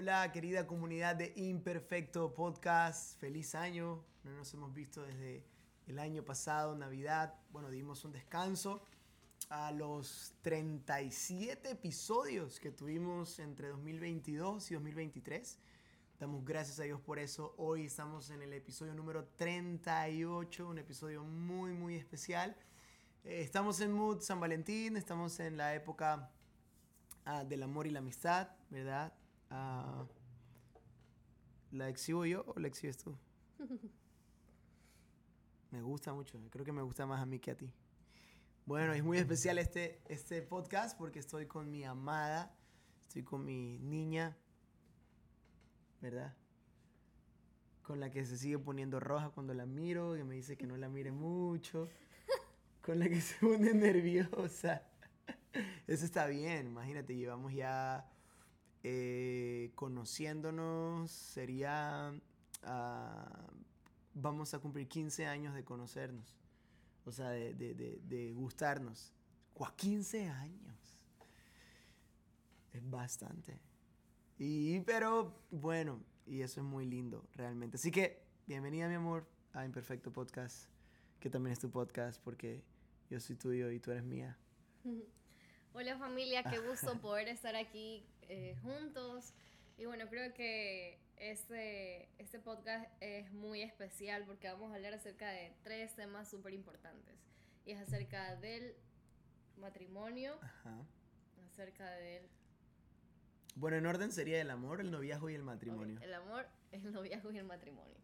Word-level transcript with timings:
Hola 0.00 0.30
querida 0.30 0.64
comunidad 0.64 1.16
de 1.16 1.32
Imperfecto 1.34 2.32
Podcast, 2.32 3.18
feliz 3.18 3.56
año, 3.56 4.04
no 4.22 4.30
nos 4.30 4.54
hemos 4.54 4.72
visto 4.72 5.02
desde 5.02 5.44
el 5.88 5.98
año 5.98 6.24
pasado, 6.24 6.76
Navidad, 6.76 7.34
bueno, 7.50 7.68
dimos 7.68 8.04
un 8.04 8.12
descanso 8.12 8.84
a 9.48 9.72
los 9.72 10.34
37 10.42 11.70
episodios 11.70 12.60
que 12.60 12.70
tuvimos 12.70 13.40
entre 13.40 13.70
2022 13.70 14.70
y 14.70 14.74
2023. 14.74 15.58
Damos 16.20 16.44
gracias 16.44 16.78
a 16.78 16.84
Dios 16.84 17.00
por 17.00 17.18
eso. 17.18 17.56
Hoy 17.58 17.86
estamos 17.86 18.30
en 18.30 18.40
el 18.42 18.52
episodio 18.52 18.94
número 18.94 19.24
38, 19.34 20.68
un 20.68 20.78
episodio 20.78 21.24
muy, 21.24 21.72
muy 21.72 21.96
especial. 21.96 22.56
Eh, 23.24 23.40
estamos 23.42 23.80
en 23.80 23.92
Mood 23.92 24.20
San 24.20 24.38
Valentín, 24.38 24.96
estamos 24.96 25.40
en 25.40 25.56
la 25.56 25.74
época 25.74 26.30
ah, 27.24 27.42
del 27.42 27.64
amor 27.64 27.88
y 27.88 27.90
la 27.90 27.98
amistad, 27.98 28.48
¿verdad? 28.70 29.12
¿La 29.50 30.06
exhibo 31.88 32.24
yo 32.24 32.44
o 32.46 32.58
la 32.58 32.68
exhibes 32.68 32.96
tú? 32.98 33.16
Me 35.70 35.82
gusta 35.82 36.14
mucho, 36.14 36.40
creo 36.50 36.64
que 36.64 36.72
me 36.72 36.80
gusta 36.80 37.04
más 37.04 37.20
a 37.20 37.26
mí 37.26 37.38
que 37.38 37.50
a 37.50 37.56
ti. 37.56 37.70
Bueno, 38.64 38.94
es 38.94 39.04
muy 39.04 39.18
especial 39.18 39.58
este, 39.58 40.00
este 40.06 40.40
podcast 40.40 40.96
porque 40.96 41.18
estoy 41.18 41.46
con 41.46 41.70
mi 41.70 41.84
amada, 41.84 42.56
estoy 43.06 43.22
con 43.22 43.44
mi 43.44 43.78
niña, 43.78 44.34
¿verdad? 46.00 46.34
Con 47.82 48.00
la 48.00 48.10
que 48.10 48.24
se 48.24 48.38
sigue 48.38 48.58
poniendo 48.58 48.98
roja 48.98 49.28
cuando 49.28 49.52
la 49.52 49.66
miro, 49.66 50.14
que 50.14 50.24
me 50.24 50.36
dice 50.36 50.56
que 50.56 50.66
no 50.66 50.78
la 50.78 50.88
mire 50.88 51.12
mucho, 51.12 51.90
con 52.82 52.98
la 52.98 53.10
que 53.10 53.20
se 53.20 53.38
pone 53.38 53.74
nerviosa. 53.74 54.84
Eso 55.86 56.06
está 56.06 56.26
bien, 56.28 56.68
imagínate, 56.68 57.14
llevamos 57.14 57.52
ya 57.52 58.10
eh, 58.82 59.17
conociéndonos, 59.78 61.08
sería... 61.08 62.12
Ah, 62.64 63.46
vamos 64.12 64.52
a 64.52 64.58
cumplir 64.58 64.88
15 64.88 65.26
años 65.26 65.54
de 65.54 65.64
conocernos. 65.64 66.36
O 67.04 67.12
sea, 67.12 67.28
de, 67.28 67.54
de, 67.54 67.74
de, 67.74 68.00
de 68.02 68.32
gustarnos. 68.32 69.14
15 69.76 70.28
años. 70.28 70.98
Es 72.72 72.90
bastante. 72.90 73.60
Y, 74.36 74.80
pero 74.80 75.32
bueno, 75.52 76.02
y 76.26 76.42
eso 76.42 76.60
es 76.60 76.66
muy 76.66 76.84
lindo, 76.84 77.24
realmente. 77.34 77.76
Así 77.76 77.92
que, 77.92 78.20
bienvenida, 78.48 78.88
mi 78.88 78.96
amor, 78.96 79.28
a 79.52 79.64
Imperfecto 79.64 80.12
Podcast, 80.12 80.68
que 81.20 81.30
también 81.30 81.52
es 81.52 81.60
tu 81.60 81.70
podcast, 81.70 82.20
porque 82.24 82.64
yo 83.10 83.20
soy 83.20 83.36
tuyo 83.36 83.70
y 83.70 83.78
tú 83.78 83.92
eres 83.92 84.02
mía. 84.02 84.36
Hola 85.72 85.96
familia, 85.98 86.42
qué 86.42 86.58
gusto 86.58 86.98
poder 87.00 87.28
estar 87.28 87.54
aquí 87.54 88.04
eh, 88.22 88.56
juntos. 88.60 89.34
Y 89.78 89.86
bueno, 89.86 90.08
creo 90.08 90.34
que 90.34 90.98
este, 91.16 92.08
este 92.18 92.40
podcast 92.40 92.90
es 93.00 93.32
muy 93.32 93.62
especial 93.62 94.24
porque 94.26 94.48
vamos 94.48 94.72
a 94.72 94.74
hablar 94.74 94.92
acerca 94.92 95.30
de 95.30 95.54
tres 95.62 95.94
temas 95.94 96.28
súper 96.28 96.52
importantes. 96.52 97.14
Y 97.64 97.70
es 97.70 97.80
acerca 97.80 98.34
del 98.36 98.74
matrimonio, 99.56 100.36
acerca 101.46 101.88
del... 101.92 102.28
Bueno, 103.54 103.76
en 103.76 103.86
orden 103.86 104.10
sería 104.10 104.40
el 104.40 104.50
amor, 104.50 104.80
el 104.80 104.90
noviazgo 104.90 105.30
y 105.30 105.34
el 105.34 105.44
matrimonio. 105.44 106.00
el 106.02 106.12
amor, 106.12 106.48
el 106.72 106.92
noviazgo 106.92 107.30
y 107.30 107.38
el 107.38 107.44
matrimonio. 107.44 107.96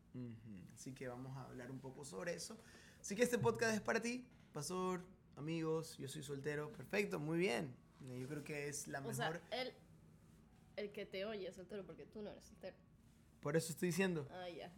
Así 0.75 0.95
que 0.95 1.09
vamos 1.09 1.37
a 1.37 1.43
hablar 1.47 1.73
un 1.73 1.81
poco 1.81 2.05
sobre 2.05 2.35
eso. 2.35 2.57
Así 3.01 3.17
que 3.17 3.25
este 3.25 3.39
podcast 3.39 3.75
es 3.75 3.81
para 3.81 4.01
ti, 4.01 4.29
pastor, 4.53 5.05
amigos, 5.35 5.99
yo 5.99 6.07
soy 6.07 6.23
soltero, 6.23 6.71
perfecto, 6.71 7.19
muy 7.19 7.39
bien. 7.39 7.75
Yo 8.01 8.29
creo 8.29 8.45
que 8.45 8.69
es 8.69 8.87
la 8.87 9.01
mejor... 9.01 9.41
Sea, 9.51 9.61
el, 9.61 9.75
el 10.77 10.93
que 10.93 11.07
te 11.07 11.25
oye 11.25 11.49
es 11.49 11.57
soltero 11.57 11.85
porque 11.85 12.07
tú 12.07 12.23
no 12.23 12.31
eres 12.31 12.45
soltero. 12.45 12.77
Por 13.41 13.57
eso 13.57 13.73
estoy 13.73 13.89
diciendo. 13.89 14.27
Ah, 14.31 14.49
ya. 14.49 14.73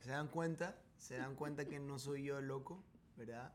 ¿Se 0.00 0.10
dan 0.10 0.28
cuenta? 0.28 0.76
¿Se 0.96 1.16
dan 1.16 1.36
cuenta 1.36 1.64
que 1.64 1.78
no 1.78 1.98
soy 1.98 2.24
yo 2.24 2.38
el 2.38 2.46
loco? 2.46 2.84
¿Verdad? 3.16 3.52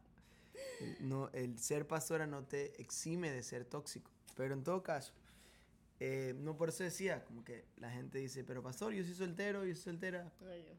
No, 1.00 1.30
el 1.34 1.60
ser 1.60 1.88
pastora 1.88 2.28
no 2.28 2.46
te 2.46 2.80
exime 2.82 3.32
de 3.32 3.44
ser 3.44 3.66
tóxico. 3.66 4.12
Pero 4.36 4.54
en 4.54 4.64
todo 4.64 4.84
caso, 4.84 5.14
eh, 6.00 6.34
no 6.38 6.58
por 6.58 6.70
eso 6.70 6.84
decía, 6.84 7.24
como 7.26 7.44
que 7.44 7.66
la 7.78 7.92
gente 7.92 8.18
dice, 8.18 8.44
pero 8.44 8.62
pastor, 8.62 8.94
yo 8.94 9.04
soy 9.04 9.14
soltero, 9.14 9.66
yo 9.66 9.74
soy 9.76 9.84
soltera. 9.84 10.32
Ay, 10.50 10.66
yo. 10.68 10.74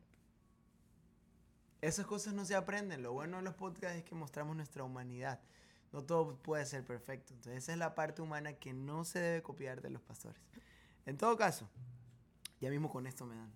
Esas 1.81 2.06
cosas 2.06 2.35
no 2.35 2.45
se 2.45 2.55
aprenden. 2.55 3.03
Lo 3.03 3.12
bueno 3.12 3.37
de 3.37 3.43
los 3.43 3.55
podcasts 3.55 3.99
es 3.99 4.05
que 4.05 4.15
mostramos 4.15 4.56
nuestra 4.56 4.85
humanidad. 4.85 5.41
No 5.94 6.03
todo 6.03 6.37
puede 6.38 6.66
ser 6.66 6.84
perfecto. 6.84 7.34
Entonces 7.34 7.62
esa 7.62 7.72
es 7.72 7.78
la 7.78 7.94
parte 7.94 8.21
humana 8.21 8.55
que 8.55 8.72
no 8.72 9.05
se 9.05 9.21
debe 9.21 9.43
copiar 9.43 9.81
de 9.81 9.91
los 9.91 10.03
pastores. 10.03 10.43
En 11.06 11.16
todo 11.16 11.37
caso, 11.37 11.71
ya 12.60 12.69
mismo 12.69 12.91
con 12.91 13.06
esto 13.06 13.25
me 13.27 13.37
dan. 13.37 13.53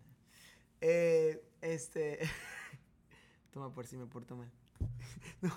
Eh, 0.81 1.43
este. 1.61 2.21
Toma 3.51 3.75
por 3.75 3.89
si 3.89 3.97
me 3.97 4.07
porto 4.07 4.37
mal. 4.37 4.49
no. 5.41 5.53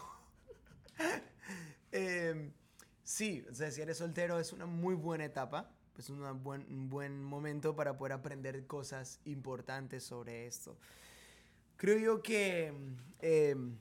Em, 1.92 2.52
sí, 3.04 3.46
o 3.48 3.54
sea, 3.54 3.70
si 3.70 3.84
eres 3.84 4.00
soltero 4.00 4.40
es 4.40 4.52
una 4.52 4.66
muy 4.66 4.96
buena 4.96 5.24
etapa. 5.24 5.70
Es 6.00 6.10
un 6.10 6.42
buen, 6.42 6.90
buen 6.90 7.24
momento 7.24 7.76
para 7.76 7.96
poder 7.96 8.14
aprender 8.14 8.66
cosas 8.66 9.20
importantes 9.26 10.04
sobre 10.04 10.48
esto. 10.48 10.80
Creo 11.78 12.00
yo 12.00 12.24
que 12.24 12.74
em, 13.20 13.78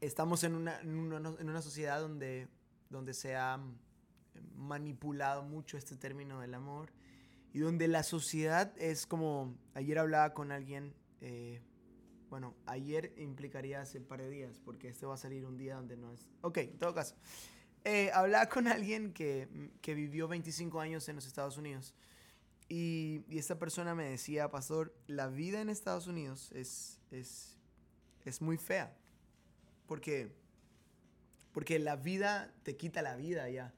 estamos 0.00 0.44
en 0.44 0.54
una, 0.54 0.80
en 0.80 1.48
una, 1.48 1.62
sociedad 1.62 2.00
donde, 2.00 2.48
donde 2.90 3.14
se 3.14 3.36
ha 3.36 3.60
manipulado 4.54 5.42
mucho 5.42 5.76
este 5.76 5.96
término 5.96 6.40
del 6.40 6.54
amor 6.54 6.92
y 7.52 7.60
donde 7.60 7.88
la 7.88 8.02
sociedad 8.02 8.72
es 8.78 9.06
como, 9.06 9.56
ayer 9.74 9.98
hablaba 9.98 10.34
con 10.34 10.52
alguien, 10.52 10.94
eh, 11.20 11.60
bueno, 12.28 12.54
ayer 12.66 13.14
implicaría 13.16 13.80
hace 13.80 13.98
un 13.98 14.04
par 14.04 14.20
de 14.20 14.30
días, 14.30 14.60
porque 14.64 14.88
este 14.88 15.06
va 15.06 15.14
a 15.14 15.18
salir 15.18 15.46
un 15.46 15.56
día 15.56 15.76
donde 15.76 15.96
no 15.96 16.12
es... 16.12 16.28
Ok, 16.42 16.58
en 16.58 16.78
todo 16.78 16.94
caso, 16.94 17.16
eh, 17.84 18.10
hablaba 18.12 18.48
con 18.48 18.68
alguien 18.68 19.12
que, 19.12 19.48
que, 19.80 19.94
vivió 19.94 20.28
25 20.28 20.80
años 20.80 21.08
en 21.08 21.16
los 21.16 21.26
Estados 21.26 21.56
Unidos 21.56 21.94
y, 22.68 23.24
y, 23.28 23.38
esta 23.38 23.58
persona 23.58 23.94
me 23.94 24.10
decía, 24.10 24.50
pastor, 24.50 24.94
la 25.06 25.28
vida 25.28 25.60
en 25.62 25.70
Estados 25.70 26.06
Unidos 26.06 26.52
es, 26.52 27.00
es, 27.10 27.56
es 28.26 28.42
muy 28.42 28.58
fea, 28.58 28.94
porque, 29.88 30.30
porque 31.52 31.80
la 31.80 31.96
vida 31.96 32.54
te 32.62 32.76
quita 32.76 33.02
la 33.02 33.16
vida 33.16 33.50
ya 33.50 33.74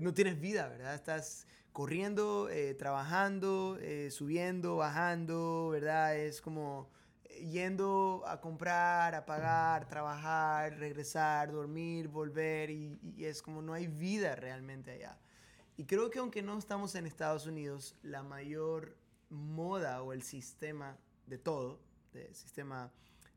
no 0.00 0.14
tienes 0.14 0.40
vida, 0.40 0.68
¿verdad? 0.68 0.94
Estás 0.94 1.46
corriendo, 1.72 2.48
eh, 2.48 2.74
trabajando, 2.74 3.78
eh, 3.80 4.10
subiendo, 4.10 4.76
bajando, 4.76 5.68
¿verdad? 5.70 6.16
Es 6.16 6.40
como 6.40 6.90
eh, 7.24 7.46
yendo 7.50 8.22
a 8.26 8.40
comprar, 8.40 9.14
a 9.14 9.26
pagar, 9.26 9.86
trabajar, 9.86 10.78
regresar, 10.78 11.52
dormir, 11.52 12.08
volver 12.08 12.70
y, 12.70 12.98
y, 13.16 13.24
es 13.24 13.42
como 13.42 13.60
no 13.60 13.74
hay 13.74 13.86
vida 13.86 14.34
realmente 14.34 14.92
allá. 14.92 15.18
Y 15.76 15.84
creo 15.84 16.10
que 16.10 16.18
aunque 16.18 16.42
no 16.42 16.58
estamos 16.58 16.94
en 16.94 17.06
Estados 17.06 17.46
Unidos, 17.46 17.96
la 18.02 18.22
mayor 18.22 18.96
moda 19.28 20.02
o 20.02 20.12
el 20.12 20.22
sistema 20.22 20.96
de 21.26 21.38
todo, 21.38 21.80
el 22.14 22.34
sistema... 22.34 22.90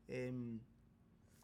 Em, 0.08 0.60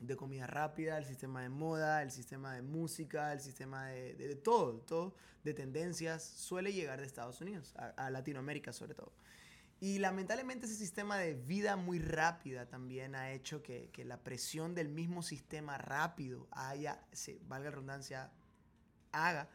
de 0.02 0.16
comida 0.16 0.46
rápida, 0.46 0.98
el 0.98 1.04
sistema 1.04 1.42
de 1.42 1.48
moda, 1.48 2.02
el 2.02 2.10
sistema 2.10 2.54
de 2.54 2.62
música, 2.62 3.32
el 3.32 3.40
sistema 3.40 3.86
de, 3.86 4.36
todo, 4.42 4.80
todo, 4.80 5.14
de 5.44 5.54
tendencias, 5.54 6.22
suele 6.24 6.72
llegar 6.72 7.00
de 7.00 7.06
Estados 7.06 7.40
Unidos, 7.40 7.74
a, 7.76 8.10
Latinoamérica 8.10 8.72
sobre 8.72 8.94
todo. 8.94 9.12
Y 9.80 9.98
lamentablemente 9.98 10.66
ese 10.66 10.76
sistema 10.76 11.16
de 11.18 11.34
vida 11.34 11.76
muy 11.76 11.98
rápida 11.98 12.66
también 12.66 13.14
ha 13.14 13.32
hecho 13.32 13.62
que, 13.62 13.90
que 13.92 14.04
la 14.04 14.22
presión 14.22 14.74
del 14.74 14.88
mismo 14.88 15.22
sistema 15.22 15.78
rápido 15.78 16.46
haya, 16.52 17.00
se, 17.12 17.40
valga 17.48 17.70
la 17.70 17.70
redundancia, 17.72 18.30
haga 19.10 19.48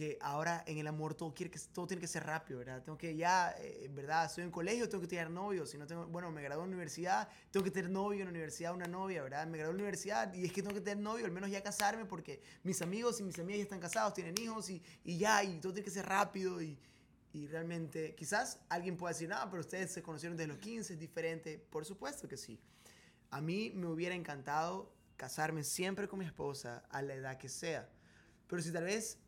que 0.00 0.16
ahora 0.22 0.64
en 0.66 0.78
el 0.78 0.86
amor 0.86 1.12
todo, 1.12 1.34
quiere 1.34 1.50
que, 1.50 1.58
todo 1.74 1.86
tiene 1.86 2.00
que 2.00 2.06
ser 2.06 2.24
rápido, 2.24 2.60
¿verdad? 2.60 2.82
Tengo 2.82 2.96
que 2.96 3.14
ya, 3.14 3.54
eh, 3.58 3.86
¿verdad? 3.92 4.24
Estoy 4.24 4.44
en 4.44 4.50
colegio, 4.50 4.88
tengo 4.88 5.02
que 5.02 5.08
tener 5.08 5.28
novio. 5.28 5.66
Si 5.66 5.76
no 5.76 5.86
tengo, 5.86 6.06
bueno, 6.06 6.30
me 6.30 6.40
gradué 6.40 6.64
en 6.64 6.70
la 6.70 6.74
universidad, 6.74 7.28
tengo 7.50 7.64
que 7.64 7.70
tener 7.70 7.90
novio 7.90 8.20
en 8.20 8.24
la 8.24 8.30
universidad, 8.30 8.72
una 8.72 8.86
novia, 8.86 9.22
¿verdad? 9.22 9.46
Me 9.46 9.58
gradué 9.58 9.72
en 9.72 9.76
la 9.76 9.82
universidad 9.82 10.32
y 10.32 10.46
es 10.46 10.54
que 10.54 10.62
tengo 10.62 10.74
que 10.74 10.80
tener 10.80 11.04
novio, 11.04 11.26
al 11.26 11.32
menos 11.32 11.50
ya 11.50 11.62
casarme 11.62 12.06
porque 12.06 12.40
mis 12.62 12.80
amigos 12.80 13.20
y 13.20 13.24
mis 13.24 13.38
amigas 13.38 13.58
ya 13.58 13.64
están 13.64 13.78
casados, 13.78 14.14
tienen 14.14 14.34
hijos 14.40 14.70
y, 14.70 14.82
y 15.04 15.18
ya, 15.18 15.44
y 15.44 15.60
todo 15.60 15.74
tiene 15.74 15.84
que 15.84 15.90
ser 15.90 16.06
rápido 16.06 16.62
y, 16.62 16.78
y 17.34 17.46
realmente, 17.48 18.14
quizás 18.14 18.58
alguien 18.70 18.96
pueda 18.96 19.12
decir, 19.12 19.28
no, 19.28 19.36
pero 19.50 19.60
ustedes 19.60 19.92
se 19.92 20.02
conocieron 20.02 20.34
desde 20.34 20.48
los 20.48 20.56
15, 20.56 20.94
es 20.94 20.98
diferente. 20.98 21.58
Por 21.58 21.84
supuesto 21.84 22.26
que 22.26 22.38
sí. 22.38 22.58
A 23.28 23.42
mí 23.42 23.70
me 23.74 23.86
hubiera 23.86 24.14
encantado 24.14 24.94
casarme 25.18 25.62
siempre 25.62 26.08
con 26.08 26.20
mi 26.20 26.24
esposa 26.24 26.86
a 26.88 27.02
la 27.02 27.12
edad 27.12 27.36
que 27.36 27.50
sea. 27.50 27.86
Pero 28.46 28.62
si 28.62 28.72
tal 28.72 28.84
vez 28.84 29.18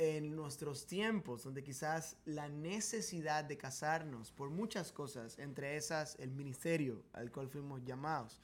en 0.00 0.34
nuestros 0.34 0.86
tiempos, 0.86 1.42
donde 1.42 1.62
quizás 1.62 2.16
la 2.24 2.48
necesidad 2.48 3.44
de 3.44 3.58
casarnos 3.58 4.32
por 4.32 4.48
muchas 4.48 4.92
cosas, 4.92 5.38
entre 5.38 5.76
esas 5.76 6.16
el 6.18 6.30
ministerio 6.30 7.04
al 7.12 7.30
cual 7.30 7.50
fuimos 7.50 7.84
llamados. 7.84 8.40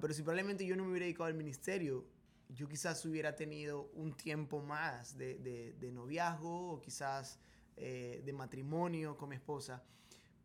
pero 0.00 0.14
si 0.14 0.22
probablemente 0.22 0.64
yo 0.64 0.76
no 0.76 0.84
me 0.84 0.90
hubiera 0.90 1.06
dedicado 1.06 1.24
al 1.24 1.34
ministerio, 1.34 2.06
yo 2.50 2.68
quizás 2.68 3.04
hubiera 3.04 3.34
tenido 3.34 3.90
un 3.94 4.16
tiempo 4.16 4.62
más 4.62 5.18
de, 5.18 5.74
de, 5.76 5.90
noviazgo 5.90 6.74
o 6.74 6.80
quizás 6.80 7.40
eh, 7.76 8.22
de 8.24 8.32
matrimonio 8.32 9.16
con 9.16 9.30
mi 9.30 9.34
esposa. 9.34 9.82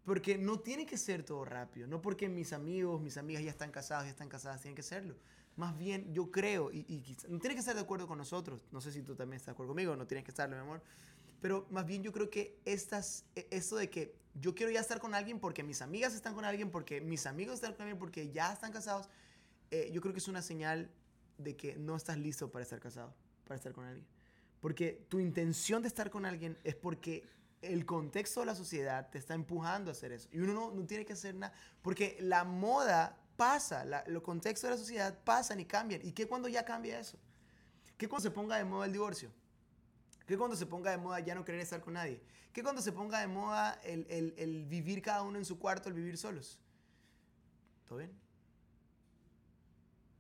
Porque 0.06 0.40
no 0.40 0.60
tiene 0.60 0.88
que 0.88 0.98
ser 0.98 1.24
todo 1.24 1.46
rápido, 1.46 1.86
no 1.86 2.02
porque 2.02 2.28
mis 2.28 2.52
amigos, 2.52 3.00
mis 3.00 3.18
amigas 3.18 3.44
ya 3.44 3.52
están 3.52 3.70
casados, 3.70 4.06
ya 4.06 4.10
están 4.10 4.30
casadas, 4.30 4.60
tienen 4.60 4.76
que 4.76 4.82
serlo. 4.82 5.18
Más 5.60 5.78
bien, 5.78 6.14
yo 6.14 6.32
creo, 6.32 6.72
y, 6.72 6.86
y 6.88 7.18
no 7.28 7.38
tienes 7.38 7.56
que 7.58 7.60
estar 7.60 7.76
de 7.76 7.82
acuerdo 7.82 8.08
con 8.08 8.18
nosotros, 8.18 8.62
no 8.72 8.80
sé 8.80 8.94
si 8.94 9.02
tú 9.02 9.14
también 9.14 9.36
estás 9.36 9.48
de 9.48 9.52
acuerdo 9.52 9.72
conmigo, 9.72 9.94
no 9.94 10.08
tienes 10.08 10.24
que 10.24 10.32
estarlo, 10.32 10.56
mi 10.56 10.62
amor, 10.62 10.82
pero 11.42 11.68
más 11.70 11.86
bien 11.86 12.02
yo 12.02 12.14
creo 12.14 12.30
que 12.30 12.62
estas, 12.64 13.26
e- 13.36 13.46
esto 13.52 13.76
de 13.76 13.90
que 13.90 14.16
yo 14.36 14.56
quiero 14.56 14.72
ya 14.72 14.80
estar 14.80 15.02
con 15.02 15.14
alguien 15.14 15.38
porque 15.38 15.62
mis 15.62 15.82
amigas 15.82 16.14
están 16.14 16.34
con 16.34 16.46
alguien, 16.46 16.72
porque 16.72 17.02
mis 17.02 17.26
amigos 17.26 17.56
están 17.56 17.74
con 17.74 17.82
alguien, 17.82 18.00
porque 18.00 18.32
ya 18.32 18.54
están 18.54 18.72
casados, 18.72 19.10
eh, 19.70 19.90
yo 19.92 20.00
creo 20.00 20.14
que 20.14 20.20
es 20.20 20.30
una 20.30 20.42
señal 20.42 20.90
de 21.38 21.58
que 21.58 21.76
no 21.76 21.98
estás 21.98 22.18
listo 22.18 22.50
para 22.50 22.64
estar 22.64 22.80
casado, 22.80 23.14
para 23.44 23.58
estar 23.58 23.74
con 23.74 23.84
alguien. 23.84 24.08
Porque 24.62 25.06
tu 25.10 25.20
intención 25.20 25.82
de 25.82 25.90
estar 25.90 26.10
con 26.10 26.26
alguien 26.26 26.58
es 26.64 26.76
porque 26.76 27.28
el 27.62 27.86
contexto 27.86 28.40
de 28.40 28.46
la 28.46 28.56
sociedad 28.56 29.10
te 29.10 29.18
está 29.18 29.34
empujando 29.34 29.92
a 29.92 29.94
hacer 29.94 30.14
eso. 30.14 30.30
Y 30.32 30.40
uno 30.40 30.54
no, 30.54 30.72
no 30.72 30.86
tiene 30.86 31.04
que 31.04 31.12
hacer 31.12 31.36
nada. 31.36 31.54
Porque 31.82 32.16
la 32.22 32.46
moda 32.46 33.19
pasa, 33.44 33.86
la- 33.86 34.04
los 34.08 34.22
contextos 34.22 34.68
de 34.70 34.76
la 34.76 34.78
sociedad 34.78 35.18
pasan 35.24 35.62
y 35.62 35.66
cambian. 35.66 36.02
¿Y 36.06 36.12
qué 36.12 36.28
cuando 36.28 36.50
ya 36.50 36.66
cambia 36.66 37.00
eso? 37.00 37.18
¿Qué 37.98 38.08
cuando 38.10 38.24
se 38.24 38.32
ponga 38.32 38.58
de 38.58 38.66
moda 38.66 38.86
el 38.86 38.92
divorcio? 38.92 39.32
¿Qué 40.28 40.38
cuando 40.38 40.56
se 40.58 40.66
ponga 40.66 40.92
de 40.92 40.98
moda 40.98 41.20
ya 41.22 41.34
no 41.36 41.46
querer 41.46 41.62
estar 41.62 41.80
con 41.82 41.94
nadie? 41.94 42.22
¿Qué 42.52 42.62
cuando 42.64 42.82
se 42.82 42.92
ponga 42.92 43.20
de 43.22 43.28
moda 43.28 43.80
el, 43.84 44.06
el- 44.10 44.34
el 44.38 44.66
vivir 44.66 45.02
cada 45.02 45.22
uno 45.24 45.38
en 45.40 45.46
su 45.46 45.58
cuarto, 45.58 45.88
el 45.88 45.96
vivir 45.96 46.18
solos? 46.18 46.60
¿Todo 47.88 48.00
bien? 48.00 48.12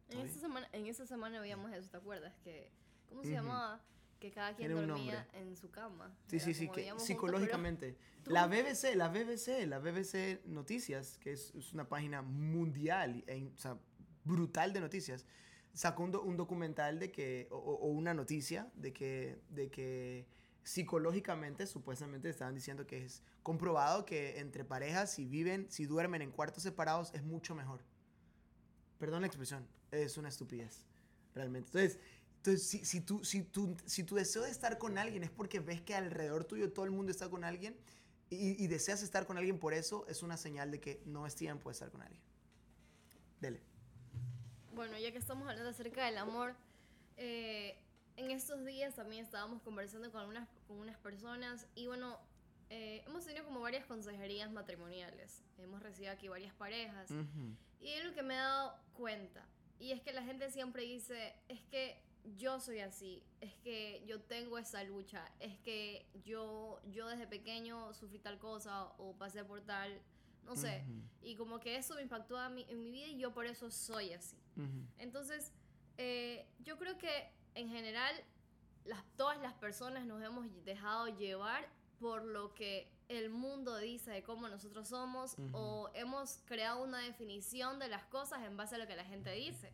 En 0.07 0.15
¿Todo 0.19 0.25
esa, 0.25 0.39
semana, 0.39 0.69
en 0.71 0.85
esa 0.87 1.05
semana 1.05 1.41
veíamos 1.41 1.71
eso, 1.73 1.89
¿te 1.89 1.97
acuerdas? 1.97 2.33
Que, 2.43 2.71
¿Cómo 3.09 3.21
se 3.23 3.31
llamaba? 3.31 3.81
Que 4.19 4.31
cada 4.31 4.53
quien 4.55 4.67
Tiene 4.69 4.85
dormía 4.87 5.23
nombre. 5.23 5.39
en 5.39 5.55
su 5.55 5.71
cama. 5.71 6.13
Sí, 6.27 6.35
Era 6.37 6.45
sí, 6.45 6.53
sí, 6.53 6.67
que 6.67 6.75
vivíamos 6.81 7.01
juntos, 7.03 7.07
pero- 7.07 7.37
psicológicamente. 7.37 7.97
La 8.25 8.47
BBC, 8.47 8.95
la 8.95 9.07
BBC, 9.07 9.65
la 9.65 9.79
BBC 9.79 10.41
Noticias, 10.45 11.17
que 11.19 11.31
es, 11.31 11.53
es 11.55 11.73
una 11.73 11.87
página 11.87 12.21
mundial, 12.21 13.23
e 13.27 13.37
in- 13.37 13.53
o 13.55 13.57
sea, 13.57 13.77
brutal 14.25 14.73
de 14.73 14.81
noticias, 14.81 15.25
sacó 15.73 16.03
un, 16.03 16.11
do- 16.11 16.21
un 16.23 16.35
documental 16.35 16.99
de 16.99 17.11
que, 17.11 17.47
o- 17.49 17.55
o 17.57 17.87
una 17.87 18.13
noticia 18.13 18.69
de 18.75 18.91
que, 18.91 19.39
de 19.49 19.69
que 19.71 20.27
psicológicamente, 20.63 21.65
supuestamente 21.65 22.29
estaban 22.29 22.53
diciendo 22.53 22.85
que 22.85 23.05
es 23.05 23.23
comprobado 23.41 24.05
que 24.05 24.39
entre 24.39 24.65
parejas, 24.65 25.11
si 25.13 25.25
viven, 25.25 25.65
si 25.71 25.85
duermen 25.85 26.21
en 26.21 26.31
cuartos 26.31 26.61
separados, 26.63 27.13
es 27.13 27.23
mucho 27.23 27.55
mejor. 27.55 27.79
Perdón 28.97 29.21
la 29.21 29.27
expresión, 29.27 29.65
es 29.91 30.17
una 30.17 30.27
estupidez, 30.29 30.85
realmente. 31.33 31.69
Entonces, 31.69 31.99
entonces 32.39 32.65
si, 32.65 32.85
si, 32.85 33.01
tú, 33.01 33.23
si, 33.25 33.43
tú, 33.43 33.75
si 33.85 34.03
tu 34.05 34.15
deseo 34.15 34.43
de 34.43 34.49
estar 34.49 34.77
con 34.77 34.97
alguien 34.97 35.23
es 35.23 35.29
porque 35.29 35.59
ves 35.59 35.81
que 35.81 35.93
alrededor 35.93 36.45
tuyo 36.45 36.71
todo 36.71 36.85
el 36.85 36.91
mundo 36.91 37.11
está 37.11 37.29
con 37.29 37.43
alguien 37.43 37.75
y, 38.29 38.63
y 38.63 38.67
deseas 38.67 39.03
estar 39.03 39.27
con 39.27 39.37
alguien 39.37 39.59
por 39.59 39.73
eso, 39.73 40.05
es 40.07 40.23
una 40.23 40.37
señal 40.37 40.71
de 40.71 40.79
que 40.79 41.01
no 41.05 41.27
es 41.27 41.35
tiempo 41.35 41.69
de 41.69 41.73
estar 41.73 41.91
con 41.91 42.01
alguien. 42.01 42.21
Dele. 43.41 43.61
Bueno, 44.73 44.97
ya 44.97 45.11
que 45.11 45.17
estamos 45.17 45.49
hablando 45.49 45.69
acerca 45.69 46.05
del 46.05 46.17
amor, 46.17 46.55
eh, 47.17 47.77
en 48.15 48.31
estos 48.31 48.63
días 48.65 48.95
también 48.95 49.25
estábamos 49.25 49.61
conversando 49.61 50.09
con 50.09 50.25
unas, 50.25 50.47
con 50.67 50.77
unas 50.77 50.97
personas 50.97 51.67
y 51.75 51.87
bueno, 51.87 52.19
eh, 52.69 53.03
hemos 53.05 53.25
tenido 53.25 53.43
como 53.43 53.59
varias 53.59 53.85
consejerías 53.85 54.49
matrimoniales. 54.49 55.43
Hemos 55.57 55.83
recibido 55.83 56.13
aquí 56.13 56.29
varias 56.29 56.53
parejas. 56.53 57.09
Y 57.81 57.89
es 57.89 58.05
lo 58.05 58.13
que 58.13 58.23
me 58.23 58.35
he 58.35 58.37
dado 58.37 58.79
cuenta. 58.93 59.45
Y 59.79 59.91
es 59.91 60.01
que 60.01 60.13
la 60.13 60.23
gente 60.23 60.49
siempre 60.51 60.83
dice, 60.83 61.35
es 61.47 61.61
que 61.65 62.01
yo 62.37 62.59
soy 62.59 62.79
así, 62.79 63.23
es 63.41 63.53
que 63.55 64.03
yo 64.05 64.21
tengo 64.21 64.57
esa 64.57 64.83
lucha, 64.83 65.31
es 65.39 65.57
que 65.59 66.05
yo, 66.23 66.79
yo 66.91 67.07
desde 67.07 67.27
pequeño 67.27 67.93
sufrí 67.93 68.19
tal 68.19 68.37
cosa 68.37 68.85
o 68.97 69.15
pasé 69.15 69.43
por 69.43 69.61
tal, 69.61 70.01
no 70.45 70.55
sé. 70.55 70.83
Y 71.21 71.35
como 71.35 71.59
que 71.59 71.77
eso 71.77 71.95
me 71.95 72.01
impactó 72.01 72.37
a 72.37 72.49
mí, 72.49 72.65
en 72.69 72.81
mi 72.81 72.91
vida 72.91 73.07
y 73.07 73.17
yo 73.17 73.33
por 73.33 73.45
eso 73.45 73.69
soy 73.69 74.13
así. 74.13 74.37
Entonces, 74.97 75.51
eh, 75.97 76.47
yo 76.59 76.77
creo 76.77 76.97
que 76.97 77.31
en 77.55 77.69
general 77.69 78.15
las, 78.85 79.03
todas 79.15 79.39
las 79.41 79.53
personas 79.53 80.05
nos 80.05 80.21
hemos 80.23 80.47
dejado 80.65 81.07
llevar 81.07 81.69
por 81.99 82.23
lo 82.23 82.53
que 82.53 82.91
el 83.09 83.29
mundo 83.29 83.77
dice 83.77 84.11
de 84.11 84.23
cómo 84.23 84.47
nosotros 84.47 84.87
somos 84.87 85.35
o 85.51 85.89
hemos 85.93 86.41
creado 86.45 86.83
una 86.83 86.99
definición 86.99 87.79
de 87.79 87.87
las 87.87 88.03
cosas 88.05 88.43
en 88.43 88.55
base 88.55 88.75
a 88.75 88.77
lo 88.77 88.87
que 88.87 88.95
la 88.95 89.03
gente 89.03 89.31
dice. 89.31 89.73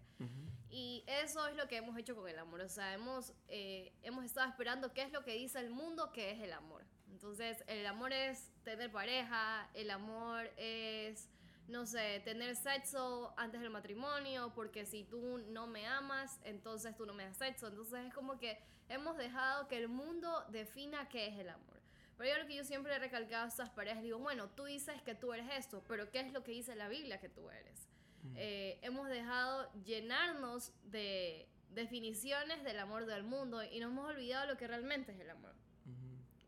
Y 0.75 1.06
eso 1.07 1.48
es 1.48 1.56
lo 1.56 1.69
que 1.69 1.77
hemos 1.77 1.98
hecho 1.98 2.18
con 2.18 2.27
el 2.27 2.38
amor. 2.38 2.60
O 2.60 2.68
sea, 2.68 2.94
hemos, 2.94 3.31
eh, 3.48 3.94
hemos 4.04 4.25
estado 4.25 4.50
esperando 4.50 4.92
qué 4.92 5.04
es 5.04 5.12
lo 5.13 5.24
que 5.24 5.31
dice 5.31 5.57
el 5.57 5.69
mundo 5.69 6.12
que 6.12 6.31
es 6.31 6.42
el 6.42 6.51
amor. 6.51 6.83
Entonces, 7.12 7.63
el 7.68 7.86
amor 7.86 8.12
es 8.12 8.51
tener 8.66 8.92
pareja, 8.92 9.69
el 9.74 9.89
amor 9.89 10.51
es, 10.57 11.30
no 11.69 11.86
sé, 11.86 12.19
tener 12.25 12.57
sexo 12.57 13.33
antes 13.38 13.62
del 13.62 13.69
matrimonio, 13.69 14.51
porque 14.54 14.86
si 14.86 15.06
tú 15.06 15.38
no 15.48 15.66
me 15.66 15.88
amas, 15.88 16.42
entonces 16.44 16.94
tú 16.98 17.06
no 17.06 17.13
me 17.13 17.24
das 17.24 17.38
sexo. 17.38 17.69
Entonces, 17.69 18.07
es 18.07 18.13
como 18.13 18.38
que 18.38 18.62
hemos 18.89 19.16
dejado 19.16 19.69
que 19.69 19.77
el 19.77 19.88
mundo 19.88 20.44
defina 20.50 21.07
qué 21.07 21.27
es 21.27 21.39
el 21.39 21.48
amor. 21.48 21.80
Pero 22.18 22.31
yo 22.31 22.38
lo 22.38 22.48
que 22.48 22.56
yo 22.56 22.66
siempre 22.66 22.94
he 22.94 23.00
recalcado 23.00 23.45
a 23.45 23.48
estas 23.48 23.69
parejas, 23.69 24.04
digo, 24.04 24.19
bueno, 24.19 24.50
tú 24.50 24.66
dices 24.66 25.01
que 25.04 25.16
tú 25.16 25.31
eres 25.31 25.48
esto, 25.57 25.81
pero 25.88 26.12
¿qué 26.12 26.19
es 26.19 26.33
lo 26.33 26.44
que 26.44 26.51
dice 26.51 26.75
la 26.75 26.89
Biblia 26.89 27.22
que 27.22 27.30
tú 27.30 27.50
eres? 27.50 27.95
Eh, 28.36 28.80
hemos 28.81 29.07
dejado 29.10 29.72
llenarnos 29.83 30.72
de 30.83 31.48
definiciones 31.69 32.63
del 32.63 32.80
amor 32.80 33.06
del 33.06 33.24
mundo 33.24 33.63
y 33.63 33.80
nos 33.80 33.92
hemos 33.92 34.10
olvidado 34.10 34.48
lo 34.48 34.57
que 34.57 34.68
realmente 34.68 35.12
es 35.12 35.19
el 35.19 35.30
amor. 35.30 35.54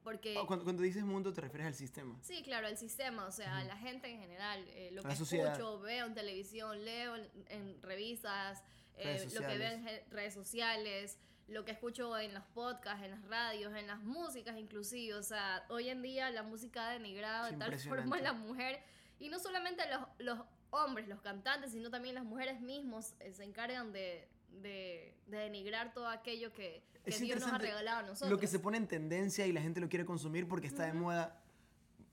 Porque, 0.04 0.38
Oh, 0.38 0.48
cuando, 0.48 0.64
cuando 0.64 0.84
dices 0.84 1.04
mundo 1.04 1.34
te 1.34 1.42
refieres 1.42 1.68
al 1.68 1.76
sistema. 1.76 2.18
sí, 2.22 2.42
claro, 2.42 2.68
el 2.68 2.78
sistema, 2.78 3.26
o 3.26 3.32
sea, 3.32 3.62
la 3.66 3.76
gente 3.76 4.08
en 4.10 4.20
general, 4.22 4.64
eh, 4.70 4.90
lo 4.94 5.02
La 5.02 5.10
que 5.10 5.16
sociedad. 5.18 5.52
escucho, 5.52 5.80
veo 5.82 6.06
en 6.06 6.14
televisión, 6.14 6.86
leo 6.86 7.18
en, 7.18 7.30
en 7.50 7.82
revistas, 7.82 8.64
eh, 8.96 9.28
lo 9.34 9.42
que 9.42 9.58
veo 9.58 9.70
en 9.74 9.86
redes 10.10 10.34
sociales, 10.34 11.18
lo 11.50 11.66
que 11.66 11.72
escucho 11.72 12.18
en 12.18 12.34
los 12.34 12.44
podcasts, 12.54 13.04
en 13.04 13.12
las 13.12 13.22
radios, 13.26 13.76
en 13.76 13.86
las 13.88 14.00
músicas 14.02 14.58
inclusive, 14.58 15.14
o 15.16 15.24
sea, 15.24 15.66
hoy 15.68 15.90
en 15.90 16.02
día 16.02 16.32
la 16.32 16.44
música 16.44 16.88
ha 16.90 16.94
denigrado 16.94 17.48
de 17.52 17.58
tal 17.58 17.78
forma 17.78 18.16
a 18.16 18.22
la 18.22 18.32
mujer 18.34 18.82
y 19.20 19.28
no 19.28 19.40
solamente 19.40 19.84
los, 19.90 20.08
los 20.20 20.40
hombres, 20.70 21.08
los 21.08 21.22
cantantes, 21.22 21.72
sino 21.72 21.90
también 21.90 22.16
las 22.16 22.26
mujeres 22.26 22.62
mismos 22.62 23.14
eh, 23.20 23.32
se 23.34 23.44
encargan 23.44 23.92
de, 23.92 24.28
de, 24.62 25.16
de 25.28 25.38
denigrar 25.38 25.94
todo 25.94 26.08
aquello 26.08 26.54
que, 26.54 26.84
que 27.04 27.10
Es 27.10 27.20
Dios 27.20 27.40
nos 27.40 27.52
ha 27.52 27.58
regalado 27.58 28.00
a 28.00 28.02
nosotros. 28.04 28.30
Lo 28.30 28.40
que 28.40 28.48
se 28.48 28.60
pone 28.60 28.78
en 28.78 28.88
tendencia 28.88 29.46
y 29.48 29.52
la 29.52 29.62
gente 29.62 29.80
lo 29.80 29.90
quiere 29.90 30.06
consumir 30.06 30.48
porque 30.48 30.68
está 30.68 30.86
de 30.86 30.94
moda. 30.94 31.42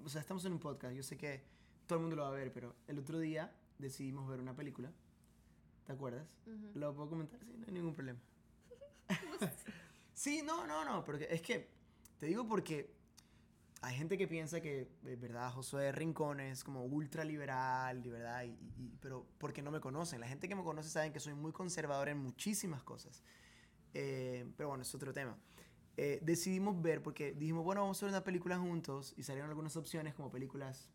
O 0.04 0.08
sea, 0.08 0.20
estamos 0.20 0.44
en 0.44 0.52
un 0.52 0.58
podcast, 0.58 0.94
yo 0.94 1.02
sé 1.02 1.16
que 1.16 1.42
todo 1.86 1.98
el 1.98 2.02
mundo 2.02 2.16
lo 2.16 2.22
va 2.22 2.28
a 2.28 2.32
ver, 2.32 2.52
pero 2.52 2.74
el 2.88 2.98
otro 2.98 3.18
día 3.18 3.52
decidimos 3.78 4.28
ver 4.28 4.40
una 4.40 4.54
película. 4.54 4.92
¿Te 5.86 5.92
acuerdas? 5.92 6.26
¿Lo 6.74 6.94
puedo 6.94 7.10
comentar? 7.10 7.38
Sí, 7.40 7.52
no 7.58 7.66
hay 7.66 7.72
ningún 7.72 7.94
problema. 7.94 8.18
sí, 10.14 10.42
no, 10.42 10.66
no, 10.66 10.84
no, 10.84 11.04
porque 11.04 11.28
es 11.30 11.42
que 11.42 11.68
te 12.18 12.26
digo 12.26 12.46
porque 12.46 12.94
hay 13.84 13.96
gente 13.96 14.16
que 14.18 14.26
piensa 14.28 14.60
que, 14.60 14.88
verdad, 15.02 15.52
Josué 15.52 15.92
Rincón 15.92 16.40
es 16.40 16.64
como 16.64 16.84
ultra 16.84 17.24
liberal, 17.24 18.02
de 18.02 18.10
verdad, 18.10 18.44
y, 18.44 18.48
y- 18.50 18.96
pero 19.00 19.26
porque 19.38 19.62
no 19.62 19.70
me 19.70 19.80
conocen. 19.80 20.20
La 20.20 20.28
gente 20.28 20.48
que 20.48 20.54
me 20.54 20.62
conoce 20.64 20.88
saben 20.88 21.12
que 21.12 21.20
soy 21.20 21.34
muy 21.34 21.52
conservador 21.52 22.08
en 22.08 22.18
muchísimas 22.18 22.82
cosas. 22.82 23.22
Eh, 23.94 24.46
pero 24.56 24.70
bueno, 24.70 24.82
es 24.82 24.94
otro 24.94 25.12
tema. 25.12 25.36
Eh, 25.96 26.20
decidimos 26.22 26.80
ver 26.82 27.02
porque 27.02 27.32
dijimos, 27.32 27.64
bueno, 27.64 27.82
vamos 27.82 28.02
a 28.02 28.06
ver 28.06 28.12
una 28.14 28.24
película 28.24 28.58
juntos 28.58 29.14
y 29.16 29.22
salieron 29.22 29.50
algunas 29.50 29.76
opciones 29.76 30.14
como 30.14 30.30
películas, 30.30 30.88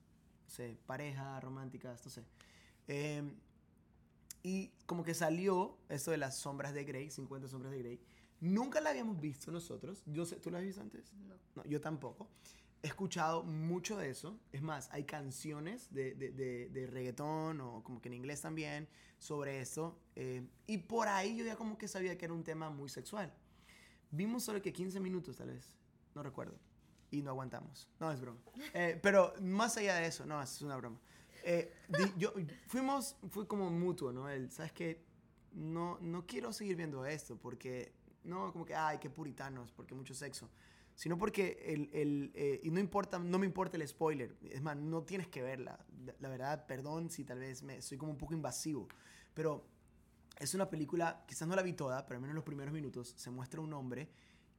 no 0.46 0.50
sé, 0.50 0.78
pareja, 0.86 1.40
románticas, 1.40 2.04
no 2.06 2.12
sé. 2.12 2.24
Eh, 2.88 3.24
y 4.44 4.72
como 4.86 5.04
que 5.04 5.14
salió 5.14 5.78
esto 5.90 6.12
de 6.12 6.18
las 6.18 6.38
sombras 6.38 6.74
de 6.74 6.84
Grey, 6.86 7.12
50 7.12 7.48
sombras 7.48 7.72
de 7.74 7.80
Grey. 7.80 8.00
Nunca 8.42 8.80
la 8.80 8.92
habíamos 8.92 9.20
visto 9.20 9.52
nosotros. 9.52 10.02
Yo 10.06 10.26
sé, 10.26 10.38
¿Tú 10.38 10.50
la 10.50 10.60
has 10.60 10.64
visto 10.64 10.82
antes? 10.82 11.14
No. 11.14 11.36
No, 11.56 11.66
yo 11.66 11.82
tampoco. 11.82 12.28
He 12.82 12.88
escuchado 12.88 13.44
mucho 13.44 13.98
de 13.98 14.10
eso. 14.10 14.40
Es 14.54 14.62
más, 14.62 14.90
hay 14.92 15.04
canciones 15.04 15.94
de, 15.94 16.14
de, 16.16 16.32
de, 16.32 16.70
de 16.70 16.88
reggaetón 16.88 17.60
o 17.62 17.84
como 17.84 18.02
que 18.02 18.08
en 18.08 18.14
inglés 18.14 18.42
también 18.42 18.88
sobre 19.18 19.60
eso. 19.60 20.00
eh, 20.16 20.48
y 20.66 20.78
por 20.78 21.08
ahí 21.10 21.36
yo 21.38 21.44
ya 21.46 21.56
como 21.58 21.78
que 21.78 21.88
sabía 21.90 22.18
que 22.18 22.26
era 22.26 22.34
un 22.34 22.44
tema 22.44 22.70
muy 22.70 22.88
sexual. 22.90 23.34
Vimos 24.12 24.44
solo 24.44 24.62
que 24.62 24.72
15 24.72 25.00
minutos 25.00 25.36
tal 25.38 25.50
vez. 25.50 25.76
No 26.16 26.24
recuerdo. 26.24 26.58
Y 27.12 27.22
no 27.22 27.32
aguantamos. 27.32 27.90
No, 28.00 28.12
es 28.12 28.22
broma. 28.22 28.40
Eh, 28.74 29.00
pero 29.02 29.34
más 29.42 29.76
allá 29.78 29.96
de 29.96 30.06
eso, 30.08 30.26
no, 30.26 30.42
es 30.42 30.62
una 30.62 30.78
broma. 30.78 31.00
Eh, 31.44 31.74
di- 31.90 32.14
yo, 32.18 32.34
fuimos, 32.68 33.16
fue 33.30 33.48
como 33.48 33.70
mutuo, 33.70 34.12
¿no? 34.12 34.30
El, 34.30 34.52
¿Sabes 34.52 34.72
qué? 34.72 35.04
No, 35.54 35.98
no 36.02 36.26
quiero 36.28 36.54
seguir 36.54 36.76
viendo 36.76 37.06
esto 37.06 37.36
porque, 37.38 37.94
no, 38.24 38.52
como 38.54 38.66
que, 38.66 38.76
ay, 38.76 39.00
qué 39.00 39.10
puritanos, 39.10 39.72
porque 39.72 39.96
mucho 39.96 40.14
sexo. 40.14 40.50
Sino 41.00 41.18
porque, 41.18 41.58
el, 41.66 41.90
el, 41.94 42.32
eh, 42.36 42.60
y 42.62 42.72
no 42.72 42.80
importa, 42.82 43.20
no 43.20 43.40
me 43.40 43.46
importa 43.46 43.78
el 43.78 43.88
spoiler. 43.88 44.36
Es 44.52 44.62
más, 44.62 44.76
no 44.76 45.02
tienes 45.04 45.30
que 45.30 45.42
verla. 45.42 45.80
La, 46.20 46.28
verdad, 46.28 46.66
perdón 46.66 47.10
si 47.10 47.24
tal 47.24 47.40
vez 47.40 47.64
me, 47.64 47.82
soy 47.82 47.98
como 47.98 48.12
un 48.12 48.18
poco 48.18 48.34
invasivo. 48.34 48.86
Pero 49.34 49.66
es 50.40 50.54
una 50.56 50.70
película, 50.70 51.24
quizás 51.26 51.48
no 51.48 51.56
la 51.56 51.62
vi 51.62 51.72
toda, 51.72 52.06
pero 52.06 52.18
al 52.18 52.22
menos 52.22 52.32
en 52.34 52.36
los 52.36 52.44
primeros 52.44 52.74
minutos 52.74 53.14
se 53.16 53.30
muestra 53.32 53.62
un 53.62 53.72
hombre 53.72 54.10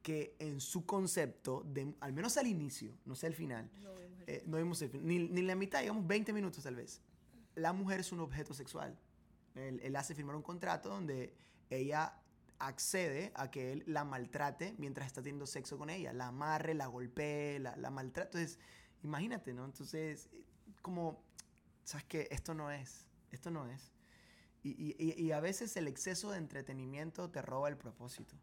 que 0.01 0.35
en 0.39 0.59
su 0.61 0.83
concepto, 0.83 1.61
de, 1.63 1.93
al 1.99 2.11
menos 2.11 2.35
al 2.37 2.47
inicio, 2.47 2.97
no 3.05 3.13
sé 3.13 3.27
al 3.27 3.35
final, 3.35 3.69
No 3.83 3.93
vimos 3.93 4.19
el- 4.21 4.29
eh, 4.35 4.43
no 4.47 4.57
vimos 4.57 4.81
el 4.81 4.89
fin- 4.89 5.05
ni, 5.05 5.19
ni 5.19 5.43
la 5.43 5.53
mitad, 5.53 5.81
digamos 5.81 6.07
20 6.07 6.33
minutos 6.33 6.63
tal 6.63 6.75
vez. 6.75 7.03
La 7.53 7.71
mujer 7.71 7.99
es 7.99 8.11
un 8.11 8.19
objeto 8.19 8.55
sexual. 8.55 8.97
Él, 9.53 9.79
él 9.83 9.95
hace 9.95 10.15
firmar 10.15 10.35
un 10.35 10.41
contrato 10.41 10.89
donde 10.89 11.35
ella 11.69 12.15
accede 12.67 13.31
a 13.35 13.49
que 13.51 13.73
él 13.73 13.83
la 13.87 14.03
maltrate 14.03 14.75
mientras 14.77 15.07
está 15.07 15.21
teniendo 15.21 15.45
sexo 15.47 15.77
con 15.77 15.89
ella. 15.89 16.13
La 16.13 16.27
amarre, 16.27 16.73
la 16.73 16.87
golpee, 16.87 17.59
la, 17.59 17.75
la 17.75 17.89
maltrate. 17.89 18.37
Entonces, 18.37 18.59
imagínate, 19.03 19.53
¿no? 19.53 19.65
Entonces, 19.65 20.29
como, 20.81 21.23
¿sabes 21.83 22.05
qué? 22.05 22.27
Esto 22.31 22.53
no 22.53 22.71
es. 22.71 23.05
Esto 23.31 23.51
no 23.51 23.67
es. 23.67 23.91
Y, 24.63 24.71
y- 24.71 25.15
y- 25.17 25.31
a 25.31 25.39
veces 25.39 25.75
el 25.75 25.87
exceso 25.87 26.31
de 26.31 26.37
entretenimiento 26.37 27.29
te 27.31 27.41
roba 27.41 27.67
el 27.69 27.77
propósito. 27.77 28.35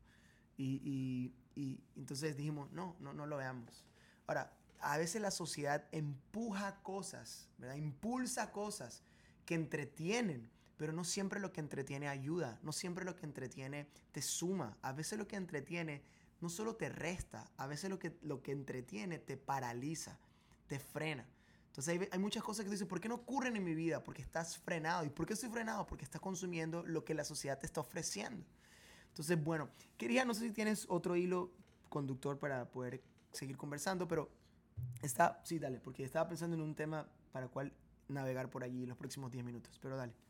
Y, 0.56 0.80
y- 0.84 1.34
y 1.60 1.80
entonces 1.96 2.36
dijimos, 2.36 2.70
no, 2.72 2.96
no, 2.98 3.12
no 3.12 3.26
lo 3.26 3.36
veamos. 3.36 3.84
Ahora, 4.26 4.52
a 4.80 4.98
veces 4.98 5.22
la 5.22 5.30
sociedad 5.30 5.84
empuja 5.92 6.80
cosas, 6.82 7.48
¿verdad? 7.58 7.76
Impulsa 7.76 8.50
cosas 8.50 9.02
que 9.44 9.54
entretienen, 9.54 10.50
pero 10.78 10.92
no 10.92 11.04
siempre 11.04 11.40
lo 11.40 11.52
que 11.52 11.60
entretiene 11.60 12.08
ayuda, 12.08 12.58
no 12.62 12.72
siempre 12.72 13.04
lo 13.04 13.16
que 13.16 13.26
entretiene 13.26 13.88
te 14.12 14.22
suma. 14.22 14.78
A 14.80 14.92
veces 14.92 15.18
lo 15.18 15.26
que 15.26 15.36
entretiene 15.36 16.02
no 16.40 16.48
solo 16.48 16.76
te 16.76 16.88
resta, 16.88 17.50
a 17.56 17.66
veces 17.66 17.90
lo 17.90 17.98
que, 17.98 18.16
lo 18.22 18.42
que 18.42 18.52
entretiene 18.52 19.18
te 19.18 19.36
paraliza, 19.36 20.18
te 20.68 20.78
frena. 20.78 21.26
Entonces 21.66 21.98
hay, 21.98 22.08
hay 22.10 22.18
muchas 22.20 22.44
cosas 22.44 22.64
que 22.64 22.70
dices, 22.70 22.86
¿por 22.86 23.00
qué 23.00 23.08
no 23.08 23.16
ocurren 23.16 23.56
en 23.56 23.64
mi 23.64 23.74
vida? 23.74 24.04
Porque 24.04 24.22
estás 24.22 24.56
frenado. 24.56 25.04
¿Y 25.04 25.10
por 25.10 25.26
qué 25.26 25.32
estoy 25.32 25.50
frenado? 25.50 25.84
Porque 25.84 26.04
estás 26.04 26.20
consumiendo 26.20 26.84
lo 26.84 27.04
que 27.04 27.12
la 27.12 27.24
sociedad 27.24 27.58
te 27.58 27.66
está 27.66 27.80
ofreciendo. 27.80 28.46
Entonces, 29.08 29.42
bueno, 29.42 29.70
quería, 29.96 30.24
no 30.24 30.32
sé 30.32 30.46
si 30.46 30.52
tienes 30.52 30.86
otro 30.88 31.16
hilo 31.16 31.50
conductor 31.88 32.38
para 32.38 32.70
poder 32.70 33.02
seguir 33.32 33.56
conversando, 33.56 34.06
pero 34.06 34.30
está, 35.02 35.40
sí, 35.44 35.58
dale, 35.58 35.80
porque 35.80 36.04
estaba 36.04 36.28
pensando 36.28 36.54
en 36.54 36.62
un 36.62 36.76
tema 36.76 37.08
para 37.32 37.48
cual 37.48 37.72
navegar 38.06 38.48
por 38.48 38.62
allí 38.62 38.84
en 38.84 38.90
los 38.90 38.98
próximos 38.98 39.32
10 39.32 39.44
minutos, 39.44 39.76
pero 39.82 39.96
dale. 39.96 40.27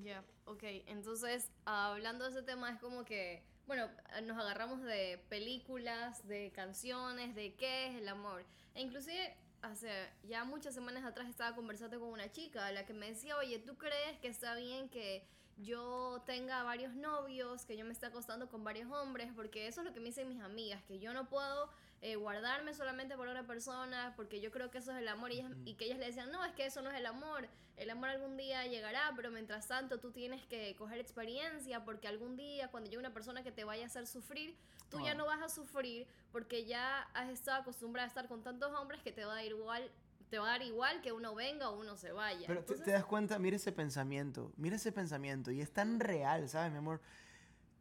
Ya, 0.00 0.24
ok. 0.46 0.62
Entonces, 0.86 1.50
hablando 1.64 2.24
de 2.24 2.30
ese 2.30 2.42
tema, 2.42 2.70
es 2.70 2.78
como 2.80 3.04
que, 3.04 3.42
bueno, 3.66 3.88
nos 4.24 4.38
agarramos 4.38 4.82
de 4.82 5.22
películas, 5.28 6.26
de 6.26 6.50
canciones, 6.52 7.34
de 7.34 7.54
qué 7.54 7.88
es 7.88 7.96
el 7.96 8.08
amor. 8.08 8.44
E 8.74 8.80
inclusive, 8.80 9.36
hace 9.60 9.90
ya 10.24 10.44
muchas 10.44 10.74
semanas 10.74 11.04
atrás 11.04 11.28
estaba 11.28 11.54
conversando 11.54 12.00
con 12.00 12.08
una 12.08 12.30
chica, 12.32 12.70
la 12.72 12.86
que 12.86 12.94
me 12.94 13.10
decía, 13.10 13.36
oye, 13.36 13.58
¿tú 13.58 13.76
crees 13.76 14.18
que 14.20 14.28
está 14.28 14.54
bien 14.54 14.88
que 14.88 15.26
yo 15.58 16.22
tenga 16.24 16.62
varios 16.62 16.94
novios, 16.94 17.66
que 17.66 17.76
yo 17.76 17.84
me 17.84 17.92
esté 17.92 18.06
acostando 18.06 18.48
con 18.48 18.64
varios 18.64 18.90
hombres? 18.90 19.30
Porque 19.36 19.66
eso 19.66 19.82
es 19.82 19.86
lo 19.86 19.92
que 19.92 20.00
me 20.00 20.06
dicen 20.06 20.28
mis 20.28 20.40
amigas, 20.42 20.82
que 20.84 20.98
yo 20.98 21.12
no 21.12 21.28
puedo 21.28 21.70
eh, 22.02 22.16
guardarme 22.16 22.74
solamente 22.74 23.16
por 23.16 23.28
una 23.28 23.46
persona, 23.46 24.12
porque 24.16 24.40
yo 24.40 24.50
creo 24.50 24.70
que 24.70 24.78
eso 24.78 24.90
es 24.92 24.98
el 24.98 25.06
amor. 25.08 25.30
Y, 25.32 25.38
ellas- 25.38 25.52
y 25.64 25.74
que 25.74 25.84
ellas 25.86 25.98
le 25.98 26.06
decían, 26.06 26.30
no, 26.32 26.44
es 26.44 26.52
que 26.52 26.66
eso 26.66 26.82
no 26.82 26.90
es 26.90 26.96
el 26.98 27.06
amor. 27.06 27.48
El 27.76 27.88
amor 27.90 28.08
algún 28.10 28.36
día 28.36 28.66
llegará, 28.66 29.12
pero 29.16 29.30
mientras 29.30 29.68
tanto 29.68 29.98
tú 30.00 30.10
tienes 30.10 30.44
que 30.46 30.74
coger 30.76 30.98
experiencia, 30.98 31.84
porque 31.84 32.08
algún 32.08 32.36
día 32.36 32.70
cuando 32.70 32.90
llegue 32.90 32.98
una 32.98 33.14
persona 33.14 33.42
que 33.44 33.52
te 33.52 33.64
vaya 33.64 33.84
a 33.84 33.86
hacer 33.86 34.06
sufrir, 34.06 34.56
tú 34.90 35.00
ya 35.04 35.12
Ah. 35.12 35.14
no 35.14 35.26
vas 35.26 35.40
a 35.42 35.48
sufrir 35.48 36.06
porque 36.32 36.64
ya 36.64 37.02
has 37.14 37.30
estado 37.30 37.62
acostumbrada 37.62 38.06
a 38.06 38.08
estar 38.08 38.26
con 38.28 38.42
tantos 38.42 38.72
hombres 38.74 39.00
que 39.02 39.12
te 39.12 39.24
va 39.24 39.32
a 39.32 39.36
dar 39.36 39.44
igual, 39.46 39.90
te 40.28 40.38
va 40.40 40.46
a 40.48 40.50
dar 40.58 40.62
igual 40.62 41.00
que 41.02 41.12
uno 41.12 41.34
venga 41.36 41.68
o 41.70 41.78
uno 41.78 41.96
se 41.96 42.10
vaya. 42.10 42.46
Pero 42.48 42.60
Entonces, 42.60 42.84
te 42.84 42.90
das 42.90 43.04
cuenta, 43.04 43.38
mira 43.38 43.56
ese 43.56 43.70
pensamiento, 43.70 44.52
mira 44.56 44.74
ese 44.76 44.90
pensamiento, 44.90 45.50
y 45.52 45.60
es 45.60 45.72
tan 45.72 46.00
real, 46.00 46.48
¿sabes, 46.48 46.72
mi 46.72 46.78
amor? 46.78 47.00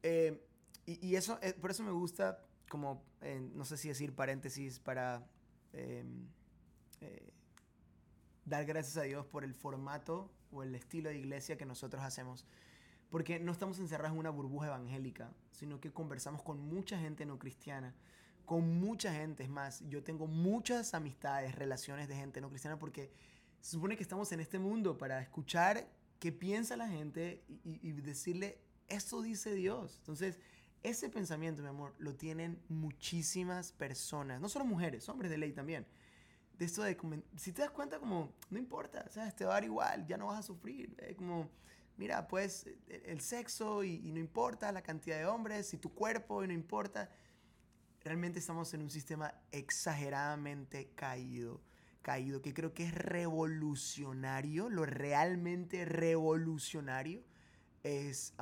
Eh, 0.04 0.46
y, 0.86 1.06
y 1.08 1.16
eso, 1.16 1.40
eh, 1.42 1.54
por 1.54 1.72
eso 1.72 1.84
me 1.84 1.92
gusta, 1.92 2.40
como, 2.72 3.04
no 3.54 3.66
sé 3.66 3.76
si 3.76 3.90
decir 3.90 4.16
paréntesis, 4.16 4.80
para 4.80 5.28
eh, 5.74 6.06
eh, 7.02 7.34
dar 8.46 8.64
gracias 8.66 8.96
a 8.96 9.02
Dios 9.02 9.26
por 9.26 9.44
el 9.44 9.54
formato 9.54 10.32
o 10.52 10.64
el 10.64 10.74
estilo 10.74 11.10
de 11.10 11.18
iglesia 11.18 11.58
que 11.58 11.66
nosotros 11.66 12.02
hacemos. 12.02 12.46
Porque 13.10 13.42
no 13.42 13.52
estamos 13.52 13.78
encerrados 13.80 14.14
en 14.14 14.20
una 14.20 14.30
burbuja 14.30 14.68
evangélica, 14.68 15.34
sino 15.52 15.82
que 15.82 15.92
conversamos 15.92 16.42
con 16.44 16.60
mucha 16.62 16.98
gente 16.98 17.26
no 17.26 17.38
cristiana, 17.38 17.94
con 18.46 18.80
mucha 18.80 19.14
gente. 19.14 19.44
Es 19.44 19.50
más, 19.50 19.84
yo 19.90 20.02
tengo 20.02 20.28
muchas 20.28 20.94
amistades, 20.94 21.54
relaciones 21.56 22.08
de 22.08 22.16
gente 22.16 22.40
no 22.40 22.50
cristiana, 22.50 22.80
porque 22.80 23.12
se 23.60 23.72
supone 23.72 23.98
que 23.98 24.04
estamos 24.04 24.32
en 24.32 24.40
este 24.40 24.60
mundo 24.60 24.98
para 24.98 25.22
escuchar 25.22 25.86
qué 26.20 26.32
piensa 26.32 26.78
la 26.78 26.88
gente 26.88 27.44
y, 27.66 27.86
y- 27.86 27.92
decirle, 27.92 28.62
esto 28.88 29.22
dice 29.22 29.56
Dios. 29.56 29.98
Entonces, 29.98 30.40
ese 30.84 31.10
pensamiento, 31.10 31.62
mi 31.62 31.68
amor, 31.68 31.94
lo 32.00 32.16
tienen 32.16 32.60
muchísimas 32.70 33.72
personas, 33.72 34.42
no 34.42 34.50
solo 34.50 34.66
mujeres, 34.66 35.08
hombres 35.10 35.30
de 35.30 35.38
ley 35.38 35.54
también. 35.54 35.86
De 36.58 36.66
esto 36.66 36.84
de, 36.84 36.98
si 37.38 37.52
te 37.52 37.62
das 37.62 37.72
cuenta, 37.72 38.00
como, 38.00 38.34
no 38.50 38.60
importa, 38.60 39.08
¿sabes? 39.10 39.36
Te 39.36 39.46
va 39.46 39.52
a 39.52 39.54
dar 39.56 39.64
igual, 39.64 40.06
ya 40.08 40.18
no 40.18 40.28
vas 40.28 40.40
a 40.40 40.44
sufrir. 40.44 40.96
Es 41.00 41.16
como, 41.16 41.50
mira, 41.98 42.28
pues 42.28 42.68
el, 42.88 43.02
el 43.06 43.22
sexo 43.22 43.84
y, 43.84 44.12
no 44.12 44.20
importa 44.20 44.72
la 44.72 44.82
cantidad 44.82 45.18
de 45.18 45.26
hombres 45.26 45.74
y 45.74 45.78
tu 45.78 45.94
cuerpo 45.94 46.44
y 46.44 46.48
no 46.48 46.54
importa. 46.54 47.10
Realmente 48.04 48.40
estamos 48.40 48.74
en 48.74 48.82
un 48.82 48.90
sistema 48.90 49.34
exageradamente 49.52 50.92
caído, 50.96 51.62
caído, 52.02 52.42
que 52.42 52.54
creo 52.54 52.74
que 52.74 52.86
es 52.86 52.96
revolucionario, 52.96 54.70
lo 54.70 54.86
realmente 54.86 55.86
revolucionario 55.86 57.24
es 57.84 58.34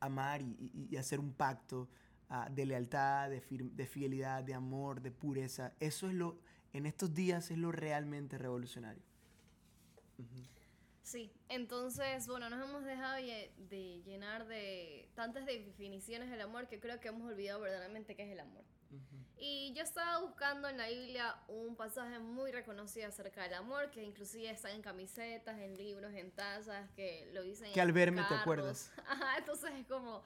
amar 0.00 0.42
y, 0.42 0.56
y- 0.60 0.88
y 0.90 0.96
hacer 0.96 1.20
un 1.20 1.32
pacto 1.32 1.88
ah, 2.30 2.48
de 2.50 2.66
lealtad, 2.66 3.30
de, 3.30 3.42
de 3.50 3.86
fidelidad, 3.86 4.42
de 4.44 4.54
amor, 4.54 5.00
de 5.02 5.10
pureza. 5.10 5.72
Eso 5.80 6.08
es 6.08 6.14
lo, 6.14 6.38
en 6.72 6.86
estos 6.86 7.14
días 7.14 7.50
es 7.50 7.58
lo 7.58 7.72
realmente 7.72 8.38
revolucionario. 8.38 9.02
Sí, 11.02 11.32
entonces, 11.48 12.26
bueno, 12.26 12.50
nos 12.50 12.68
hemos 12.68 12.84
dejado 12.84 13.16
de 13.16 14.02
llenar 14.04 14.46
de 14.46 15.08
tantas 15.14 15.46
definiciones 15.46 16.30
del 16.30 16.42
amor 16.42 16.68
que 16.68 16.80
creo 16.80 17.00
que 17.00 17.08
hemos 17.08 17.22
olvidado 17.30 17.60
verdaderamente 17.60 18.14
qué 18.14 18.24
es 18.24 18.30
el 18.32 18.40
amor. 18.40 18.64
Y 19.40 19.72
yo 19.74 19.82
estaba 19.82 20.18
buscando 20.20 20.68
en 20.68 20.76
la 20.78 20.88
Biblia 20.88 21.36
un 21.48 21.76
pasaje 21.76 22.18
muy 22.18 22.50
reconocido 22.50 23.06
acerca 23.08 23.42
del 23.44 23.54
amor, 23.54 23.90
que 23.90 24.02
inclusive 24.02 24.50
está 24.50 24.70
en 24.72 24.82
camisetas, 24.82 25.58
en 25.58 25.76
libros, 25.76 26.12
en 26.14 26.30
tazas, 26.32 26.90
que 26.96 27.30
lo 27.32 27.42
dicen 27.42 27.72
Que 27.72 27.80
al 27.80 27.92
verme 27.92 28.22
te 28.28 28.34
acuerdas. 28.34 28.90
Ajá, 29.06 29.38
entonces 29.38 29.70
es 29.76 29.86
como, 29.86 30.22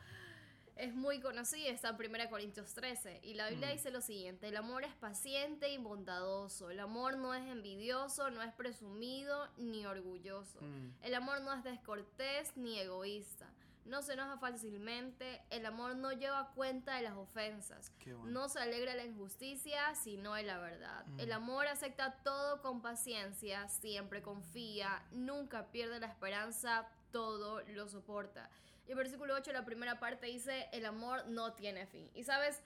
es 0.76 0.94
muy 0.94 1.20
conocido, 1.20 1.70
está 1.70 1.90
en 1.90 1.96
1 1.96 2.30
Corintios 2.30 2.72
13. 2.72 3.20
Y 3.22 3.34
la 3.34 3.50
Biblia 3.50 3.68
Mm. 3.68 3.72
dice 3.72 3.90
lo 3.90 4.00
siguiente, 4.00 4.48
el 4.48 4.56
amor 4.56 4.84
es 4.84 4.94
paciente 4.94 5.68
y 5.68 5.76
bondadoso, 5.78 6.70
el 6.70 6.80
amor 6.80 7.18
no 7.18 7.34
es 7.34 7.46
envidioso, 7.46 8.30
no 8.30 8.42
es 8.42 8.52
presumido 8.54 9.46
ni 9.58 9.84
orgulloso. 9.84 10.60
Mm. 10.62 10.90
El 11.02 11.14
amor 11.14 11.42
no 11.42 11.52
es 11.52 11.62
descortés 11.64 12.56
ni 12.56 12.78
egoísta. 12.78 13.46
No 13.84 14.02
se 14.02 14.12
enoja 14.12 14.38
fácilmente. 14.38 15.42
El 15.50 15.66
amor 15.66 15.96
no 15.96 16.12
lleva 16.12 16.52
cuenta 16.54 16.96
de 16.96 17.02
las 17.02 17.14
ofensas. 17.14 17.92
Bueno. 18.04 18.24
No 18.26 18.48
se 18.48 18.60
alegra 18.60 18.94
la 18.94 19.04
injusticia, 19.04 19.94
sino 19.94 20.34
de 20.34 20.44
la 20.44 20.58
verdad. 20.58 21.04
Mm. 21.06 21.20
El 21.20 21.32
amor 21.32 21.66
acepta 21.66 22.22
todo 22.22 22.62
con 22.62 22.80
paciencia, 22.80 23.68
siempre 23.68 24.22
confía, 24.22 25.02
nunca 25.10 25.70
pierde 25.72 25.98
la 26.00 26.06
esperanza, 26.06 26.88
todo 27.10 27.60
lo 27.62 27.88
soporta. 27.88 28.48
Y 28.86 28.92
el 28.92 28.96
versículo 28.96 29.34
8, 29.34 29.52
la 29.52 29.64
primera 29.64 30.00
parte 30.00 30.26
dice, 30.26 30.68
el 30.72 30.86
amor 30.86 31.26
no 31.28 31.52
tiene 31.54 31.86
fin. 31.86 32.10
Y 32.14 32.24
sabes, 32.24 32.62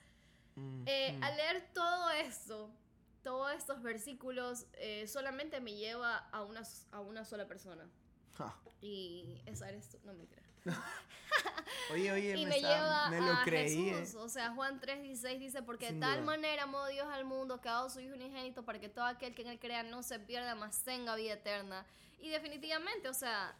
Mm, 0.57 0.83
eh, 0.87 1.13
mm. 1.13 1.23
al 1.23 1.37
leer 1.37 1.69
todo 1.71 2.09
esto, 2.09 2.71
todos 3.23 3.51
estos 3.53 3.81
versículos, 3.83 4.65
eh, 4.73 5.07
solamente 5.07 5.61
me 5.61 5.75
lleva 5.75 6.17
a 6.17 6.43
una, 6.43 6.63
a 6.91 6.99
una 6.99 7.23
sola 7.25 7.47
persona. 7.47 7.87
Ah. 8.39 8.55
Y 8.81 9.39
esa 9.45 9.69
eres 9.69 9.89
tú, 9.89 9.99
no 10.03 10.13
mentira. 10.13 10.41
Oye, 11.93 12.11
oye, 12.11 12.37
Y 12.37 12.43
me, 12.43 12.49
me, 12.49 12.59
lleva 12.59 13.09
me 13.09 13.21
lo 13.21 13.31
a 13.31 13.43
creí. 13.43 13.89
Jesús. 13.91 14.15
eh. 14.15 14.17
O 14.17 14.27
sea, 14.27 14.51
Juan 14.53 14.81
3:16 14.81 15.39
dice, 15.39 15.61
porque 15.61 15.87
Sin 15.87 15.99
de 16.01 16.05
tal 16.05 16.15
duda. 16.21 16.25
manera 16.25 16.63
amó 16.63 16.85
Dios 16.87 17.07
al 17.09 17.23
mundo 17.23 17.61
que 17.61 17.69
ha 17.69 17.73
dado 17.73 17.89
su 17.89 18.01
Hijo 18.01 18.13
unigénito 18.15 18.63
para 18.65 18.79
que 18.79 18.89
todo 18.89 19.05
aquel 19.05 19.33
que 19.33 19.43
en 19.43 19.47
él 19.49 19.59
crea 19.59 19.83
no 19.83 20.03
se 20.03 20.19
pierda, 20.19 20.53
mas 20.55 20.83
tenga 20.83 21.15
vida 21.15 21.33
eterna. 21.33 21.85
Y 22.19 22.29
definitivamente, 22.29 23.07
o 23.07 23.13
sea, 23.13 23.55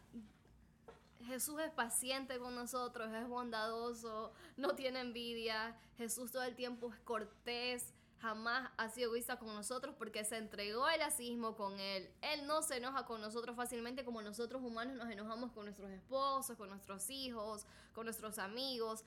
Jesús 1.26 1.58
es 1.60 1.70
paciente 1.70 2.38
con 2.38 2.54
nosotros, 2.54 3.10
es 3.14 3.26
bondadoso, 3.28 4.32
no 4.58 4.74
tiene 4.74 5.00
envidia. 5.00 5.74
Jesús 5.96 6.30
todo 6.30 6.42
el 6.42 6.54
tiempo 6.54 6.92
es 6.92 6.98
cortés, 7.00 7.94
jamás 8.20 8.70
ha 8.76 8.88
sido 8.88 9.08
egoísta 9.10 9.38
con 9.38 9.48
nosotros 9.54 9.94
porque 9.96 10.24
se 10.24 10.36
entregó 10.36 10.88
el 10.88 11.02
asismo 11.02 11.54
con 11.56 11.78
Él. 11.78 12.10
Él 12.20 12.46
no 12.46 12.62
se 12.62 12.76
enoja 12.78 13.06
con 13.06 13.20
nosotros 13.20 13.54
fácilmente 13.56 14.04
como 14.04 14.20
nosotros 14.22 14.62
humanos 14.62 14.96
nos 14.96 15.08
enojamos 15.10 15.52
con 15.52 15.64
nuestros 15.64 15.90
esposos, 15.90 16.56
con 16.56 16.68
nuestros 16.68 17.08
hijos, 17.10 17.64
con 17.92 18.04
nuestros 18.06 18.38
amigos. 18.38 19.04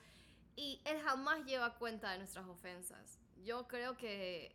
Y 0.56 0.80
Él 0.84 1.00
jamás 1.02 1.44
lleva 1.44 1.74
cuenta 1.78 2.10
de 2.12 2.18
nuestras 2.18 2.46
ofensas. 2.46 3.18
Yo 3.44 3.66
creo 3.68 3.96
que 3.96 4.54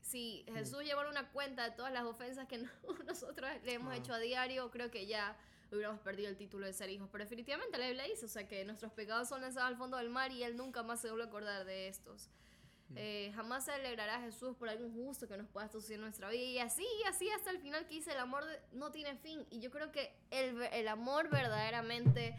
si 0.00 0.44
Jesús 0.52 0.82
llevara 0.84 1.08
una 1.10 1.30
cuenta 1.32 1.64
de 1.64 1.70
todas 1.76 1.92
las 1.92 2.04
ofensas 2.04 2.46
que 2.46 2.58
no- 2.58 2.70
nosotros 3.06 3.50
le 3.64 3.72
hemos 3.74 3.92
Ah. 3.92 3.96
hecho 3.96 4.12
a 4.14 4.18
diario, 4.18 4.70
creo 4.70 4.90
que 4.90 5.06
ya 5.06 5.36
hubiéramos 5.72 6.00
perdido 6.00 6.28
el 6.28 6.36
título 6.36 6.64
de 6.66 6.72
ser 6.72 6.90
hijos. 6.90 7.08
Pero 7.10 7.24
definitivamente 7.24 7.76
la 7.78 7.86
Biblia 7.86 8.04
dice, 8.04 8.26
o 8.26 8.28
sea, 8.28 8.46
que 8.46 8.64
nuestros 8.64 8.92
pecados 8.92 9.28
son 9.28 9.40
lanzados 9.40 9.68
al 9.68 9.76
fondo 9.76 9.96
del 9.96 10.10
mar 10.10 10.30
y 10.30 10.42
Él 10.44 10.56
nunca 10.56 10.82
más 10.82 11.00
se 11.00 11.08
vuelve 11.08 11.24
a 11.24 11.28
acordar 11.28 11.64
de 11.64 11.88
estos. 11.88 12.28
Eh, 12.94 13.32
jamás 13.34 13.64
se 13.64 13.72
alegrará 13.72 14.20
Jesús 14.20 14.56
por 14.56 14.68
algún 14.68 14.92
justo 14.94 15.26
que 15.26 15.36
nos 15.36 15.48
pueda 15.48 15.68
suceder 15.68 15.96
en 15.96 16.02
nuestra 16.02 16.30
vida. 16.30 16.42
Y 16.42 16.58
así, 16.58 16.86
así 17.08 17.28
hasta 17.30 17.50
el 17.50 17.58
final 17.58 17.86
que 17.86 17.96
dice, 17.96 18.12
el 18.12 18.18
amor 18.18 18.44
no 18.72 18.92
tiene 18.92 19.16
fin. 19.16 19.46
Y 19.50 19.60
yo 19.60 19.70
creo 19.70 19.90
que 19.90 20.14
el, 20.30 20.62
el 20.62 20.88
amor 20.88 21.28
verdaderamente 21.28 22.38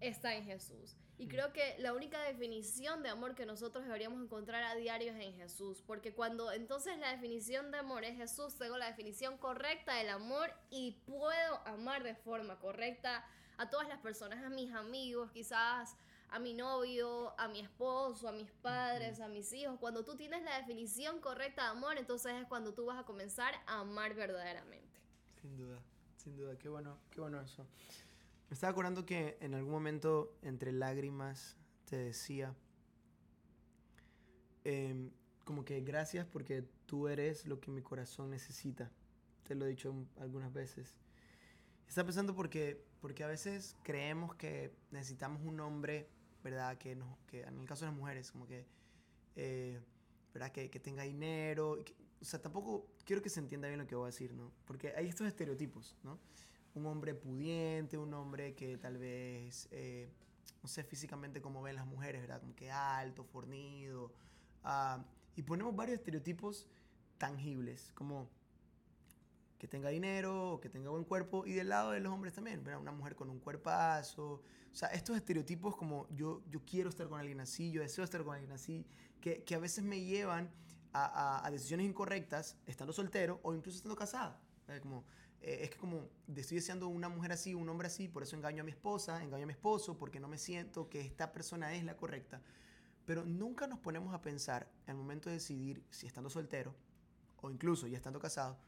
está 0.00 0.34
en 0.34 0.44
Jesús. 0.44 0.96
Y 1.18 1.28
creo 1.28 1.52
que 1.52 1.76
la 1.78 1.92
única 1.92 2.20
definición 2.22 3.02
de 3.04 3.10
amor 3.10 3.36
que 3.36 3.46
nosotros 3.46 3.84
deberíamos 3.84 4.20
encontrar 4.24 4.64
a 4.64 4.74
diario 4.74 5.12
es 5.12 5.20
en 5.20 5.34
Jesús. 5.34 5.82
Porque 5.86 6.12
cuando 6.12 6.50
entonces 6.50 6.98
la 6.98 7.12
definición 7.12 7.70
de 7.70 7.78
amor 7.78 8.04
es 8.04 8.16
Jesús, 8.16 8.58
tengo 8.58 8.76
la 8.76 8.86
definición 8.86 9.38
correcta 9.38 9.94
del 9.94 10.08
amor 10.08 10.52
y 10.70 10.96
puedo 11.06 11.58
amar 11.66 12.02
de 12.02 12.16
forma 12.16 12.58
correcta 12.58 13.24
a 13.56 13.70
todas 13.70 13.86
las 13.88 14.00
personas, 14.00 14.42
a 14.42 14.48
mis 14.48 14.74
amigos, 14.74 15.30
quizás 15.30 15.94
a 16.32 16.38
mi 16.38 16.54
novio, 16.54 17.38
a 17.38 17.46
mi 17.46 17.60
esposo, 17.60 18.26
a 18.26 18.32
mis 18.32 18.50
padres, 18.50 19.20
a 19.20 19.28
mis 19.28 19.52
hijos. 19.52 19.78
Cuando 19.78 20.02
tú 20.02 20.16
tienes 20.16 20.42
la 20.42 20.56
definición 20.56 21.20
correcta 21.20 21.64
de 21.64 21.68
amor, 21.68 21.98
entonces 21.98 22.32
es 22.40 22.46
cuando 22.46 22.72
tú 22.72 22.86
vas 22.86 22.98
a 22.98 23.04
comenzar 23.04 23.54
a 23.66 23.80
amar 23.80 24.14
verdaderamente. 24.14 24.98
Sin 25.42 25.56
duda, 25.58 25.78
sin 26.16 26.34
duda, 26.34 26.56
qué 26.58 26.70
bueno, 26.70 26.98
qué 27.10 27.20
bueno 27.20 27.38
eso. 27.38 27.66
Me 28.48 28.54
estaba 28.54 28.70
acordando 28.70 29.04
que 29.04 29.36
en 29.40 29.54
algún 29.54 29.72
momento, 29.72 30.34
entre 30.40 30.72
lágrimas, 30.72 31.58
te 31.84 31.96
decía, 31.96 32.54
em, 34.64 35.10
como 35.44 35.66
que 35.66 35.82
gracias 35.82 36.24
porque 36.24 36.64
tú 36.86 37.08
eres 37.08 37.46
lo 37.46 37.60
que 37.60 37.70
mi 37.70 37.82
corazón 37.82 38.30
necesita. 38.30 38.90
Te 39.44 39.54
lo 39.54 39.66
he 39.66 39.68
dicho 39.68 39.94
algunas 40.18 40.50
veces. 40.50 40.96
Está 41.86 42.04
pensando 42.04 42.34
porque, 42.34 42.82
porque 43.02 43.22
a 43.22 43.26
veces 43.26 43.76
creemos 43.82 44.34
que 44.34 44.74
necesitamos 44.90 45.42
un 45.42 45.60
hombre 45.60 46.08
¿verdad? 46.42 46.76
Que, 46.78 46.94
no, 46.94 47.18
que 47.26 47.42
en 47.42 47.58
el 47.58 47.66
caso 47.66 47.84
de 47.84 47.90
las 47.90 47.98
mujeres, 47.98 48.30
como 48.30 48.46
que, 48.46 48.66
eh, 49.36 49.80
¿verdad? 50.32 50.50
Que, 50.52 50.70
que, 50.70 50.80
tenga 50.80 51.02
dinero. 51.02 51.78
o 52.20 52.24
sea, 52.24 52.40
tampoco 52.40 52.86
quiero 53.04 53.22
que 53.22 53.28
se 53.28 53.40
entienda 53.40 53.68
bien 53.68 53.80
lo 53.80 53.86
que 53.86 53.94
voy 53.94 54.04
a 54.04 54.06
decir, 54.06 54.32
¿no? 54.34 54.52
Porque 54.66 54.92
hay 54.96 55.08
estos 55.08 55.26
estereotipos, 55.26 55.96
¿no? 56.02 56.18
Un 56.74 56.86
hombre 56.86 57.14
pudiente, 57.14 57.98
un 57.98 58.12
hombre 58.14 58.54
que 58.54 58.78
tal 58.78 58.98
vez, 58.98 59.68
eh, 59.70 60.08
no 60.62 60.68
sé, 60.68 60.84
físicamente 60.84 61.40
como 61.42 61.62
ven 61.62 61.76
las 61.76 61.86
mujeres, 61.86 62.20
¿verdad? 62.22 62.40
Como 62.40 62.54
que 62.54 62.70
alto, 62.70 63.24
fornido. 63.24 64.12
Uh, 64.64 65.02
y 65.36 65.42
ponemos 65.42 65.74
varios 65.74 65.98
estereotipos 65.98 66.68
tangibles, 67.18 67.92
como 67.94 68.28
que 69.62 69.68
tenga 69.68 69.90
dinero, 69.90 70.58
que 70.60 70.68
tenga 70.68 70.90
buen 70.90 71.04
cuerpo, 71.04 71.46
y 71.46 71.52
del 71.52 71.68
lado 71.68 71.92
de 71.92 72.00
los 72.00 72.12
hombres 72.12 72.34
también, 72.34 72.64
¿verdad? 72.64 72.80
Una 72.80 72.90
mujer 72.90 73.14
con 73.14 73.30
un 73.30 73.38
cuerpazo. 73.38 74.42
O 74.72 74.74
sea, 74.74 74.88
estos 74.88 75.16
estereotipos 75.16 75.76
como 75.76 76.08
yo, 76.10 76.42
yo 76.50 76.64
quiero 76.66 76.88
estar 76.88 77.08
con 77.08 77.20
alguien 77.20 77.38
así, 77.38 77.70
yo 77.70 77.80
deseo 77.80 78.02
estar 78.02 78.24
con 78.24 78.34
alguien 78.34 78.50
así, 78.50 78.84
que, 79.20 79.44
que 79.44 79.54
a 79.54 79.60
veces 79.60 79.84
me 79.84 80.00
llevan 80.00 80.50
a, 80.92 81.46
a, 81.46 81.50
decisiones 81.52 81.86
incorrectas 81.86 82.56
estando 82.66 82.92
soltero 82.92 83.38
o 83.44 83.54
incluso 83.54 83.76
estando 83.76 83.94
casado. 83.94 84.36
Como, 84.82 85.04
eh, 85.40 85.60
es 85.62 85.70
que 85.70 85.76
como 85.76 86.08
estoy 86.34 86.56
deseando 86.56 86.88
una 86.88 87.08
mujer 87.08 87.30
así, 87.30 87.54
un 87.54 87.68
hombre 87.68 87.86
así, 87.86 88.08
por 88.08 88.24
eso 88.24 88.34
engaño 88.34 88.62
a 88.62 88.64
mi 88.64 88.72
esposa, 88.72 89.22
engaño 89.22 89.44
a 89.44 89.46
mi 89.46 89.52
esposo, 89.52 89.96
porque 89.96 90.18
no 90.18 90.26
me 90.26 90.38
siento 90.38 90.88
que 90.88 91.02
esta 91.02 91.32
persona 91.32 91.72
es 91.72 91.84
la 91.84 91.96
correcta. 91.96 92.42
Pero 93.04 93.24
nunca 93.24 93.68
nos 93.68 93.78
ponemos 93.78 94.12
a 94.12 94.22
pensar 94.22 94.68
en 94.86 94.90
el 94.90 94.96
momento 94.96 95.30
de 95.30 95.36
decidir 95.36 95.84
si 95.90 96.08
estando 96.08 96.30
soltero 96.30 96.74
o 97.40 97.48
incluso 97.48 97.86
ya 97.86 97.96
estando 97.96 98.18
casado, 98.18 98.58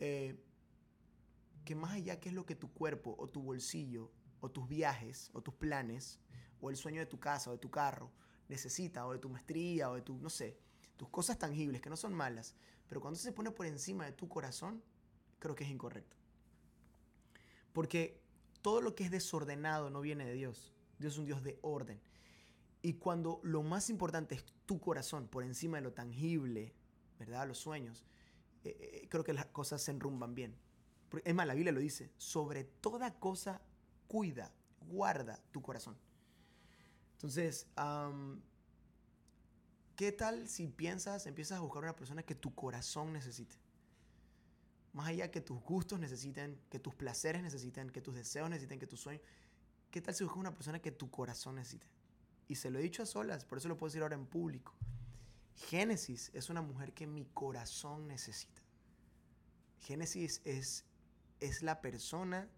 eh, 0.00 0.42
que 1.64 1.74
más 1.74 1.92
allá 1.92 2.18
que 2.18 2.30
es 2.30 2.34
lo 2.34 2.46
que 2.46 2.56
tu 2.56 2.72
cuerpo 2.72 3.14
o 3.18 3.28
tu 3.28 3.42
bolsillo 3.42 4.10
o 4.40 4.50
tus 4.50 4.68
viajes 4.68 5.30
o 5.32 5.42
tus 5.42 5.54
planes 5.54 6.18
o 6.60 6.70
el 6.70 6.76
sueño 6.76 7.00
de 7.00 7.06
tu 7.06 7.20
casa 7.20 7.50
o 7.50 7.52
de 7.52 7.58
tu 7.58 7.70
carro 7.70 8.10
necesita 8.48 9.06
o 9.06 9.12
de 9.12 9.18
tu 9.18 9.28
maestría 9.28 9.90
o 9.90 9.94
de 9.94 10.02
tu, 10.02 10.18
no 10.18 10.30
sé, 10.30 10.58
tus 10.96 11.08
cosas 11.08 11.38
tangibles 11.38 11.80
que 11.80 11.88
no 11.88 11.96
son 11.96 12.12
malas, 12.12 12.54
pero 12.88 13.00
cuando 13.00 13.18
se 13.18 13.32
pone 13.32 13.50
por 13.52 13.66
encima 13.66 14.04
de 14.04 14.12
tu 14.12 14.28
corazón, 14.28 14.82
creo 15.38 15.54
que 15.54 15.64
es 15.64 15.70
incorrecto. 15.70 16.16
Porque 17.72 18.20
todo 18.62 18.80
lo 18.80 18.94
que 18.94 19.04
es 19.04 19.10
desordenado 19.10 19.90
no 19.90 20.00
viene 20.00 20.24
de 20.24 20.34
Dios. 20.34 20.74
Dios 20.98 21.14
es 21.14 21.18
un 21.18 21.26
Dios 21.26 21.42
de 21.42 21.58
orden. 21.62 22.00
Y 22.82 22.94
cuando 22.94 23.40
lo 23.42 23.62
más 23.62 23.90
importante 23.90 24.34
es 24.34 24.44
tu 24.66 24.80
corazón 24.80 25.28
por 25.28 25.44
encima 25.44 25.78
de 25.78 25.84
lo 25.84 25.92
tangible, 25.92 26.74
¿verdad? 27.18 27.46
Los 27.46 27.58
sueños, 27.58 28.04
eh, 28.64 28.76
eh, 29.02 29.08
creo 29.08 29.24
que 29.24 29.32
las 29.32 29.46
cosas 29.46 29.82
se 29.82 29.90
enrumban 29.90 30.34
bien. 30.34 30.56
Es 31.24 31.34
más, 31.34 31.46
la 31.46 31.54
Biblia 31.54 31.72
lo 31.72 31.80
dice, 31.80 32.12
sobre 32.16 32.64
toda 32.64 33.18
cosa 33.18 33.60
cuida, 34.06 34.52
guarda 34.80 35.42
tu 35.50 35.60
corazón. 35.62 35.96
Entonces, 37.12 37.66
¿qué 39.96 40.12
tal 40.12 40.48
si 40.48 40.68
piensas, 40.68 41.26
empiezas 41.26 41.58
a 41.58 41.60
buscar 41.60 41.82
una 41.82 41.96
persona 41.96 42.22
que 42.22 42.34
tu 42.34 42.54
corazón 42.54 43.12
necesite? 43.12 43.56
Más 44.92 45.08
allá 45.08 45.30
que 45.30 45.40
tus 45.40 45.60
gustos 45.60 46.00
necesiten, 46.00 46.60
que 46.70 46.78
tus 46.78 46.94
placeres 46.94 47.42
necesiten, 47.42 47.90
que 47.90 48.00
tus 48.00 48.14
deseos 48.14 48.48
necesiten, 48.48 48.78
que 48.78 48.86
tus 48.86 49.00
sueños. 49.00 49.22
¿Qué 49.90 50.00
tal 50.00 50.14
si 50.14 50.24
buscas 50.24 50.40
una 50.40 50.54
persona 50.54 50.80
que 50.80 50.92
tu 50.92 51.10
corazón 51.10 51.56
necesite? 51.56 51.86
Y 52.48 52.54
se 52.56 52.70
lo 52.70 52.78
he 52.78 52.82
dicho 52.82 53.02
a 53.02 53.06
solas, 53.06 53.44
por 53.44 53.58
eso 53.58 53.68
lo 53.68 53.76
puedo 53.76 53.90
decir 53.90 54.02
ahora 54.02 54.16
en 54.16 54.26
público. 54.26 54.74
Génesis 55.54 56.30
es 56.34 56.50
una 56.50 56.62
mujer 56.62 56.92
que 56.92 57.06
mi 57.06 57.26
corazón 57.26 58.08
necesita. 58.08 58.62
Génesis 59.80 60.40
es, 60.44 60.84
es 61.40 61.62
la 61.62 61.80
persona 61.80 62.48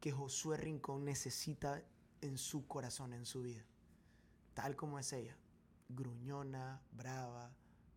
que 0.00 0.12
Josué 0.12 0.56
Rincón 0.56 1.04
necesita 1.04 1.82
en 2.20 2.38
su 2.38 2.66
corazón, 2.66 3.12
en 3.12 3.26
su 3.26 3.42
vida. 3.42 3.64
Tal 4.54 4.76
como 4.76 4.98
es 4.98 5.12
ella. 5.12 5.36
Gruñona, 5.88 6.80
brava, 6.92 7.52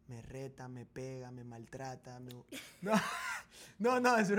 me 0.07 0.21
reta, 0.21 0.67
me 0.67 0.85
pega, 0.85 1.31
me 1.31 1.43
maltrata. 1.43 2.19
No, 2.81 2.93
no, 3.79 3.99
no, 3.99 4.17
es 4.17 4.29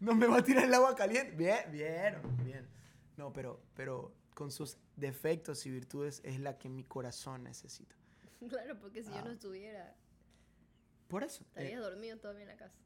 No 0.00 0.14
me 0.14 0.26
va 0.26 0.38
a 0.38 0.44
tirar 0.44 0.64
el 0.64 0.74
agua 0.74 0.94
caliente. 0.94 1.34
Bien, 1.34 1.70
bien, 1.70 2.20
bien. 2.44 2.68
No, 3.16 3.32
pero, 3.32 3.62
pero 3.74 4.12
con 4.34 4.50
sus 4.50 4.76
defectos 4.96 5.64
y 5.66 5.70
virtudes 5.70 6.20
es 6.24 6.38
la 6.38 6.58
que 6.58 6.68
mi 6.68 6.84
corazón 6.84 7.44
necesita. 7.44 7.96
Claro, 8.48 8.78
porque 8.78 9.02
si 9.02 9.10
yo 9.10 9.22
no 9.22 9.30
ah. 9.30 9.32
estuviera. 9.32 9.96
Por 11.08 11.24
eso. 11.24 11.42
Estaría 11.42 11.76
eh, 11.76 11.80
dormido 11.80 12.18
todavía 12.18 12.42
en 12.42 12.48
la 12.48 12.56
casa. 12.56 12.76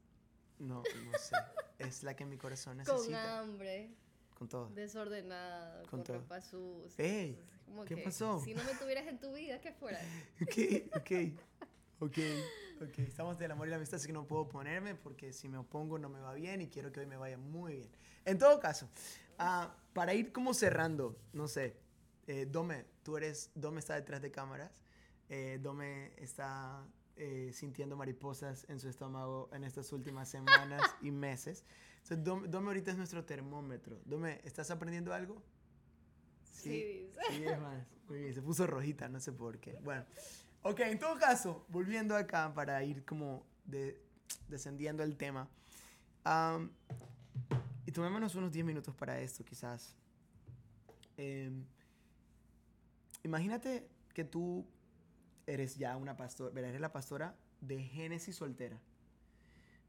No, 0.59 0.81
no 0.81 1.19
sé. 1.19 1.35
es 1.79 2.03
la 2.03 2.15
que 2.15 2.25
mi 2.25 2.37
corazón 2.37 2.77
necesita. 2.77 3.05
Con 3.05 3.15
hambre. 3.15 3.91
Con 4.33 4.47
todo. 4.47 4.69
Desordenado, 4.69 5.85
con, 5.87 6.03
con 6.03 6.15
ropa 6.15 6.41
sucia. 6.41 7.05
¡Ey! 7.05 7.39
¿Qué 7.87 7.97
pasó? 7.97 8.41
Si 8.43 8.53
no 8.53 8.63
me 8.63 8.75
tuvieras 8.75 9.07
en 9.07 9.19
tu 9.19 9.33
vida, 9.33 9.59
¿qué 9.59 9.73
fuera? 9.73 9.99
ok, 10.41 10.95
ok. 10.95 11.11
Ok, 11.99 12.17
ok. 12.81 12.99
Estamos 12.99 13.37
del 13.37 13.51
amor 13.51 13.67
y 13.67 13.69
la 13.69 13.77
amistad, 13.77 13.97
así 13.97 14.07
que 14.07 14.13
no 14.13 14.27
puedo 14.27 14.47
ponerme 14.47 14.95
porque 14.95 15.31
si 15.31 15.47
me 15.47 15.57
opongo 15.57 15.97
no 15.97 16.09
me 16.09 16.19
va 16.19 16.33
bien 16.33 16.61
y 16.61 16.67
quiero 16.67 16.91
que 16.91 16.99
hoy 16.99 17.05
me 17.05 17.17
vaya 17.17 17.37
muy 17.37 17.75
bien. 17.77 17.89
En 18.25 18.37
todo 18.37 18.59
caso, 18.59 18.89
uh, 19.39 19.67
para 19.93 20.13
ir 20.13 20.31
como 20.31 20.53
cerrando, 20.53 21.17
no 21.31 21.47
sé, 21.47 21.77
eh, 22.27 22.45
Dome, 22.49 22.85
tú 23.03 23.17
eres, 23.17 23.51
Dome 23.55 23.79
está 23.79 23.95
detrás 23.95 24.21
de 24.21 24.31
cámaras. 24.31 24.83
Eh, 25.29 25.59
Dome 25.61 26.13
está 26.17 26.85
eh, 27.15 27.51
sintiendo 27.53 27.95
mariposas 27.95 28.65
en 28.69 28.79
su 28.79 28.89
estómago 28.89 29.49
en 29.53 29.63
estas 29.63 29.91
últimas 29.93 30.29
semanas 30.29 30.81
y 31.01 31.11
meses. 31.11 31.63
Dome, 32.09 32.47
ahorita 32.67 32.91
es 32.91 32.97
nuestro 32.97 33.23
termómetro. 33.23 33.99
Dome, 34.05 34.41
¿estás 34.43 34.71
aprendiendo 34.71 35.13
algo? 35.13 35.41
Sí, 36.51 37.09
sí, 37.29 37.43
es 37.43 37.59
más. 37.59 37.85
Muy 38.07 38.19
bien, 38.19 38.33
se 38.33 38.41
puso 38.41 38.67
rojita, 38.67 39.07
no 39.07 39.19
sé 39.19 39.31
por 39.31 39.59
qué. 39.59 39.79
Bueno, 39.83 40.05
ok, 40.63 40.79
en 40.81 40.99
todo 40.99 41.17
caso, 41.17 41.65
volviendo 41.69 42.15
acá 42.15 42.53
para 42.53 42.83
ir 42.83 43.05
como 43.05 43.45
de, 43.63 44.01
descendiendo 44.47 45.03
el 45.03 45.15
tema. 45.15 45.47
y 47.85 47.91
tomémonos 47.91 48.35
unos 48.35 48.51
10 48.51 48.65
minutos 48.65 48.93
para 48.95 49.19
esto, 49.19 49.43
quizás. 49.45 49.95
Em, 51.15 51.63
imagínate 53.23 53.87
que 54.13 54.23
tú 54.23 54.65
eres 55.47 55.77
ya 55.77 55.97
una 55.97 56.15
pastora, 56.15 56.59
eres 56.67 56.81
la 56.81 56.91
pastora 56.91 57.35
de 57.61 57.81
Génesis 57.81 58.35
soltera. 58.35 58.79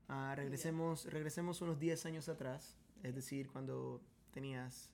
Ah, 0.09 0.35
regresemos, 0.37 1.07
regresemos 1.07 1.61
unos 1.62 1.79
10 1.79 2.07
años 2.07 2.29
atrás, 2.29 2.77
es 3.03 3.14
decir, 3.14 3.49
cuando 3.51 4.03
tenías 4.33 4.90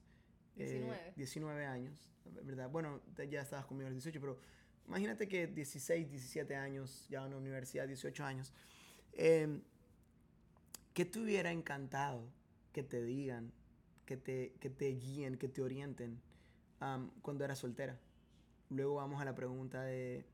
19. 0.57 1.63
Eh, 1.63 1.67
años, 1.67 2.13
¿verdad? 2.45 2.71
Bueno, 2.71 3.01
ya 3.29 3.41
estabas 3.41 3.67
conmigo 3.67 3.89
a 3.89 3.91
los 3.91 4.05
18, 4.05 4.21
pero 4.21 4.39
imagínate 4.87 5.27
que 5.27 5.47
16, 5.47 6.11
17 6.11 6.55
años, 6.55 7.07
ya 7.09 7.25
en 7.25 7.31
la 7.31 7.37
universidad, 7.37 7.87
18 7.87 8.25
años. 8.25 8.53
Eh, 9.15 9.61
¿Qué 10.95 11.05
te 11.05 11.19
hubiera 11.21 11.51
encantado 11.51 12.23
que 12.73 12.83
te 12.83 13.03
digan, 13.03 13.53
que 14.07 14.17
te, 14.17 14.55
que 14.61 14.71
te 14.71 14.89
guíen, 14.89 15.39
que 15.39 15.49
te 15.49 15.63
orienten 15.63 16.21
cuando 17.23 17.45
eras 17.45 17.59
soltera? 17.59 17.99
Luego 18.71 18.97
vamos 18.97 19.21
a 19.21 19.25
la 19.25 19.35
pregunta 19.35 19.83
de 19.83 20.25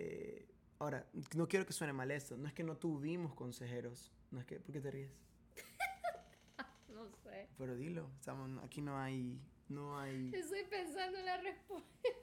eh, 0.00 0.46
ahora, 0.78 1.06
no 1.36 1.46
quiero 1.46 1.66
que 1.66 1.72
suene 1.72 1.92
mal 1.92 2.10
esto. 2.10 2.36
No 2.36 2.48
es 2.48 2.54
que 2.54 2.64
no 2.64 2.76
tuvimos 2.76 3.34
consejeros. 3.34 4.10
No 4.30 4.40
es 4.40 4.46
que, 4.46 4.58
¿Por 4.58 4.72
qué 4.72 4.80
te 4.80 4.90
ríes? 4.90 5.12
no 6.88 7.08
sé. 7.22 7.48
Pero 7.58 7.76
dilo, 7.76 8.10
estamos, 8.18 8.64
aquí 8.64 8.80
no 8.80 8.98
hay, 8.98 9.38
no 9.68 9.98
hay... 9.98 10.30
Estoy 10.34 10.64
pensando 10.64 11.18
en 11.18 11.26
la 11.26 11.36
respuesta. 11.38 11.88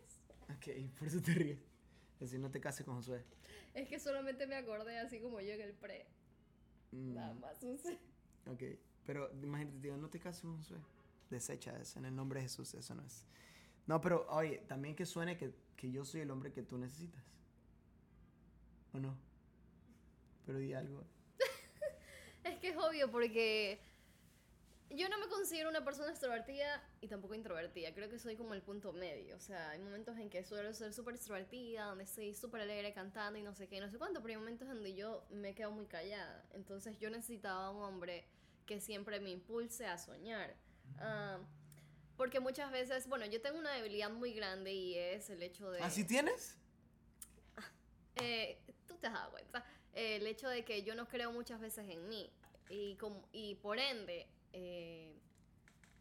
Ok, 0.50 0.70
por 0.98 1.10
eso 1.10 1.22
te 1.22 1.34
ríes. 1.34 1.60
Es 2.14 2.20
decir, 2.22 2.40
no 2.40 2.50
te 2.50 2.62
cases 2.62 2.86
con 2.86 2.96
Josué. 2.96 3.22
Es 3.74 3.90
que 3.90 4.00
solamente 4.00 4.48
me 4.48 4.56
acordé 4.56 4.98
así 4.98 5.20
como 5.20 5.42
yo 5.42 5.52
en 5.54 5.60
el 5.60 5.74
pre. 5.74 6.08
Mm, 6.92 7.14
Nada 7.14 7.34
más 7.34 7.62
un 7.64 7.78
C. 7.78 8.00
Ok, 8.50 8.64
pero 9.06 9.30
imagínate, 9.44 9.78
digo, 9.82 9.98
no 9.98 10.10
te 10.10 10.22
cases 10.22 10.44
con 10.44 10.56
Josué. 10.56 10.78
Desecha 11.30 11.78
eso, 11.78 12.00
en 12.00 12.06
el 12.06 12.16
nombre 12.16 12.40
de 12.40 12.44
Jesús, 12.46 12.74
eso 12.76 12.96
no 12.96 13.04
es. 13.04 13.26
No, 13.88 14.00
pero 14.00 14.26
oye, 14.30 14.60
también 14.70 14.96
que 14.96 15.06
suene 15.06 15.38
que, 15.38 15.54
que 15.76 15.92
yo 15.92 16.06
soy 16.06 16.22
el 16.22 16.32
hombre 16.32 16.54
que 16.54 16.64
tú 16.64 16.78
necesitas. 16.78 17.26
¿O 18.98 19.00
no? 19.00 19.16
Pero 20.46 20.58
di 20.60 20.74
algo. 20.74 21.04
Es 22.44 22.58
que 22.60 22.70
es 22.70 22.78
obvio 22.78 23.12
porque 23.12 23.80
yo 24.90 25.10
no 25.10 25.20
me 25.20 25.28
considero 25.28 25.70
una 25.70 25.84
persona 25.84 26.10
extrovertida 26.10 26.82
y 27.02 27.08
tampoco 27.08 27.36
introvertida. 27.36 27.94
Creo 27.94 28.10
que 28.10 28.18
soy 28.18 28.38
como 28.38 28.54
el 28.54 28.62
punto 28.62 28.94
medio. 28.94 29.36
O 29.36 29.40
sea, 29.40 29.72
hay 29.72 29.80
momentos 29.80 30.18
en 30.18 30.30
que 30.30 30.44
suelo 30.46 30.74
ser 30.74 30.94
súper 30.94 31.16
extrovertida, 31.16 31.86
donde 31.86 32.06
estoy 32.06 32.34
súper 32.34 32.62
alegre 32.62 32.94
cantando 32.94 33.38
y 33.38 33.44
no 33.44 33.54
sé 33.54 33.68
qué, 33.68 33.82
no 33.82 33.90
sé 33.90 33.98
cuánto, 33.98 34.22
pero 34.22 34.32
hay 34.32 34.38
momentos 34.38 34.68
donde 34.68 34.96
yo 34.96 35.28
me 35.30 35.54
quedo 35.54 35.72
muy 35.72 35.86
callada. 35.88 36.46
Entonces 36.54 36.98
yo 36.98 37.10
necesitaba 37.10 37.70
un 37.70 37.84
hombre 37.84 38.26
que 38.66 38.80
siempre 38.80 39.20
me 39.20 39.30
impulse 39.30 39.86
a 39.86 39.98
soñar. 39.98 40.56
Ah, 41.00 41.40
porque 42.16 42.40
muchas 42.40 42.72
veces, 42.72 43.08
bueno, 43.08 43.26
yo 43.26 43.42
tengo 43.42 43.60
una 43.60 43.74
debilidad 43.74 44.10
muy 44.10 44.34
grande 44.34 44.74
y 44.74 44.96
es 44.98 45.30
el 45.30 45.44
hecho 45.44 45.70
de... 45.70 45.82
¿Así 45.82 46.06
tienes? 46.06 46.58
Eh, 48.20 48.58
te 48.98 49.08
has 49.08 49.14
dado 49.14 49.32
cuenta. 49.32 49.66
Eh, 49.94 50.18
el 50.18 50.28
hecho 50.28 50.50
de 50.50 50.64
que 50.64 50.84
yo 50.84 50.96
no 50.96 51.08
creo 51.08 51.32
muchas 51.32 51.60
veces 51.60 51.90
en 51.90 52.08
mí. 52.08 52.30
Y, 52.70 52.96
como, 52.96 53.28
y 53.32 53.56
por 53.56 53.80
ende, 53.80 54.28
eh, 54.54 55.14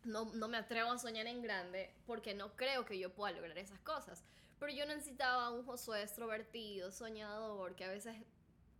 no, 0.05 0.27
no 0.35 0.49
me 0.49 0.57
atrevo 0.57 0.91
a 0.91 0.99
soñar 0.99 1.27
en 1.27 1.43
grande 1.43 1.93
porque 2.07 2.35
no 2.35 2.57
creo 2.57 2.85
que 2.85 2.99
yo 2.99 3.13
pueda 3.15 3.33
lograr 3.33 3.57
esas 3.59 3.79
cosas. 3.81 4.25
Pero 4.59 4.73
yo 4.73 4.87
necesitaba 4.87 5.51
un 5.51 5.65
Josué 5.65 6.03
extrovertido, 6.03 6.91
soñador, 6.91 7.77
que 7.77 7.85
a 7.85 7.91
veces 7.91 8.17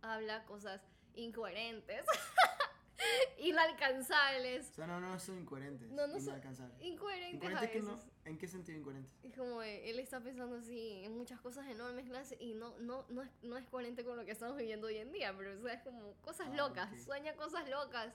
habla 0.01 0.43
cosas 0.45 0.81
incoherentes, 1.15 2.05
inalcanzables. 3.39 4.69
O 4.71 4.73
sea, 4.73 4.87
no, 4.87 4.99
no 4.99 5.19
son 5.19 5.37
incoherentes. 5.39 5.89
No, 5.91 6.07
no 6.07 6.13
son 6.19 6.29
inalcanzables. 6.29 6.81
incoherentes 6.81 7.41
a 7.41 7.51
¿Incoherentes 7.51 7.69
que 7.69 7.81
veces. 7.81 8.05
no? 8.05 8.11
¿En 8.25 8.37
qué 8.37 8.47
sentido 8.47 8.77
incoherentes? 8.79 9.11
Es 9.23 9.33
como 9.35 9.61
él 9.61 9.99
está 9.99 10.19
pensando 10.21 10.57
así 10.57 11.03
en 11.03 11.17
muchas 11.17 11.39
cosas 11.41 11.67
enormes 11.67 12.05
clase, 12.05 12.37
y 12.39 12.53
no, 12.53 12.77
no, 12.79 13.05
no, 13.09 13.21
es, 13.23 13.29
no 13.43 13.57
es 13.57 13.65
coherente 13.67 14.03
con 14.03 14.17
lo 14.17 14.25
que 14.25 14.31
estamos 14.31 14.57
viviendo 14.57 14.87
hoy 14.87 14.97
en 14.97 15.11
día, 15.11 15.33
pero 15.37 15.57
o 15.57 15.61
sea, 15.61 15.73
es 15.73 15.83
como 15.83 16.13
cosas 16.21 16.47
Ah, 16.51 16.55
locas, 16.55 16.91
ok. 16.91 16.97
sueña 16.99 17.35
cosas 17.35 17.69
locas, 17.69 18.13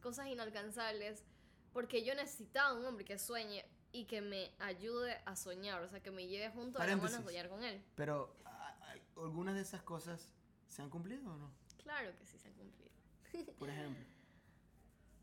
cosas 0.00 0.26
inalcanzables, 0.28 1.24
porque 1.72 2.04
yo 2.04 2.14
necesitaba 2.14 2.74
un 2.78 2.84
hombre 2.84 3.04
que 3.04 3.18
sueñe 3.18 3.64
y 3.92 4.04
que 4.06 4.20
me 4.20 4.52
ayude 4.60 5.20
a 5.26 5.36
soñar, 5.36 5.82
o 5.82 5.88
sea, 5.88 6.00
que 6.02 6.10
me 6.10 6.26
lleve 6.26 6.50
junto 6.50 6.78
a 6.78 6.86
la 6.86 6.96
mano 6.96 7.02
a 7.08 7.10
Paréntesis. 7.10 7.26
soñar 7.30 7.48
con 7.48 7.62
él. 7.64 7.82
Pero, 7.94 8.34
¿a- 8.44 8.68
a- 8.68 8.94
¿algunas 9.22 9.54
de 9.54 9.60
esas 9.62 9.82
cosas 9.82 10.32
se 10.68 10.82
han 10.82 10.88
cumplido 10.90 11.30
o 11.30 11.36
no? 11.36 11.50
Claro 11.82 12.16
que 12.16 12.24
sí 12.26 12.38
se 12.38 12.48
han 12.48 12.54
cumplido. 12.54 12.81
Por 13.58 13.70
ejemplo. 13.70 14.04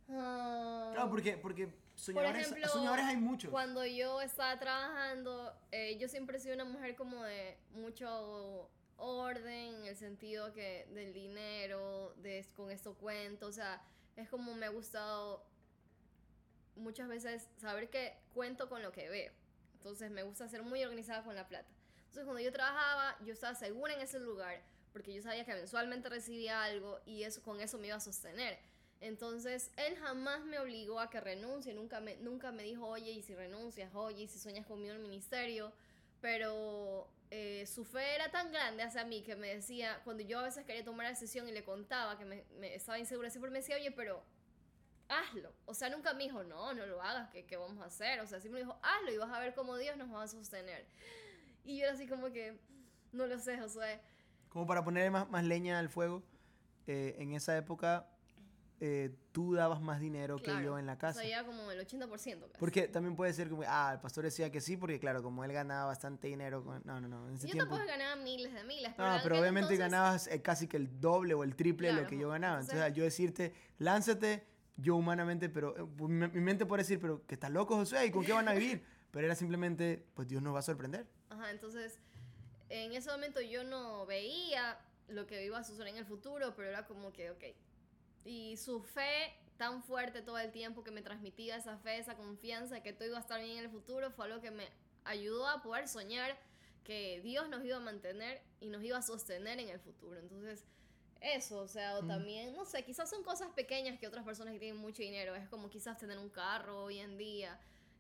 Claro, 0.08 1.10
porque, 1.10 1.38
porque 1.38 1.70
soñadores, 1.94 2.48
ejemplo, 2.48 2.68
soñadores 2.68 3.06
hay 3.06 3.18
muchos. 3.18 3.52
Cuando 3.52 3.86
yo 3.86 4.22
estaba 4.22 4.58
trabajando, 4.60 5.54
eh, 5.72 5.98
yo 6.00 6.08
siempre 6.10 6.38
he 6.38 6.40
sido 6.40 6.56
una 6.56 6.66
mujer 6.66 6.96
como 6.96 7.24
de 7.24 7.58
mucho 7.74 8.70
orden, 8.98 9.76
en 9.76 9.86
el 9.86 9.96
sentido 9.96 10.52
que 10.54 10.88
del 10.94 11.14
dinero, 11.14 12.14
de 12.18 12.46
con 12.56 12.72
esto 12.72 12.96
cuento, 12.96 13.48
o 13.48 13.52
sea, 13.52 13.82
es 14.16 14.30
como 14.30 14.54
me 14.56 14.66
ha 14.66 14.70
gustado 14.70 15.46
muchas 16.76 17.08
veces 17.08 17.48
saber 17.58 17.90
que 17.90 18.18
cuento 18.34 18.68
con 18.68 18.82
lo 18.82 18.92
que 18.92 19.10
veo. 19.10 19.34
Entonces 19.76 20.12
me 20.12 20.24
gusta 20.24 20.50
ser 20.50 20.64
muy 20.64 20.84
organizada 20.84 21.24
con 21.24 21.36
la 21.36 21.48
plata. 21.48 21.70
Entonces 22.00 22.26
cuando 22.26 22.42
yo 22.42 22.52
trabajaba, 22.52 23.16
yo 23.24 23.34
estaba 23.34 23.54
segura 23.54 23.94
en 23.94 24.02
ese 24.02 24.20
lugar 24.20 24.62
porque 25.00 25.14
yo 25.14 25.22
sabía 25.22 25.46
que 25.46 25.54
mensualmente 25.54 26.10
recibía 26.10 26.62
algo 26.62 27.00
y 27.06 27.24
eso 27.24 27.42
con 27.42 27.62
eso 27.62 27.78
me 27.78 27.88
iba 27.88 27.96
a 27.96 28.02
sostener. 28.02 28.60
Entonces 29.00 29.72
él 29.78 29.96
jamás 29.96 30.44
me 30.44 30.60
obligó 30.60 31.00
a 31.00 31.10
que 31.10 31.22
renuncie, 31.22 31.74
nunca 31.74 32.02
me, 32.02 32.18
nunca 32.18 32.52
me 32.52 32.64
dijo, 32.64 32.86
oye, 32.86 33.12
y 33.12 33.22
si 33.22 33.34
renuncias, 33.34 33.96
oye, 33.96 34.24
y 34.24 34.28
si 34.28 34.38
sueñas 34.40 34.66
conmigo 34.66 34.94
en 34.94 34.98
el 34.98 35.02
ministerio, 35.02 35.72
pero 36.20 37.10
eh, 37.32 37.66
su 37.66 37.86
fe 37.86 38.14
era 38.16 38.30
tan 38.30 38.52
grande 38.52 38.84
hacia 38.84 39.06
mí 39.06 39.22
que 39.22 39.38
me 39.38 39.56
decía, 39.56 40.02
cuando 40.04 40.22
yo 40.24 40.40
a 40.40 40.44
veces 40.44 40.66
quería 40.66 40.84
tomar 40.84 41.06
la 41.06 41.12
decisión 41.12 41.48
y 41.48 41.54
le 41.54 41.64
contaba 41.64 42.18
que 42.18 42.26
me, 42.26 42.44
me 42.60 42.76
estaba 42.76 43.00
insegura, 43.00 43.30
siempre 43.30 43.52
me 43.52 43.60
decía, 43.60 43.78
oye, 43.78 43.92
pero 43.92 44.22
hazlo. 45.08 45.54
O 45.66 45.74
sea, 45.74 45.88
nunca 45.88 46.14
me 46.14 46.26
dijo, 46.26 46.44
no, 46.44 46.74
no 46.74 46.86
lo 46.86 47.02
hagas, 47.02 47.30
¿qué, 47.30 47.46
qué 47.46 47.56
vamos 47.56 47.82
a 47.82 47.86
hacer? 47.86 48.20
O 48.20 48.28
sea, 48.28 48.42
siempre 48.42 48.62
me 48.62 48.68
dijo, 48.68 48.78
hazlo 48.84 49.14
y 49.14 49.18
vas 49.18 49.32
a 49.32 49.40
ver 49.40 49.56
cómo 49.56 49.78
Dios 49.78 49.96
nos 49.96 50.14
va 50.14 50.24
a 50.24 50.28
sostener. 50.28 50.86
Y 51.64 51.78
yo 51.78 51.86
era 51.86 51.94
así 51.94 52.06
como 52.06 52.34
que, 52.34 52.60
no 53.14 53.28
lo 53.28 53.40
sé, 53.40 53.58
Josué. 53.58 54.02
Como 54.50 54.66
para 54.66 54.84
poner 54.84 55.10
más, 55.12 55.30
más 55.30 55.44
leña 55.44 55.80
al 55.80 55.90
fuego, 55.90 56.24
eh, 56.88 57.16
en 57.20 57.34
esa 57.34 57.56
época 57.56 58.08
eh, 58.82 59.14
tú 59.34 59.54
dabas 59.56 59.82
más 59.82 60.00
dinero 60.00 60.38
que 60.38 60.44
Claro, 60.46 60.62
yo 60.64 60.80
en 60.80 60.86
la 60.86 60.98
casa. 60.98 61.20
O 61.20 61.22
sea, 61.22 61.30
ya 61.30 61.46
como 61.46 61.70
el 61.70 61.80
80% 61.86 62.10
casi. 62.10 62.58
Porque 62.60 62.88
también 62.88 63.16
puede 63.16 63.34
ser 63.34 63.50
como, 63.50 63.64
ah, 63.68 63.92
el 63.94 64.00
pastor 64.00 64.24
decía 64.24 64.50
que 64.52 64.62
sí, 64.62 64.78
porque 64.78 65.00
claro, 65.00 65.22
como 65.22 65.44
él 65.44 65.52
ganaba 65.52 65.86
bastante 65.88 66.30
dinero. 66.30 66.64
con- 66.64 66.82
No, 66.86 67.00
no, 67.02 67.08
no. 67.10 67.28
En 67.28 67.36
ese 67.36 67.48
yo 67.48 67.54
tiempo. 67.54 67.72
tampoco 67.76 67.88
ganaba 67.92 68.16
miles 68.16 68.54
de 68.54 68.64
miles. 68.64 68.94
Pero, 68.96 69.10
No, 69.14 69.20
pero 69.22 69.36
obviamente 69.40 69.74
entonces- 69.74 69.80
ganabas 69.80 70.28
eh, 70.28 70.42
casi 70.42 70.68
que 70.68 70.78
el 70.78 71.00
doble 71.02 71.34
o 71.34 71.44
el 71.44 71.56
triple 71.58 71.88
de 71.88 71.94
lo 71.94 72.00
Claro, 72.00 72.10
que 72.10 72.18
yo 72.18 72.30
ganaba. 72.30 72.60
Entonces, 72.62 72.82
al 72.82 72.94
yo 72.94 73.04
decirte, 73.04 73.54
lánzate, 73.80 74.48
yo 74.78 74.96
humanamente, 74.96 75.50
pero 75.50 75.76
eh, 75.78 75.84
mi, 76.08 76.28
mi 76.30 76.40
mente 76.42 76.66
puede 76.66 76.84
decir, 76.84 77.00
pero 77.02 77.26
que 77.28 77.36
estás 77.36 77.52
loco, 77.52 77.76
Josué, 77.76 78.06
¿y 78.06 78.12
con 78.12 78.24
qué 78.24 78.32
van 78.34 78.48
a 78.48 78.54
vivir? 78.54 78.84
Pero 79.12 79.26
era 79.26 79.34
simplemente, 79.34 80.06
pues 80.14 80.28
Dios 80.28 80.42
nos 80.44 80.54
va 80.54 80.60
a 80.60 80.62
sorprender. 80.62 81.08
Ajá, 81.32 81.50
entonces 81.50 82.00
en 82.70 82.94
ese 82.94 83.10
momento 83.10 83.42
yo 83.42 83.64
no 83.64 84.06
veía 84.06 84.80
lo 85.08 85.26
que 85.26 85.44
iba 85.44 85.58
a 85.58 85.64
suceder 85.64 85.88
en 85.90 85.98
el 85.98 86.06
futuro, 86.06 86.54
pero 86.56 86.70
era 86.70 86.86
como 86.86 87.12
que, 87.12 87.32
ok. 87.32 87.44
Y 88.26 88.58
su 88.58 88.82
fe 88.84 89.34
tan 89.58 89.84
fuerte 89.84 90.22
todo 90.22 90.38
el 90.38 90.52
tiempo 90.52 90.84
que 90.84 90.92
me 90.92 91.02
transmitía 91.02 91.58
esa 91.58 91.78
fe, 91.78 91.98
esa 91.98 92.16
confianza 92.16 92.76
de 92.76 92.84
que 92.84 92.94
todo 92.94 93.08
iba 93.08 93.18
a 93.18 93.22
estar 93.22 93.42
bien 93.42 93.58
en 93.58 93.66
el 93.66 93.70
futuro, 93.70 94.12
fue 94.12 94.26
algo 94.26 94.40
que 94.42 94.52
me 94.52 94.68
ayudó 95.04 95.48
a 95.48 95.62
poder 95.62 95.88
soñar 95.88 96.38
que 96.84 97.22
Dios 97.22 97.50
nos 97.50 97.64
iba 97.66 97.78
a 97.78 97.82
mantener 97.82 98.42
y 98.62 98.70
nos 98.70 98.84
iba 98.84 98.98
a 98.98 99.02
sostener 99.02 99.60
en 99.60 99.70
el 99.70 99.80
futuro. 99.80 100.20
Entonces, 100.20 100.64
eso, 101.22 101.60
o 101.60 101.68
sea, 101.68 101.98
o 101.98 102.04
Mm. 102.04 102.08
también, 102.08 102.54
no 102.56 102.66
sé, 102.66 102.84
quizás 102.84 103.10
son 103.10 103.24
cosas 103.24 103.50
pequeñas 103.54 104.00
que 104.00 104.08
otras 104.08 104.24
personas 104.24 104.54
que 104.54 104.60
tienen 104.60 104.78
mucho 104.80 105.02
dinero, 105.02 105.36
es 105.36 105.48
como 105.50 105.70
quizás 105.70 105.98
tener 105.98 106.18
un 106.18 106.30
carro 106.30 106.84
hoy 106.84 107.00
en 107.00 107.18
día. 107.18 107.60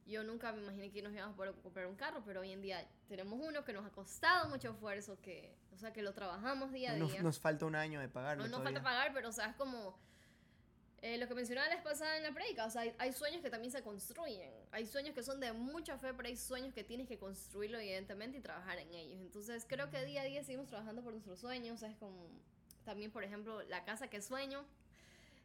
Yo 0.09 0.23
nunca 0.23 0.51
me 0.51 0.63
imaginé 0.63 0.91
que 0.91 1.03
nos 1.03 1.13
íbamos 1.13 1.35
a 1.35 1.37
poder 1.37 1.53
comprar 1.61 1.85
un 1.85 1.95
carro, 1.95 2.23
pero 2.25 2.41
hoy 2.41 2.51
en 2.51 2.61
día 2.61 2.83
tenemos 3.07 3.39
uno 3.39 3.63
que 3.63 3.73
nos 3.73 3.85
ha 3.85 3.91
costado 3.91 4.49
mucho 4.49 4.71
esfuerzo, 4.71 5.21
que, 5.21 5.55
o 5.71 5.77
sea, 5.77 5.93
que 5.93 6.01
lo 6.01 6.13
trabajamos 6.13 6.71
día 6.71 6.91
a 6.91 6.95
día. 6.95 7.21
nos 7.21 7.39
falta 7.39 7.65
un 7.67 7.75
año 7.75 7.99
de 7.99 8.09
pagarlo 8.09 8.43
No 8.43 8.49
nos 8.49 8.63
falta 8.63 8.81
pagar, 8.81 9.13
pero 9.13 9.29
o 9.29 9.31
sea, 9.31 9.45
es 9.45 9.55
como 9.55 9.99
eh, 11.01 11.17
lo 11.17 11.27
que 11.27 11.35
mencionaba 11.35 11.69
la 11.69 11.75
vez 11.75 11.83
pasada 11.83 12.17
en 12.17 12.23
la 12.23 12.33
predica. 12.33 12.65
O 12.65 12.69
sea, 12.69 12.81
hay, 12.81 12.93
hay 12.97 13.13
sueños 13.13 13.41
que 13.41 13.49
también 13.49 13.71
se 13.71 13.83
construyen. 13.83 14.51
Hay 14.71 14.85
sueños 14.85 15.13
que 15.13 15.23
son 15.23 15.39
de 15.39 15.53
mucha 15.53 15.97
fe, 15.97 16.13
pero 16.13 16.27
hay 16.27 16.35
sueños 16.35 16.73
que 16.73 16.83
tienes 16.83 17.07
que 17.07 17.17
construirlo, 17.17 17.77
evidentemente, 17.79 18.39
y 18.39 18.41
trabajar 18.41 18.79
en 18.79 18.93
ellos. 18.93 19.21
Entonces, 19.21 19.65
creo 19.67 19.89
que 19.89 20.03
día 20.05 20.23
a 20.23 20.25
día 20.25 20.43
seguimos 20.43 20.67
trabajando 20.67 21.03
por 21.03 21.13
nuestros 21.13 21.39
sueños. 21.39 21.83
Es 21.83 21.95
como 21.97 22.27
también, 22.83 23.11
por 23.11 23.23
ejemplo, 23.23 23.61
la 23.63 23.85
casa 23.85 24.09
que 24.09 24.21
sueño. 24.21 24.65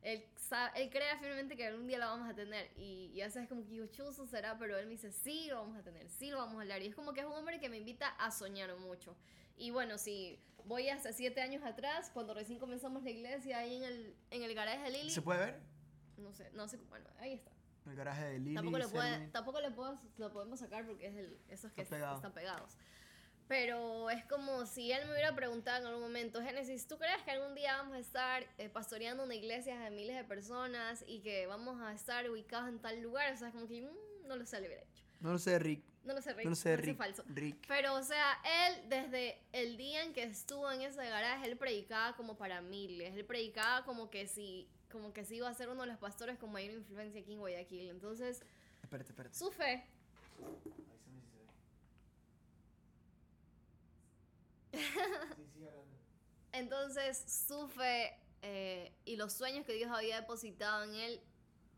Él, 0.05 0.25
sa- 0.37 0.69
él 0.77 0.90
cree 0.90 1.17
firmemente 1.19 1.57
que 1.57 1.67
algún 1.67 1.87
día 1.88 1.99
la 1.99 2.07
vamos 2.07 2.29
a 2.29 2.35
tener 2.35 2.71
y, 2.77 3.11
y 3.14 3.21
a 3.23 3.25
veces 3.25 3.43
es 3.45 3.49
como 3.49 3.64
que 3.64 3.71
digo, 3.71 3.87
chuzo 3.87 4.27
será, 4.27 4.57
pero 4.59 4.77
él 4.79 4.85
me 4.87 4.93
dice, 4.93 5.11
sí, 5.11 5.47
lo 5.49 5.57
vamos 5.57 5.77
a 5.79 5.83
tener, 5.83 6.09
sí, 6.11 6.31
lo 6.31 6.37
vamos 6.38 6.57
a 6.59 6.61
hablar. 6.61 6.83
Y 6.83 6.87
es 6.88 6.95
como 6.95 7.12
que 7.14 7.21
es 7.21 7.27
un 7.27 7.33
hombre 7.33 7.59
que 7.59 7.69
me 7.71 7.79
invita 7.79 8.09
a 8.09 8.31
soñar 8.31 8.77
mucho. 8.77 9.17
Y 9.57 9.71
bueno, 9.71 9.97
si 9.99 10.38
voy 10.67 10.88
hace 10.90 11.12
siete 11.12 11.40
años 11.40 11.62
atrás, 11.64 12.11
cuando 12.12 12.35
recién 12.35 12.59
comenzamos 12.59 13.03
la 13.03 13.11
iglesia, 13.11 13.59
ahí 13.59 13.77
en 13.77 13.83
el, 13.85 14.17
en 14.31 14.43
el 14.43 14.55
garaje 14.55 14.83
de 14.85 14.90
Lili, 14.90 15.11
¿Se 15.11 15.23
puede 15.23 15.40
ver? 15.40 15.61
no 16.19 16.33
sé, 16.33 16.51
no 16.53 16.69
sé, 16.69 16.77
bueno, 16.90 17.07
ahí 17.19 17.33
está. 17.33 17.51
El 17.87 17.97
garaje 17.97 18.25
de 18.25 18.38
Lili. 18.38 18.55
tampoco, 18.55 18.79
le 18.79 18.88
puede- 18.88 19.29
tampoco 19.29 19.61
le 19.61 19.71
puedo, 19.71 19.99
lo 20.19 20.33
podemos 20.33 20.59
sacar 20.59 20.87
porque 20.87 21.07
es 21.07 21.17
el, 21.17 21.38
esos 21.49 21.71
que 21.73 21.83
Está 21.83 21.97
pegado. 21.97 22.17
están 22.17 22.33
pegados. 22.33 22.77
Pero 23.46 24.09
es 24.11 24.24
como 24.24 24.64
si 24.64 24.90
él 24.90 25.04
me 25.07 25.12
hubiera 25.12 25.35
preguntado 25.35 25.80
en 25.80 25.87
algún 25.87 26.02
momento, 26.02 26.40
Génesis, 26.42 26.87
¿tú 26.87 26.96
crees 26.96 27.22
que 27.22 27.30
algún 27.30 27.54
día 27.54 27.76
vamos 27.76 27.94
a 27.94 27.98
estar 27.98 28.46
eh, 28.57 28.70
pastoreando 28.70 29.22
una 29.24 29.35
iglesia 29.35 29.78
de 29.78 29.90
miles 29.90 30.16
de 30.16 30.24
personas 30.24 31.04
y 31.07 31.20
que 31.20 31.46
vamos 31.46 31.80
a 31.83 31.92
estar 31.92 32.28
ubicados 32.30 32.68
en 32.68 32.78
tal 32.78 33.00
lugar? 33.02 33.33
O 33.35 33.37
sea, 33.37 33.48
es 33.48 33.54
como 33.54 33.66
que 33.66 33.83
mm, 33.83 34.26
no 34.28 34.37
lo 34.37 34.46
sé, 34.46 34.61
le 34.61 34.68
hubiera 34.68 34.83
hecho. 34.83 35.04
No 35.20 35.33
lo 35.33 35.38
sé, 35.38 35.59
Rick. 35.59 35.83
No 36.04 36.12
lo 36.14 36.20
sé, 36.20 36.35
Rick, 36.35 36.44
No 36.44 36.50
lo 36.50 36.57
sé, 36.57 36.76
Rick. 36.76 36.96
falso. 36.96 37.24
Rick. 37.28 37.64
Pero, 37.66 37.94
o 37.94 38.02
sea, 38.02 38.38
él 38.66 38.88
desde 38.88 39.38
el 39.52 39.76
día 39.76 40.02
en 40.02 40.12
que 40.12 40.22
estuvo 40.22 40.70
en 40.70 40.83
ese 40.83 41.02
garaje, 41.09 41.46
él 41.46 41.57
predicaba 41.57 42.14
como 42.16 42.37
para 42.37 42.61
miles. 42.61 43.14
Él 43.14 43.24
predicaba 43.24 43.85
como 43.85 44.11
que 44.11 44.26
si, 44.26 44.68
como 44.90 45.12
que 45.12 45.24
si 45.24 45.37
iba 45.37 45.48
a 45.48 45.54
ser 45.54 45.68
uno 45.68 45.83
de 45.83 45.88
los 45.88 45.98
pastores 45.98 46.38
con 46.38 46.52
mayor 46.52 46.72
influencia 46.74 47.20
aquí 47.20 47.33
en 47.33 47.38
Guayaquil. 47.38 47.88
Entonces, 47.88 48.42
Espérate, 48.83 49.11
espérate. 49.11 49.35
su 49.35 49.50
fe 49.50 49.85
Avísame 50.40 50.98
si 50.98 51.11
se 51.11 51.38
ve. 51.38 51.46
Entonces, 56.52 57.44
su 57.48 57.68
fe 57.68 58.16
eh, 58.42 58.92
y 59.04 59.16
los 59.16 59.32
sueños 59.32 59.64
que 59.66 59.72
Dios 59.72 59.90
había 59.90 60.20
depositado 60.20 60.84
en 60.84 60.94
él 60.94 61.20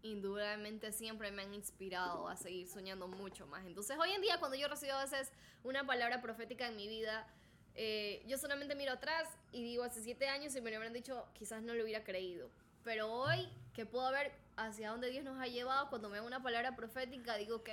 indudablemente 0.02 0.92
siempre 0.92 1.30
me 1.30 1.42
han 1.42 1.54
inspirado 1.54 2.28
a 2.28 2.37
seguir 2.37 2.68
soñando 2.68 3.09
mucho 3.09 3.46
más. 3.46 3.64
Entonces 3.66 3.96
hoy 3.98 4.11
en 4.12 4.22
día 4.22 4.38
cuando 4.38 4.56
yo 4.56 4.68
recibo 4.68 4.94
a 4.94 5.04
veces 5.04 5.30
una 5.64 5.87
palabra 5.87 6.20
profética 6.20 6.68
en 6.68 6.76
mi 6.76 6.88
vida, 6.88 7.26
eh, 7.74 8.24
yo 8.26 8.38
solamente 8.38 8.74
miro 8.74 8.92
atrás 8.92 9.28
y 9.52 9.62
digo, 9.62 9.85
hace 9.85 10.02
siete 10.02 10.28
años 10.28 10.52
si 10.52 10.61
me 10.61 10.70
lo 10.70 10.76
hubieran 10.76 10.92
dicho, 10.92 11.26
quizás 11.35 11.62
no 11.62 11.74
lo 11.74 11.82
hubiera 11.82 12.04
creído. 12.04 12.50
Pero 12.85 13.12
hoy 13.12 13.48
que 13.74 13.85
puedo 13.85 14.11
ver 14.11 14.32
hacia 14.56 14.90
dónde 14.90 15.11
Dios 15.11 15.24
nos 15.24 15.38
ha 15.40 15.46
llevado, 15.46 15.88
cuando 15.90 16.09
me 16.09 16.16
da 16.16 16.22
una 16.22 16.42
palabra 16.42 16.76
profética, 16.76 17.37
digo, 17.37 17.56
ok, 17.56 17.70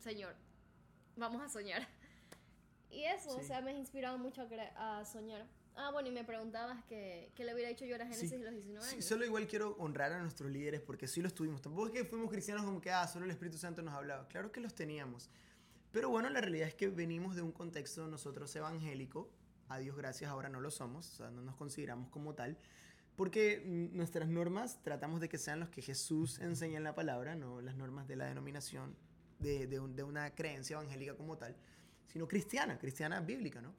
Señor, 0.00 0.34
vamos 1.16 1.40
a 1.42 1.48
soñar. 1.48 1.86
Y 2.92 3.04
eso, 3.04 3.36
o 3.36 3.42
sea, 3.42 3.60
me 3.60 3.70
ha 3.70 3.74
inspirado 3.74 4.18
mucho 4.18 4.46
a, 4.76 4.98
a 4.98 5.04
soñar. 5.04 5.46
Ah, 5.74 5.90
bueno, 5.90 6.08
y 6.08 6.12
me 6.12 6.24
preguntabas 6.24 6.84
que, 6.84 7.32
que 7.34 7.44
le 7.44 7.54
hubiera 7.54 7.70
dicho 7.70 7.86
yo 7.86 7.96
a 7.96 7.98
Génesis 8.00 8.38
los 8.40 8.52
19 8.52 8.84
años. 8.84 8.84
Sí, 8.84 9.00
solo 9.00 9.24
igual 9.24 9.46
quiero 9.46 9.74
honrar 9.78 10.12
a 10.12 10.20
nuestros 10.20 10.50
líderes 10.50 10.82
porque 10.82 11.08
sí 11.08 11.22
los 11.22 11.32
tuvimos. 11.32 11.62
Tampoco 11.62 11.86
es 11.86 11.92
que 11.92 12.04
fuimos 12.04 12.30
cristianos 12.30 12.64
como 12.64 12.80
que, 12.80 12.90
ah, 12.90 13.08
solo 13.08 13.24
el 13.24 13.30
Espíritu 13.30 13.56
Santo 13.56 13.80
nos 13.80 13.94
hablaba. 13.94 14.28
Claro 14.28 14.52
que 14.52 14.60
los 14.60 14.74
teníamos. 14.74 15.30
Pero 15.90 16.10
bueno, 16.10 16.28
la 16.28 16.40
realidad 16.40 16.68
es 16.68 16.74
que 16.74 16.88
venimos 16.88 17.34
de 17.34 17.42
un 17.42 17.52
contexto 17.52 18.06
nosotros 18.06 18.54
evangélico. 18.54 19.30
A 19.68 19.78
Dios 19.78 19.96
gracias, 19.96 20.30
ahora 20.30 20.50
no 20.50 20.60
lo 20.60 20.70
somos. 20.70 21.10
O 21.12 21.16
sea, 21.16 21.30
no 21.30 21.40
nos 21.40 21.56
consideramos 21.56 22.10
como 22.10 22.34
tal. 22.34 22.58
Porque 23.16 23.62
nuestras 23.64 24.28
normas 24.28 24.82
tratamos 24.82 25.20
de 25.20 25.28
que 25.30 25.38
sean 25.38 25.60
los 25.60 25.70
que 25.70 25.80
Jesús 25.80 26.38
enseña 26.38 26.78
en 26.78 26.84
la 26.84 26.94
palabra, 26.94 27.34
no 27.34 27.62
las 27.62 27.76
normas 27.76 28.08
de 28.08 28.16
la 28.16 28.26
denominación, 28.26 28.94
de, 29.38 29.66
de, 29.66 29.80
de 29.80 30.02
una 30.02 30.34
creencia 30.34 30.74
evangélica 30.74 31.14
como 31.14 31.36
tal, 31.36 31.56
sino 32.12 32.28
cristiana, 32.28 32.78
cristiana 32.78 33.20
bíblica, 33.20 33.60
¿no? 33.60 33.74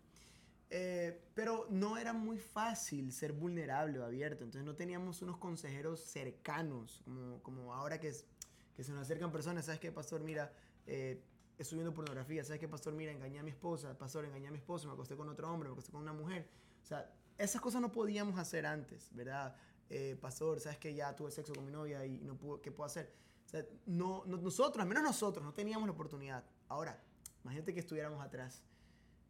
Eh, 0.75 1.21
pero 1.35 1.67
no 1.69 1.97
era 1.97 2.13
muy 2.13 2.39
fácil 2.39 3.11
ser 3.11 3.31
vulnerable 3.31 3.99
o 3.99 4.05
abierto, 4.05 4.43
entonces 4.43 4.65
no 4.65 4.73
teníamos 4.73 5.21
unos 5.21 5.37
consejeros 5.37 5.99
cercanos, 5.99 7.01
como, 7.03 7.43
como 7.43 7.73
ahora 7.75 7.99
que, 7.99 8.11
se 8.11 8.91
nos 8.91 9.03
acercan 9.03 9.31
personas, 9.31 9.65
¿sabes 9.65 9.79
qué, 9.79 9.91
pastor? 9.91 10.23
Mira, 10.23 10.51
eh, 10.87 11.21
estoy 11.59 11.77
viendo 11.77 11.93
pornografía, 11.93 12.43
¿sabes 12.43 12.59
qué, 12.59 12.67
pastor? 12.67 12.93
Mira, 12.93 13.11
engañé 13.11 13.37
a 13.37 13.43
mi 13.43 13.51
esposa, 13.51 13.95
pastor, 13.95 14.25
engañé 14.25 14.47
a 14.47 14.51
mi 14.51 14.57
esposo, 14.57 14.87
me 14.87 14.93
acosté 14.93 15.15
con 15.15 15.29
otro 15.29 15.51
hombre, 15.51 15.69
me 15.69 15.73
acosté 15.73 15.91
con 15.91 16.01
una 16.01 16.13
mujer. 16.13 16.49
O 16.81 16.85
sea, 16.85 17.13
esas 17.37 17.61
cosas 17.61 17.79
no 17.79 17.91
podíamos 17.91 18.39
hacer 18.39 18.65
antes, 18.65 19.13
¿verdad? 19.13 19.55
Eh, 19.91 20.17
pastor, 20.19 20.59
¿sabes 20.59 20.79
que 20.79 20.95
ya 20.95 21.15
tuve 21.15 21.29
sexo 21.29 21.53
con 21.53 21.65
mi 21.65 21.71
novia 21.71 22.03
y 22.03 22.17
no 22.21 22.35
puedo, 22.35 22.61
¿qué 22.63 22.71
puedo 22.71 22.87
hacer? 22.87 23.13
O 23.45 23.49
sea, 23.49 23.63
no, 23.85 24.23
nosotros, 24.25 24.81
al 24.81 24.87
menos 24.87 25.03
nosotros, 25.03 25.45
no 25.45 25.53
teníamos 25.53 25.87
la 25.87 25.93
oportunidad. 25.93 26.43
Ahora, 26.67 26.99
imagínate 27.43 27.73
que 27.73 27.79
estuviéramos 27.79 28.23
atrás 28.23 28.63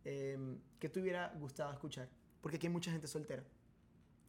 eh, 0.05 0.57
¿qué 0.79 0.89
te 0.89 0.99
hubiera 0.99 1.29
gustado 1.39 1.71
escuchar? 1.71 2.09
Porque 2.41 2.57
aquí 2.57 2.67
hay 2.67 2.73
mucha 2.73 2.91
gente 2.91 3.07
soltera, 3.07 3.43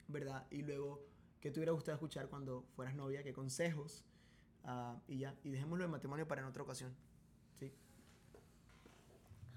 ¿verdad? 0.08 0.46
Y 0.50 0.62
luego, 0.62 1.04
¿qué 1.40 1.50
te 1.50 1.58
hubiera 1.58 1.72
gustado 1.72 1.96
escuchar 1.96 2.28
cuando 2.28 2.62
fueras 2.76 2.94
novia? 2.94 3.22
¿Qué 3.22 3.32
consejos? 3.32 4.04
Uh, 4.62 4.98
y 5.08 5.18
ya, 5.18 5.34
y 5.42 5.50
dejémoslo 5.50 5.84
de 5.84 5.88
matrimonio 5.88 6.26
para 6.26 6.42
en 6.42 6.46
otra 6.46 6.62
ocasión. 6.62 6.94
¿Sí? 7.58 7.72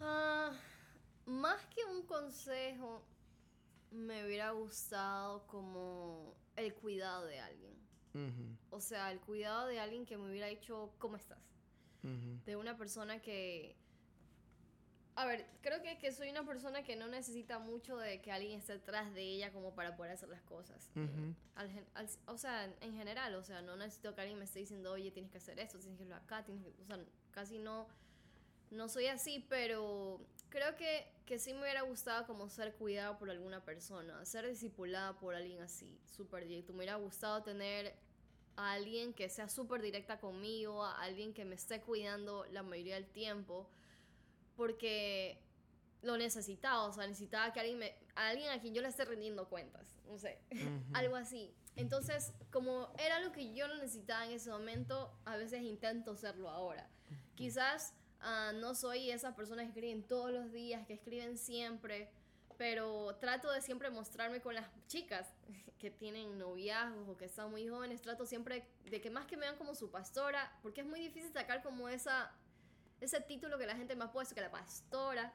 Uh, 0.01 1.29
más 1.29 1.63
que 1.67 1.85
un 1.85 2.03
consejo, 2.05 3.05
me 3.91 4.25
hubiera 4.25 4.51
gustado 4.51 5.45
como 5.47 6.35
el 6.55 6.73
cuidado 6.73 7.25
de 7.25 7.39
alguien. 7.39 7.77
Uh 8.15 8.19
-huh. 8.19 8.57
O 8.71 8.81
sea, 8.81 9.11
el 9.11 9.19
cuidado 9.19 9.67
de 9.67 9.79
alguien 9.79 10.05
que 10.05 10.17
me 10.17 10.29
hubiera 10.29 10.47
dicho, 10.47 10.93
¿cómo 10.97 11.15
estás? 11.15 11.39
Uh 12.03 12.07
-huh. 12.07 12.43
De 12.43 12.55
una 12.55 12.75
persona 12.75 13.21
que 13.21 13.77
a 15.17 15.25
ver, 15.25 15.47
creo 15.61 15.81
que, 15.81 15.97
que, 15.97 16.11
soy 16.11 16.29
una 16.29 16.45
persona 16.45 16.83
que 16.83 16.95
no 16.95 17.07
necesita 17.07 17.57
mucho 17.57 17.97
de 17.97 18.21
que 18.21 18.31
alguien 18.31 18.59
esté 18.59 18.73
detrás 18.73 19.11
de 19.15 19.23
ella 19.23 19.51
como 19.51 19.73
para 19.73 19.95
poder 19.97 20.11
hacer 20.11 20.29
las 20.29 20.43
cosas. 20.43 20.91
Uh 20.95 20.99
-huh. 20.99 21.35
al, 21.55 21.85
al, 21.95 22.07
o 22.27 22.37
sea, 22.37 22.65
en 22.81 22.93
general, 22.93 23.33
o 23.33 23.43
sea, 23.43 23.63
no 23.63 23.75
necesito 23.75 24.13
que 24.13 24.21
alguien 24.21 24.37
me 24.37 24.45
esté 24.45 24.59
diciendo, 24.59 24.91
oye, 24.91 25.09
tienes 25.09 25.31
que 25.31 25.39
hacer 25.39 25.59
esto, 25.59 25.79
tienes 25.79 25.97
que 25.97 26.03
hacerlo 26.03 26.23
acá, 26.23 26.45
tienes 26.45 26.63
que... 26.63 26.69
O 26.83 26.85
sea, 26.85 26.99
casi 27.31 27.57
no, 27.57 27.87
no 28.69 28.87
soy 28.89 29.07
así, 29.07 29.43
pero 29.49 30.21
creo 30.49 30.75
que, 30.75 31.11
que 31.25 31.39
sí 31.39 31.51
me 31.51 31.61
hubiera 31.61 31.81
gustado 31.81 32.27
como 32.27 32.47
ser 32.47 32.75
cuidada 32.75 33.17
por 33.17 33.31
alguna 33.31 33.65
persona, 33.65 34.23
ser 34.23 34.47
discipulada 34.47 35.17
por 35.17 35.33
alguien 35.33 35.61
así, 35.63 35.99
súper 36.05 36.47
directo. 36.47 36.73
Me 36.73 36.77
hubiera 36.77 36.97
gustado 36.97 37.41
tener 37.41 37.95
a 38.55 38.73
alguien 38.73 39.15
que 39.15 39.29
sea 39.29 39.49
súper 39.49 39.81
directa 39.81 40.19
conmigo, 40.19 40.85
a 40.85 41.01
alguien 41.01 41.33
que 41.33 41.43
me 41.43 41.55
esté 41.55 41.81
cuidando 41.81 42.45
la 42.51 42.61
mayoría 42.61 42.93
del 42.93 43.07
tiempo 43.07 43.67
porque 44.57 45.39
lo 46.01 46.17
necesitaba, 46.17 46.83
o 46.83 46.91
sea, 46.91 47.07
necesitaba 47.07 47.53
que 47.53 47.59
alguien, 47.59 47.79
me, 47.79 47.95
alguien 48.15 48.49
a 48.49 48.59
quien 48.59 48.73
yo 48.73 48.81
le 48.81 48.89
esté 48.89 49.05
rendiendo 49.05 49.47
cuentas, 49.47 49.95
no 50.05 50.17
sé, 50.17 50.39
uh 50.51 50.55
-huh. 50.55 50.83
algo 50.93 51.15
así. 51.15 51.53
Entonces, 51.75 52.33
como 52.51 52.91
era 52.97 53.19
lo 53.19 53.31
que 53.31 53.53
yo 53.53 53.67
lo 53.67 53.75
necesitaba 53.77 54.25
en 54.25 54.31
ese 54.31 54.49
momento, 54.49 55.15
a 55.25 55.37
veces 55.37 55.61
intento 55.61 56.15
serlo 56.15 56.49
ahora. 56.49 56.89
Uh 57.09 57.13
-huh. 57.13 57.35
Quizás 57.35 57.93
uh, 58.21 58.57
no 58.59 58.75
soy 58.75 59.11
esa 59.11 59.35
persona 59.35 59.61
que 59.63 59.69
escriben 59.69 60.03
todos 60.03 60.31
los 60.31 60.51
días, 60.51 60.85
que 60.87 60.93
escriben 60.93 61.37
siempre, 61.37 62.09
pero 62.57 63.15
trato 63.19 63.51
de 63.51 63.61
siempre 63.61 63.89
mostrarme 63.91 64.41
con 64.41 64.55
las 64.55 64.67
chicas 64.87 65.27
que 65.79 65.91
tienen 65.91 66.37
noviazgos 66.39 67.07
o 67.07 67.17
que 67.17 67.25
están 67.25 67.51
muy 67.51 67.67
jóvenes, 67.67 68.01
trato 68.01 68.25
siempre 68.25 68.67
de 68.85 68.99
que 68.99 69.11
más 69.11 69.25
que 69.25 69.37
me 69.37 69.41
vean 69.41 69.57
como 69.57 69.75
su 69.75 69.91
pastora, 69.91 70.57
porque 70.63 70.81
es 70.81 70.87
muy 70.87 70.99
difícil 70.99 71.31
sacar 71.31 71.61
como 71.61 71.87
esa 71.89 72.31
ese 73.01 73.19
título 73.21 73.57
que 73.57 73.65
la 73.65 73.75
gente 73.75 73.95
me 73.95 74.05
ha 74.05 74.11
puesto, 74.11 74.35
que 74.35 74.41
la 74.41 74.51
pastora, 74.51 75.33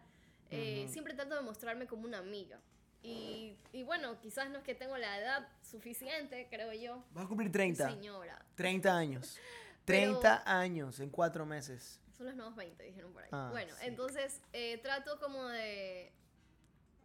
eh, 0.50 0.84
uh 0.84 0.88
-huh. 0.88 0.92
siempre 0.92 1.14
trato 1.14 1.34
de 1.34 1.42
mostrarme 1.42 1.86
como 1.86 2.04
una 2.04 2.18
amiga. 2.18 2.60
Y, 3.02 3.56
y, 3.72 3.82
bueno, 3.82 4.20
quizás 4.20 4.48
no 4.50 4.58
es 4.58 4.64
que 4.64 4.76
tengo 4.76 4.96
la 4.96 5.18
edad 5.18 5.48
suficiente, 5.62 6.46
creo 6.48 6.72
yo. 6.72 7.04
Vas 7.12 7.24
a 7.24 7.28
cumplir 7.28 7.50
30. 7.50 7.90
Señora. 7.90 8.44
30 8.54 8.96
años. 8.96 9.38
30 9.84 10.20
Pero, 10.44 10.56
años 10.56 11.00
en 11.00 11.10
4 11.10 11.44
meses. 11.44 12.00
Son 12.16 12.26
los 12.26 12.36
nuevos 12.36 12.54
20, 12.54 12.84
dijeron 12.84 13.12
por 13.12 13.24
ahí. 13.24 13.28
Ah, 13.32 13.48
bueno, 13.50 13.74
sí. 13.80 13.86
entonces 13.86 14.40
eh, 14.52 14.78
trato 14.78 15.18
como 15.18 15.44
de... 15.48 16.12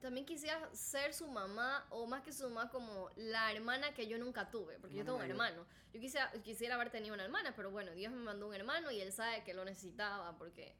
También 0.02 0.26
quisiera 0.26 0.70
ser 0.74 1.14
su 1.14 1.28
mamá, 1.28 1.86
o 1.90 2.06
más 2.06 2.22
que 2.22 2.32
su 2.32 2.44
mamá, 2.50 2.70
como 2.70 3.10
la 3.16 3.52
hermana 3.52 3.94
que 3.94 4.08
yo 4.08 4.18
nunca 4.20 4.50
tuve, 4.52 4.78
porque 4.80 4.96
yo 4.96 5.04
tengo 5.04 5.18
un 5.18 5.24
hermano. 5.32 5.66
Yo 5.94 6.00
quisiera, 6.00 6.32
quisiera 6.44 6.76
haber 6.76 6.92
tenido 6.92 7.14
una 7.16 7.24
hermana, 7.24 7.54
pero 7.56 7.72
bueno, 7.72 7.92
Dios 7.94 8.12
me 8.14 8.20
mandó 8.20 8.48
un 8.48 8.54
hermano 8.54 8.92
y 8.92 9.02
él 9.02 9.12
sabe 9.12 9.44
que 9.44 9.54
lo 9.54 9.66
necesitaba, 9.66 10.38
porque 10.38 10.76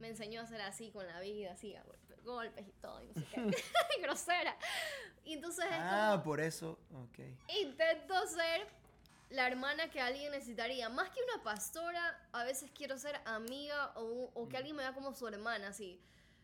me 0.00 0.08
enseñó 0.08 0.40
a 0.40 0.46
ser 0.46 0.60
así 0.62 0.90
con 0.90 1.06
la 1.06 1.20
vida, 1.20 1.52
así, 1.52 1.76
a 1.76 1.84
golpes 2.24 2.66
y 2.66 2.72
todo, 2.72 3.02
y 3.02 3.06
no 3.06 3.14
sé 3.14 3.26
qué, 3.32 3.40
grosera. 4.02 4.56
Y 5.24 5.34
entonces 5.34 5.66
Ah, 5.70 6.10
como, 6.12 6.24
por 6.24 6.40
eso, 6.40 6.78
ok. 6.92 7.20
Intento 7.62 8.26
ser 8.26 8.66
la 9.30 9.46
hermana 9.46 9.90
que 9.90 10.00
alguien 10.00 10.32
necesitaría. 10.32 10.88
Más 10.88 11.10
que 11.10 11.20
una 11.22 11.42
pastora, 11.44 12.20
a 12.32 12.44
veces 12.44 12.70
quiero 12.74 12.98
ser 12.98 13.20
amiga 13.24 13.92
o, 13.94 14.30
o 14.34 14.48
que 14.48 14.56
alguien 14.56 14.74
me 14.74 14.82
vea 14.82 14.92
como 14.92 15.14
su 15.14 15.26
hermana, 15.28 15.68
así. 15.68 16.00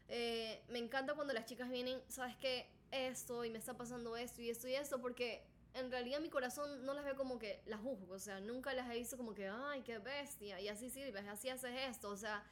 Eh, 0.08 0.62
me 0.68 0.78
encanta 0.78 1.14
cuando 1.14 1.32
las 1.32 1.46
chicas 1.46 1.68
vienen, 1.68 2.00
¿sabes 2.08 2.36
qué? 2.36 2.70
Esto, 2.90 3.44
y 3.44 3.50
me 3.50 3.58
está 3.58 3.76
pasando 3.76 4.16
esto 4.16 4.40
y 4.40 4.50
esto 4.50 4.68
y 4.68 4.74
esto, 4.74 5.00
porque 5.00 5.42
en 5.74 5.90
realidad 5.90 6.20
mi 6.20 6.30
corazón 6.30 6.84
no 6.84 6.94
las 6.94 7.04
ve 7.04 7.14
como 7.14 7.38
que 7.38 7.60
las 7.66 7.80
juzgo, 7.80 8.14
o 8.14 8.18
sea, 8.18 8.40
nunca 8.40 8.72
las 8.72 8.88
he 8.90 8.94
visto 8.94 9.16
como 9.16 9.34
que, 9.34 9.48
ay, 9.48 9.82
qué 9.82 9.98
bestia, 9.98 10.60
y 10.60 10.68
así 10.68 10.88
sirves, 10.90 11.26
así 11.26 11.48
haces 11.48 11.72
esto, 11.88 12.08
o 12.10 12.16
sea, 12.16 12.44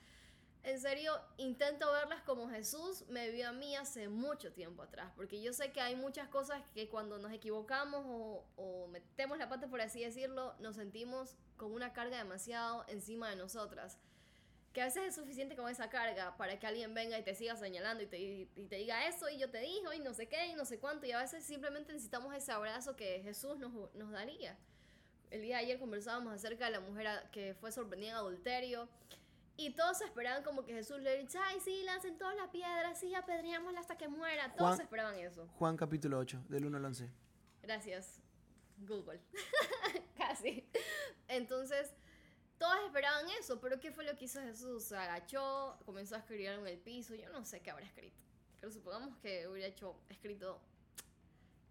en 0.64 0.80
serio, 0.80 1.12
intento 1.36 1.92
verlas 1.92 2.22
como 2.22 2.48
Jesús 2.48 3.04
me 3.08 3.30
vio 3.30 3.50
a 3.50 3.52
mí 3.52 3.76
hace 3.76 4.08
mucho 4.08 4.52
tiempo 4.52 4.82
atrás, 4.82 5.12
porque 5.14 5.40
yo 5.40 5.52
sé 5.52 5.72
que 5.72 5.80
hay 5.80 5.94
muchas 5.94 6.28
cosas 6.28 6.62
que 6.74 6.88
cuando 6.88 7.18
nos 7.18 7.32
equivocamos 7.32 8.04
o, 8.06 8.44
o 8.56 8.88
metemos 8.88 9.38
la 9.38 9.48
pata, 9.48 9.68
por 9.68 9.80
así 9.80 10.02
decirlo, 10.02 10.54
nos 10.58 10.76
sentimos 10.76 11.36
con 11.56 11.72
una 11.72 11.92
carga 11.92 12.18
demasiado 12.18 12.84
encima 12.88 13.30
de 13.30 13.36
nosotras 13.36 13.98
que 14.74 14.82
a 14.82 14.86
veces 14.86 15.04
es 15.04 15.14
suficiente 15.14 15.54
con 15.54 15.70
esa 15.70 15.88
carga 15.88 16.36
para 16.36 16.58
que 16.58 16.66
alguien 16.66 16.94
venga 16.94 17.16
y 17.16 17.22
te 17.22 17.34
siga 17.36 17.54
señalando 17.54 18.02
y 18.02 18.06
te, 18.06 18.18
y 18.18 18.66
te 18.68 18.76
diga 18.76 19.06
eso 19.06 19.28
y 19.28 19.38
yo 19.38 19.48
te 19.48 19.60
dijo 19.60 19.92
y 19.92 20.00
no 20.00 20.12
sé 20.12 20.26
qué 20.26 20.48
y 20.48 20.54
no 20.54 20.64
sé 20.64 20.80
cuánto 20.80 21.06
y 21.06 21.12
a 21.12 21.20
veces 21.20 21.44
simplemente 21.44 21.92
necesitamos 21.92 22.34
ese 22.34 22.50
abrazo 22.50 22.96
que 22.96 23.20
Jesús 23.22 23.56
nos, 23.56 23.72
nos 23.94 24.10
daría. 24.10 24.58
El 25.30 25.42
día 25.42 25.58
de 25.58 25.62
ayer 25.62 25.78
conversábamos 25.78 26.34
acerca 26.34 26.66
de 26.66 26.72
la 26.72 26.80
mujer 26.80 27.08
que 27.30 27.54
fue 27.54 27.70
sorprendida 27.70 28.10
en 28.10 28.16
adulterio 28.16 28.88
y 29.56 29.70
todos 29.70 30.00
esperaban 30.00 30.42
como 30.42 30.64
que 30.64 30.74
Jesús 30.74 30.98
le 31.00 31.22
dice, 31.22 31.38
ay 31.38 31.60
sí, 31.60 31.84
lancen 31.84 32.18
todas 32.18 32.34
las 32.34 32.48
piedras, 32.48 32.98
sí, 32.98 33.14
apedreámosla 33.14 33.78
hasta 33.78 33.96
que 33.96 34.08
muera. 34.08 34.52
Todos 34.56 34.74
Juan, 34.74 34.80
esperaban 34.80 35.18
eso. 35.20 35.46
Juan 35.56 35.76
capítulo 35.76 36.18
8, 36.18 36.46
del 36.48 36.66
1 36.66 36.76
al 36.76 36.84
11. 36.86 37.10
Gracias, 37.62 38.20
Google. 38.78 39.20
Casi. 40.18 40.68
Entonces 41.28 41.94
todas 42.58 42.84
esperaban 42.84 43.28
eso, 43.38 43.60
pero 43.60 43.80
¿qué 43.80 43.90
fue 43.90 44.04
lo 44.04 44.16
que 44.16 44.26
hizo 44.26 44.40
Jesús? 44.40 44.84
Se 44.84 44.96
agachó, 44.96 45.78
comenzó 45.84 46.14
a 46.14 46.18
escribir 46.18 46.48
en 46.48 46.66
el 46.66 46.78
piso, 46.78 47.14
yo 47.14 47.28
no 47.30 47.44
sé 47.44 47.60
qué 47.60 47.70
habrá 47.70 47.84
escrito, 47.84 48.16
pero 48.60 48.72
supongamos 48.72 49.16
que 49.18 49.48
hubiera 49.48 49.68
hecho, 49.68 49.96
escrito, 50.08 50.60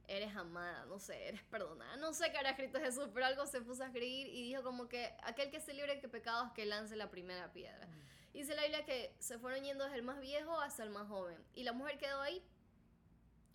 eres 0.07 0.35
amada, 0.35 0.85
no 0.85 0.99
sé, 0.99 1.29
eres 1.29 1.43
perdonada, 1.43 1.95
no 1.97 2.13
sé 2.13 2.31
qué 2.31 2.37
habrá 2.37 2.51
escrito 2.51 2.79
Jesús, 2.79 3.09
pero 3.13 3.25
algo 3.25 3.45
se 3.45 3.61
puso 3.61 3.83
a 3.83 3.87
escribir 3.87 4.27
y 4.27 4.43
dijo 4.43 4.63
como 4.63 4.87
que 4.87 5.15
aquel 5.23 5.49
que 5.49 5.59
se 5.59 5.73
libre 5.73 5.99
de 5.99 6.09
pecados 6.09 6.51
que 6.53 6.65
lance 6.65 6.95
la 6.95 7.09
primera 7.09 7.51
piedra. 7.53 7.87
Mm. 7.87 8.33
Dice 8.33 8.55
la 8.55 8.63
Biblia 8.63 8.83
que 8.83 9.15
se 9.19 9.37
fueron 9.37 9.63
yendo 9.63 9.83
desde 9.83 9.97
el 9.97 10.03
más 10.03 10.19
viejo 10.19 10.59
hasta 10.59 10.83
el 10.83 10.89
más 10.89 11.07
joven, 11.07 11.37
y 11.53 11.63
la 11.63 11.73
mujer 11.73 11.97
quedó 11.97 12.21
ahí, 12.21 12.43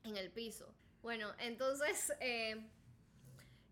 en 0.05 0.17
el 0.17 0.31
piso. 0.31 0.73
Bueno, 1.03 1.33
entonces... 1.39 2.13
Eh, 2.21 2.57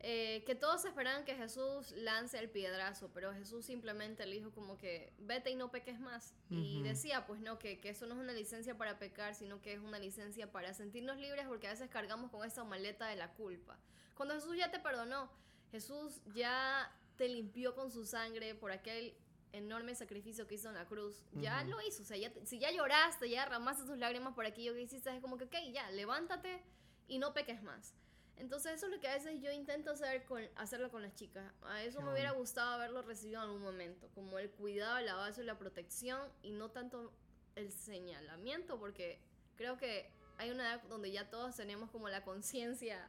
eh, 0.01 0.45
que 0.45 0.55
todos 0.55 0.85
esperaban 0.85 1.25
que 1.25 1.35
Jesús 1.35 1.93
lance 1.93 2.39
el 2.39 2.51
piedrazo, 2.51 3.11
pero 3.15 3.33
Jesús 3.33 3.65
simplemente 3.65 4.27
le 4.27 4.37
dijo 4.37 4.51
como 4.51 4.77
que 4.77 5.13
vete 5.19 5.51
y 5.51 5.57
no 5.57 5.71
peques 5.71 5.99
más. 5.99 6.35
Y 6.51 6.83
decía, 6.83 7.27
pues 7.27 7.41
no, 7.41 7.59
que, 7.59 7.81
que 7.81 7.91
eso 7.91 8.07
no 8.07 8.15
es 8.15 8.21
una 8.21 8.33
licencia 8.33 8.77
para 8.77 8.99
pecar, 8.99 9.35
sino 9.35 9.61
que 9.63 9.73
es 9.73 9.81
una 9.81 9.99
licencia 9.99 10.53
para 10.53 10.75
sentirnos 10.75 11.17
libres 11.17 11.47
porque 11.47 11.67
a 11.67 11.71
veces 11.71 11.89
cargamos 11.89 12.31
con 12.31 12.47
esa 12.47 12.63
maleta 12.65 13.07
de 13.07 13.17
la 13.17 13.33
culpa. 13.33 13.79
Cuando 14.15 14.35
Jesús 14.35 14.57
ya 14.57 14.71
te 14.71 14.79
perdonó, 14.79 15.31
Jesús 15.71 16.21
ya 16.35 16.95
te 17.17 17.29
limpió 17.29 17.75
con 17.75 17.91
su 17.91 18.05
sangre 18.05 18.55
por 18.55 18.73
aquel 18.73 19.15
enorme 19.53 19.95
sacrificio 19.95 20.47
que 20.47 20.57
hizo 20.57 20.69
en 20.69 20.75
la 20.75 20.87
cruz. 20.87 21.25
Ya 21.33 21.65
lo 21.65 21.81
hizo, 21.81 22.03
o 22.03 22.07
sea, 22.07 22.17
ya 22.17 22.31
si 22.45 22.59
ya 22.59 22.71
lloraste, 22.71 23.29
ya 23.31 23.45
derramaste 23.45 23.85
tus 23.85 23.99
lágrimas 23.99 24.35
por 24.35 24.45
aquello 24.45 24.75
que 24.75 24.83
hiciste, 24.83 25.15
es 25.15 25.21
como 25.21 25.39
que, 25.39 25.45
ok, 25.45 25.57
ya, 25.73 25.91
levántate 25.91 26.63
y 27.09 27.19
no 27.19 27.33
peques 27.33 27.63
más. 27.63 27.95
Entonces 28.39 28.75
eso 28.75 28.87
es 28.87 28.93
lo 28.93 29.01
que 29.01 29.09
a 29.09 29.15
veces 29.15 29.41
yo 29.41 29.51
intento 29.51 29.91
hacer 29.93 30.25
con, 30.25 30.43
hacerlo 30.57 30.91
con 30.91 31.03
las 31.03 31.15
chicas. 31.15 31.51
A 31.63 31.83
eso 31.83 32.03
me 32.03 32.13
hubiera 32.13 32.33
gustado 32.33 32.73
haberlo 32.75 33.03
recibido 33.03 33.41
en 33.43 33.49
algún 33.49 33.63
momento, 33.63 34.09
como 34.15 34.39
el 34.39 34.51
cuidado, 34.51 34.99
el 34.99 35.09
abrazo 35.09 35.43
y 35.43 35.47
la 35.47 35.59
protección 35.59 36.21
y 36.43 36.53
no 36.53 36.71
tanto 36.71 37.13
el 37.55 37.73
señalamiento, 37.73 38.79
porque 38.79 39.19
creo 39.57 39.79
que 39.79 40.11
hay 40.37 40.51
una 40.51 40.65
edad 40.75 40.83
donde 40.85 41.11
ya 41.11 41.31
todos 41.31 41.57
tenemos 41.57 41.91
como 41.91 42.09
la 42.11 42.23
conciencia 42.25 43.09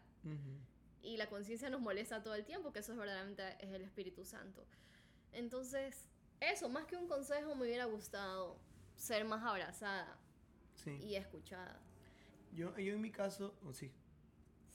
y 1.02 1.18
la 1.18 1.28
conciencia 1.30 1.70
nos 1.70 1.82
molesta 1.82 2.24
todo 2.24 2.36
el 2.36 2.46
tiempo, 2.46 2.72
que 2.72 2.80
eso 2.80 2.94
es 2.94 2.98
verdaderamente 2.98 3.44
es 3.60 3.72
el 3.74 3.82
Espíritu 3.82 4.24
Santo. 4.24 4.66
Entonces, 5.34 6.08
eso, 6.40 6.70
más 6.70 6.86
que 6.86 6.96
un 6.96 7.08
consejo, 7.08 7.54
me 7.56 7.64
hubiera 7.66 7.86
gustado 7.86 8.58
ser 8.96 9.26
más 9.26 9.44
abrazada 9.44 10.18
Sí. 10.76 10.92
y 11.02 11.16
escuchada. 11.16 11.80
Yo, 12.54 12.76
yo 12.78 12.94
en 12.94 13.02
mi 13.02 13.12
caso, 13.12 13.54
oh, 13.66 13.74
sí. 13.74 13.92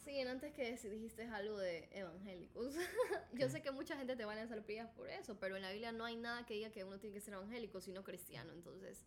Sí, 0.04 0.20
antes 0.20 0.52
que 0.52 0.76
dijiste 0.90 1.24
algo 1.26 1.58
de 1.58 1.88
evangélicos, 1.92 2.74
yo 3.34 3.48
sé 3.48 3.62
que 3.62 3.70
mucha 3.70 3.96
gente 3.96 4.16
te 4.16 4.24
va 4.24 4.32
a 4.32 4.36
lanzar 4.36 4.62
pillas 4.64 4.88
por 4.90 5.08
eso, 5.08 5.38
pero 5.38 5.56
en 5.56 5.62
la 5.62 5.70
Biblia 5.70 5.92
no 5.92 6.04
hay 6.04 6.16
nada 6.16 6.44
que 6.44 6.54
diga 6.54 6.70
que 6.70 6.82
uno 6.84 6.98
tiene 6.98 7.14
que 7.14 7.20
ser 7.20 7.34
evangélico, 7.34 7.80
sino 7.80 8.02
cristiano. 8.02 8.52
Entonces, 8.52 9.04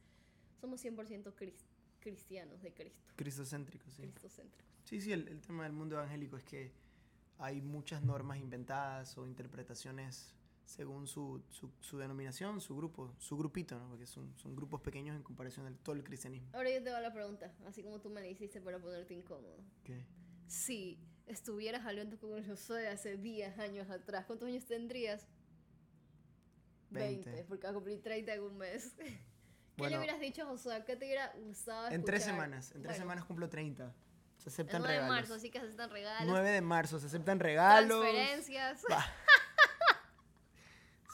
somos 0.61 0.83
100% 0.83 1.33
cris- 1.35 1.65
cristianos 1.99 2.61
de 2.61 2.73
Cristo, 2.73 3.13
Cristocéntrico, 3.17 3.89
sí. 3.91 4.03
cristocéntricos. 4.03 4.71
Sí, 4.85 5.01
sí, 5.01 5.11
el, 5.11 5.27
el 5.27 5.41
tema 5.41 5.63
del 5.63 5.73
mundo 5.73 5.95
evangélico 5.95 6.37
es 6.37 6.43
que 6.45 6.71
hay 7.39 7.59
muchas 7.61 8.01
normas 8.03 8.37
inventadas 8.39 9.17
o 9.17 9.25
interpretaciones 9.27 10.31
según 10.63 11.07
su, 11.07 11.43
su, 11.49 11.69
su 11.81 11.97
denominación, 11.97 12.61
su 12.61 12.75
grupo, 12.75 13.13
su 13.19 13.37
grupito, 13.37 13.77
¿no? 13.77 13.89
Porque 13.89 14.07
son, 14.07 14.33
son 14.37 14.55
grupos 14.55 14.81
pequeños 14.81 15.15
en 15.15 15.21
comparación 15.23 15.65
al 15.67 15.77
todo 15.77 15.95
el 15.95 16.03
cristianismo. 16.03 16.47
Ahora 16.53 16.71
yo 16.71 16.81
te 16.81 16.89
hago 16.89 17.01
la 17.01 17.13
pregunta, 17.13 17.53
así 17.67 17.83
como 17.83 17.99
tú 17.99 18.09
me 18.09 18.21
la 18.21 18.27
hiciste 18.27 18.61
para 18.61 18.79
ponerte 18.79 19.13
incómodo. 19.13 19.57
¿Qué? 19.83 20.03
Si 20.47 20.99
estuvieras 21.27 21.85
hablando 21.85 22.17
con 22.19 22.37
el 22.37 22.45
Josué 22.45 22.87
hace 22.87 23.17
10 23.17 23.57
años 23.59 23.89
atrás, 23.89 24.25
¿cuántos 24.25 24.47
años 24.47 24.65
tendrías? 24.65 25.27
20. 26.91 27.29
20, 27.31 27.45
porque 27.45 27.63
va 27.67 27.71
a 27.71 27.73
cumplir 27.73 28.01
30 28.01 28.33
en 28.33 28.41
un 28.43 28.57
mes. 28.57 28.93
¿Qué 28.97 29.03
le 29.03 29.19
Bueno. 29.89 29.97
hubieras 29.97 30.19
dicho 30.21 30.43
a 30.43 30.45
Josué? 30.45 30.83
¿Qué 30.85 30.95
te 30.95 31.05
hubiera 31.05 31.31
gustado 31.33 31.89
En 31.89 32.05
tres 32.05 32.21
escuchar? 32.21 32.35
semanas, 32.35 32.67
en 32.71 32.81
tres 32.81 32.83
Bueno, 32.93 32.97
semanas 33.03 33.25
cumplo 33.25 33.49
30. 33.49 33.93
Se 34.37 34.49
El 34.49 34.53
aceptan 34.53 34.81
9 34.81 34.93
de 34.93 34.99
regalos. 34.99 35.15
marzo, 35.21 35.33
así 35.33 35.49
que 35.49 35.59
se 35.59 35.67
están 35.67 35.89
regalos. 35.89 36.27
9 36.31 36.49
de 36.51 36.61
marzo, 36.61 36.99
se 36.99 37.07
aceptan 37.07 37.39
regalos. 37.39 38.01
Transferencias. 38.01 38.83
Va. 38.91 39.05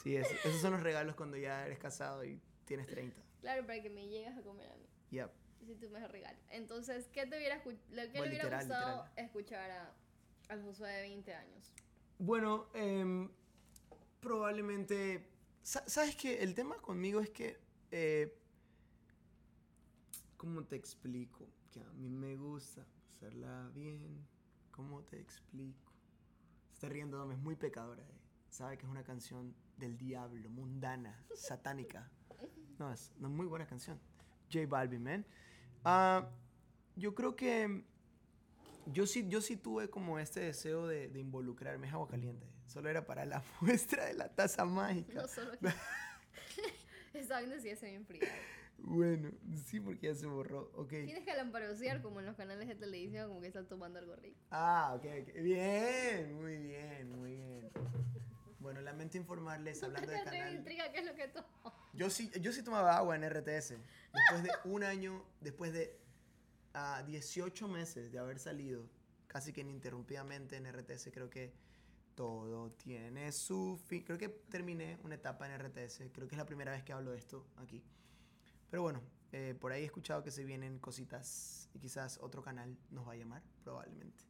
Sí, 0.02 0.16
es- 0.16 0.28
esos 0.44 0.60
son 0.60 0.72
los 0.72 0.82
regalos 0.82 1.14
cuando 1.14 1.36
ya 1.36 1.64
eres 1.64 1.78
casado 1.78 2.24
y 2.24 2.40
tienes 2.64 2.88
30. 2.88 3.16
Claro, 3.40 3.64
para 3.64 3.80
que 3.80 3.88
me 3.88 4.08
llegues 4.08 4.36
a 4.36 4.42
comer 4.42 4.68
a 4.68 4.74
mí. 4.76 4.88
Yep. 5.10 5.30
Si 5.66 5.74
tú 5.76 5.88
me 5.90 6.06
regalas. 6.08 6.40
Entonces, 6.50 7.06
¿qué 7.12 7.26
te 7.26 7.36
hubiera, 7.36 7.56
lo- 7.56 7.62
qué 7.64 7.78
Bueno, 7.90 8.04
le 8.04 8.10
hubiera 8.10 8.30
literal, 8.44 8.60
gustado 8.66 9.04
literal. 9.04 9.24
escuchar 9.26 9.70
a, 9.70 9.94
al 10.48 10.62
Josué 10.62 10.88
de 10.90 11.02
20 11.02 11.34
años? 11.34 11.72
Bueno, 12.18 12.68
em, 12.74 13.30
probablemente... 14.20 15.28
sa- 15.62 15.84
¿Sabes 15.88 16.16
qué? 16.16 16.42
El 16.42 16.54
tema 16.54 16.76
conmigo 16.76 17.20
es 17.20 17.30
que... 17.30 17.58
eh, 17.90 18.36
¿Cómo 20.36 20.64
te 20.64 20.76
explico? 20.76 21.46
Que 21.70 21.80
a 21.80 21.92
mí 21.92 22.08
me 22.08 22.36
gusta 22.36 22.84
hacerla 23.10 23.70
bien. 23.74 24.26
¿Cómo 24.72 25.02
te 25.04 25.20
explico? 25.20 25.92
Se 26.70 26.74
está 26.74 26.88
riendo, 26.88 27.18
Dom, 27.18 27.30
es 27.32 27.38
muy 27.38 27.54
pecadora. 27.54 28.02
eh. 28.02 28.18
Sabe 28.50 28.76
que 28.76 28.84
es 28.84 28.90
una 28.90 29.04
canción 29.04 29.54
del 29.76 29.96
diablo, 29.96 30.48
mundana, 30.50 31.24
satánica. 31.34 32.10
No, 32.78 32.90
es 32.92 33.12
una 33.18 33.28
muy 33.28 33.46
buena 33.46 33.66
canción. 33.66 34.00
J 34.52 34.66
Balvin, 34.66 35.02
man. 35.04 35.26
Ah, 35.84 36.28
yo 36.96 37.14
creo 37.14 37.36
que 37.36 37.84
yo 38.86 39.06
sí, 39.06 39.26
yo 39.28 39.40
sí 39.40 39.56
tuve 39.56 39.88
como 39.88 40.18
este 40.18 40.40
deseo 40.40 40.86
de, 40.86 41.08
de 41.08 41.20
involucrarme. 41.20 41.86
Es 41.86 41.92
agua 41.92 42.08
caliente. 42.08 42.46
Solo 42.66 42.88
era 42.88 43.04
para 43.06 43.24
la 43.24 43.42
muestra 43.60 44.06
de 44.06 44.14
la 44.14 44.28
taza 44.28 44.64
mágica. 44.64 45.14
No 45.14 45.28
solo 45.28 45.52
que... 45.58 45.68
Esa 47.18 47.34
vaina 47.34 47.58
sí 47.60 47.68
es 47.68 47.80
bien 47.80 48.06
fría. 48.06 48.26
Bueno, 48.78 49.30
sí, 49.66 49.78
porque 49.80 50.08
ya 50.08 50.14
se 50.14 50.26
borró. 50.26 50.72
Ok. 50.74 50.88
Tienes 50.88 51.24
que 51.24 51.34
lamparosear 51.34 52.02
como 52.02 52.20
en 52.20 52.26
los 52.26 52.36
canales 52.36 52.66
de 52.66 52.74
televisión, 52.74 53.28
como 53.28 53.40
que 53.40 53.46
están 53.46 53.68
tomando 53.68 53.98
algo 53.98 54.16
rico. 54.16 54.40
Ah, 54.50 54.94
ok, 54.96 55.04
ok. 55.22 55.42
Bien, 55.42 56.34
muy 56.34 56.56
bien, 56.56 57.12
muy 57.12 57.36
bien. 57.36 57.70
Bueno, 58.58 58.80
lamento 58.80 59.18
informarles, 59.18 59.82
hablando 59.82 60.10
de 60.10 60.22
canal. 60.22 60.54
intriga 60.54 60.90
qué 60.90 61.00
es 61.00 61.06
lo 61.06 61.14
que 61.14 61.28
tomo. 61.28 61.46
Yo 62.02 62.10
sí, 62.10 62.32
yo 62.40 62.52
sí 62.52 62.64
tomaba 62.64 62.96
agua 62.96 63.14
en 63.14 63.22
RTS. 63.22 63.74
Después 64.12 64.42
de 64.42 64.50
un 64.64 64.82
año, 64.82 65.24
después 65.40 65.72
de 65.72 65.96
ah, 66.74 67.04
18 67.06 67.68
meses 67.68 68.10
de 68.10 68.18
haber 68.18 68.40
salido, 68.40 68.88
casi 69.28 69.52
que 69.52 69.60
ininterrumpidamente 69.60 70.56
en 70.56 70.66
RTS, 70.66 71.10
creo 71.12 71.30
que 71.30 71.52
todo 72.16 72.72
tiene 72.72 73.30
su 73.30 73.80
fin. 73.86 74.02
Creo 74.02 74.18
que 74.18 74.28
terminé 74.28 74.98
una 75.04 75.14
etapa 75.14 75.46
en 75.46 75.56
RTS. 75.56 76.10
Creo 76.12 76.26
que 76.26 76.34
es 76.34 76.38
la 76.38 76.44
primera 76.44 76.72
vez 76.72 76.82
que 76.82 76.92
hablo 76.92 77.12
de 77.12 77.18
esto 77.18 77.46
aquí. 77.58 77.80
Pero 78.68 78.82
bueno, 78.82 79.00
eh, 79.30 79.54
por 79.60 79.70
ahí 79.70 79.82
he 79.82 79.86
escuchado 79.86 80.24
que 80.24 80.32
se 80.32 80.44
vienen 80.44 80.80
cositas 80.80 81.68
y 81.72 81.78
quizás 81.78 82.18
otro 82.20 82.42
canal 82.42 82.76
nos 82.90 83.06
va 83.06 83.12
a 83.12 83.16
llamar, 83.16 83.44
probablemente. 83.62 84.24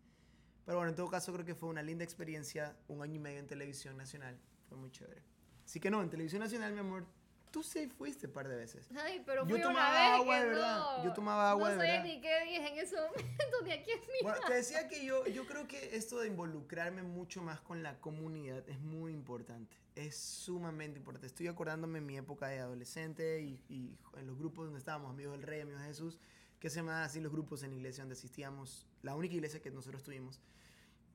Pero 0.67 0.77
bueno, 0.77 0.91
en 0.91 0.97
todo 0.97 1.09
caso 1.09 1.33
creo 1.33 1.47
que 1.47 1.55
fue 1.55 1.71
una 1.71 1.83
linda 1.83 2.05
experiencia, 2.05 2.77
un 2.89 3.01
año 3.01 3.15
y 3.15 3.19
medio 3.19 3.39
en 3.39 3.47
televisión 3.47 3.97
nacional. 3.97 4.39
Fue 4.69 4.77
muy 4.77 4.91
chévere. 4.91 5.23
Así 5.65 5.81
que 5.81 5.91
no, 5.91 6.03
en 6.03 6.11
televisión 6.11 6.41
nacional, 6.41 6.75
mi 6.75 6.81
amor, 6.81 7.07
tú 7.53 7.63
sí 7.63 7.87
fuiste 7.87 8.27
un 8.27 8.33
par 8.33 8.49
de 8.49 8.57
veces. 8.57 8.89
Ay, 8.97 9.23
pero 9.25 9.43
Yo 9.43 9.51
fui 9.51 9.61
una 9.61 9.69
tomaba 9.69 9.91
vez 9.93 10.21
agua 10.21 10.35
que 10.39 10.43
de 10.43 10.49
verdad. 10.51 10.79
no. 10.99 11.05
Yo 11.05 11.13
tomaba 11.13 11.51
agua 11.51 11.69
de 11.71 11.75
No 11.77 11.81
sabía 11.83 12.03
verdad. 12.03 12.15
ni 12.15 12.21
qué 12.21 12.41
dije 12.45 12.69
en 12.73 12.79
ese 12.79 12.97
momento, 12.97 13.57
ni 13.65 13.73
a 13.73 13.83
quién 13.85 14.01
mira. 14.01 14.23
Bueno, 14.23 14.47
te 14.47 14.55
decía 14.55 14.89
que 14.89 15.05
yo, 15.05 15.25
yo 15.27 15.47
creo 15.47 15.69
que 15.69 15.95
esto 15.97 16.19
de 16.19 16.27
involucrarme 16.27 17.03
mucho 17.05 17.43
más 17.43 17.61
con 17.61 17.83
la 17.85 18.01
comunidad 18.01 18.69
es 18.69 18.81
muy 18.81 19.13
importante. 19.13 19.77
Es 19.95 20.17
sumamente 20.17 20.99
importante. 20.99 21.27
Estoy 21.29 21.47
acordándome 21.47 21.99
en 21.99 22.07
mi 22.07 22.17
época 22.17 22.49
de 22.49 22.59
adolescente 22.59 23.43
y, 23.43 23.63
y 23.69 23.99
en 24.19 24.27
los 24.27 24.39
grupos 24.39 24.65
donde 24.65 24.79
estábamos, 24.79 25.11
amigos 25.11 25.35
del 25.35 25.43
Rey, 25.43 25.61
amigos 25.61 25.83
de 25.83 25.87
Jesús, 25.89 26.19
que 26.59 26.71
se 26.71 26.77
llamaban 26.77 27.03
así 27.03 27.21
los 27.21 27.31
grupos 27.31 27.63
en 27.63 27.71
la 27.71 27.77
iglesia 27.77 28.03
donde 28.03 28.15
asistíamos, 28.15 28.87
la 29.03 29.15
única 29.15 29.35
iglesia 29.35 29.61
que 29.61 29.71
nosotros 29.71 30.03
tuvimos. 30.03 30.41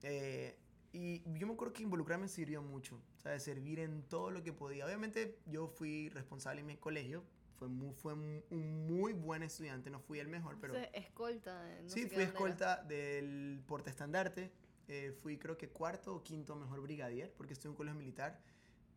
Eh, 0.04 0.58
y 0.93 1.21
yo 1.38 1.47
me 1.47 1.54
acuerdo 1.54 1.73
que 1.73 1.84
involucrarme 1.84 2.28
sirvió 2.28 2.62
mucho, 2.62 3.02
¿sabes? 3.27 3.43
Servir 3.43 3.79
en 3.79 4.03
todo 4.03 4.31
lo 4.31 4.41
que 4.41 4.53
podía. 4.53 4.85
Obviamente 4.85 5.37
yo 5.45 5.67
fui 5.67 6.07
responsable 6.09 6.61
en 6.61 6.67
mi 6.67 6.77
colegio, 6.77 7.23
fue 7.59 7.67
muy, 7.67 7.93
fue 7.93 8.13
un 8.13 8.87
muy 8.87 9.11
buen 9.13 9.43
estudiante, 9.43 9.89
no 9.89 9.99
fui 9.99 10.19
el 10.19 10.27
mejor, 10.29 10.57
pero... 10.61 10.75
Entonces, 10.75 11.03
escolta. 11.05 11.69
eh, 11.77 11.81
no 11.83 11.89
sí, 11.89 12.01
fui 12.01 12.09
bandera. 12.09 12.23
escolta 12.23 12.83
del 12.83 13.61
portaestandarte. 13.67 14.51
Eh, 14.87 15.11
fui 15.21 15.37
creo 15.37 15.57
que 15.57 15.67
cuarto 15.67 16.15
o 16.15 16.23
quinto 16.23 16.55
mejor 16.55 16.79
brigadier, 16.81 17.33
porque 17.35 17.51
estuve 17.53 17.67
en 17.69 17.71
un 17.71 17.77
colegio 17.77 17.99
militar. 17.99 18.39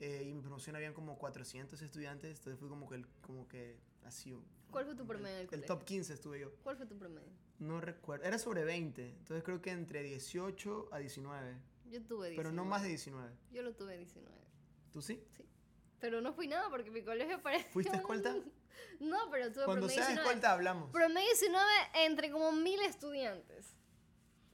eh, 0.03 0.23
y 0.25 0.29
en 0.31 0.37
mi 0.37 0.41
promoción 0.43 0.77
habían 0.77 0.95
como 0.95 1.19
400 1.19 1.83
estudiantes, 1.83 2.39
entonces 2.39 2.59
fui 2.59 2.69
como 2.71 2.89
que, 2.89 2.95
el- 2.95 3.07
como 3.21 3.47
que 3.49 3.77
así. 4.05 4.35
¿Cuál 4.71 4.87
fue 4.87 4.95
tu 4.95 5.05
promedio 5.07 5.41
el 5.41 5.49
El 5.53 5.65
top 5.67 5.85
15 5.85 6.15
estuve 6.15 6.41
yo. 6.41 6.53
¿Cuál 6.63 6.77
fue 6.79 6.87
tu 6.87 6.97
promedio? 6.97 7.29
No 7.59 7.81
recuerdo. 7.83 8.25
Era 8.25 8.39
sobre 8.39 8.65
20, 8.65 9.09
entonces 9.11 9.43
creo 9.43 9.61
que 9.61 9.71
entre 9.73 10.03
18 10.03 10.89
a 10.93 10.99
19. 10.99 11.55
Yo 11.91 12.01
tuve 12.03 12.31
19. 12.31 12.37
Pero 12.37 12.53
no 12.53 12.65
más 12.65 12.83
de 12.83 12.89
19. 12.89 13.31
Yo 13.53 13.63
lo 13.63 13.75
tuve 13.75 13.97
19. 13.97 14.31
¿Tú 14.93 15.03
sí? 15.03 15.23
Pero 15.99 16.21
no 16.21 16.33
fui 16.33 16.47
nada 16.49 16.69
porque 16.71 16.91
mi 16.91 17.03
colegio 17.03 17.41
parece. 17.43 17.69
¿Fuiste 17.71 17.97
escolta? 17.97 18.35
No, 19.01 19.31
pero 19.31 19.53
tuve 19.53 19.65
Cuando 19.65 19.89
seas 19.89 20.09
19. 20.09 20.21
escolta 20.29 20.53
hablamos. 20.53 20.91
Promedio 20.91 21.27
19 21.29 21.65
entre 21.95 22.31
como 22.31 22.53
mil 22.53 22.81
estudiantes. 22.83 23.67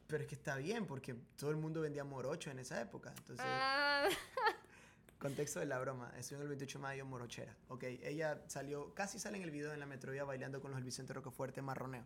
Pero 0.07 0.23
es 0.23 0.29
que 0.29 0.35
está 0.37 0.57
bien, 0.57 0.87
porque 0.87 1.15
todo 1.37 1.51
el 1.51 1.57
mundo 1.57 1.81
vendía 1.81 2.05
morocho 2.05 2.51
en 2.51 2.59
esa 2.61 2.81
época. 2.81 3.13
Entonces, 3.19 3.45
Ah, 3.47 4.09
Contexto 5.19 5.59
de 5.61 5.67
la 5.67 5.79
broma. 5.79 6.13
Estuve 6.19 6.37
en 6.37 6.43
el 6.43 6.49
28 6.49 6.79
de 6.79 6.83
mayo 6.83 7.07
morochera. 7.07 7.57
Ok, 7.69 7.85
ella 7.85 8.41
salió, 8.49 8.93
casi 8.95 9.19
sale 9.19 9.39
en 9.39 9.43
el 9.45 9.51
video 9.51 9.73
en 9.73 9.81
la 9.81 9.87
Metrovía 9.87 10.25
bailando 10.25 10.61
con 10.61 10.71
los 10.71 10.77
del 10.79 10.85
Vicente 10.85 11.13
Rocafuerte 11.15 11.63
marroneo. 11.63 12.05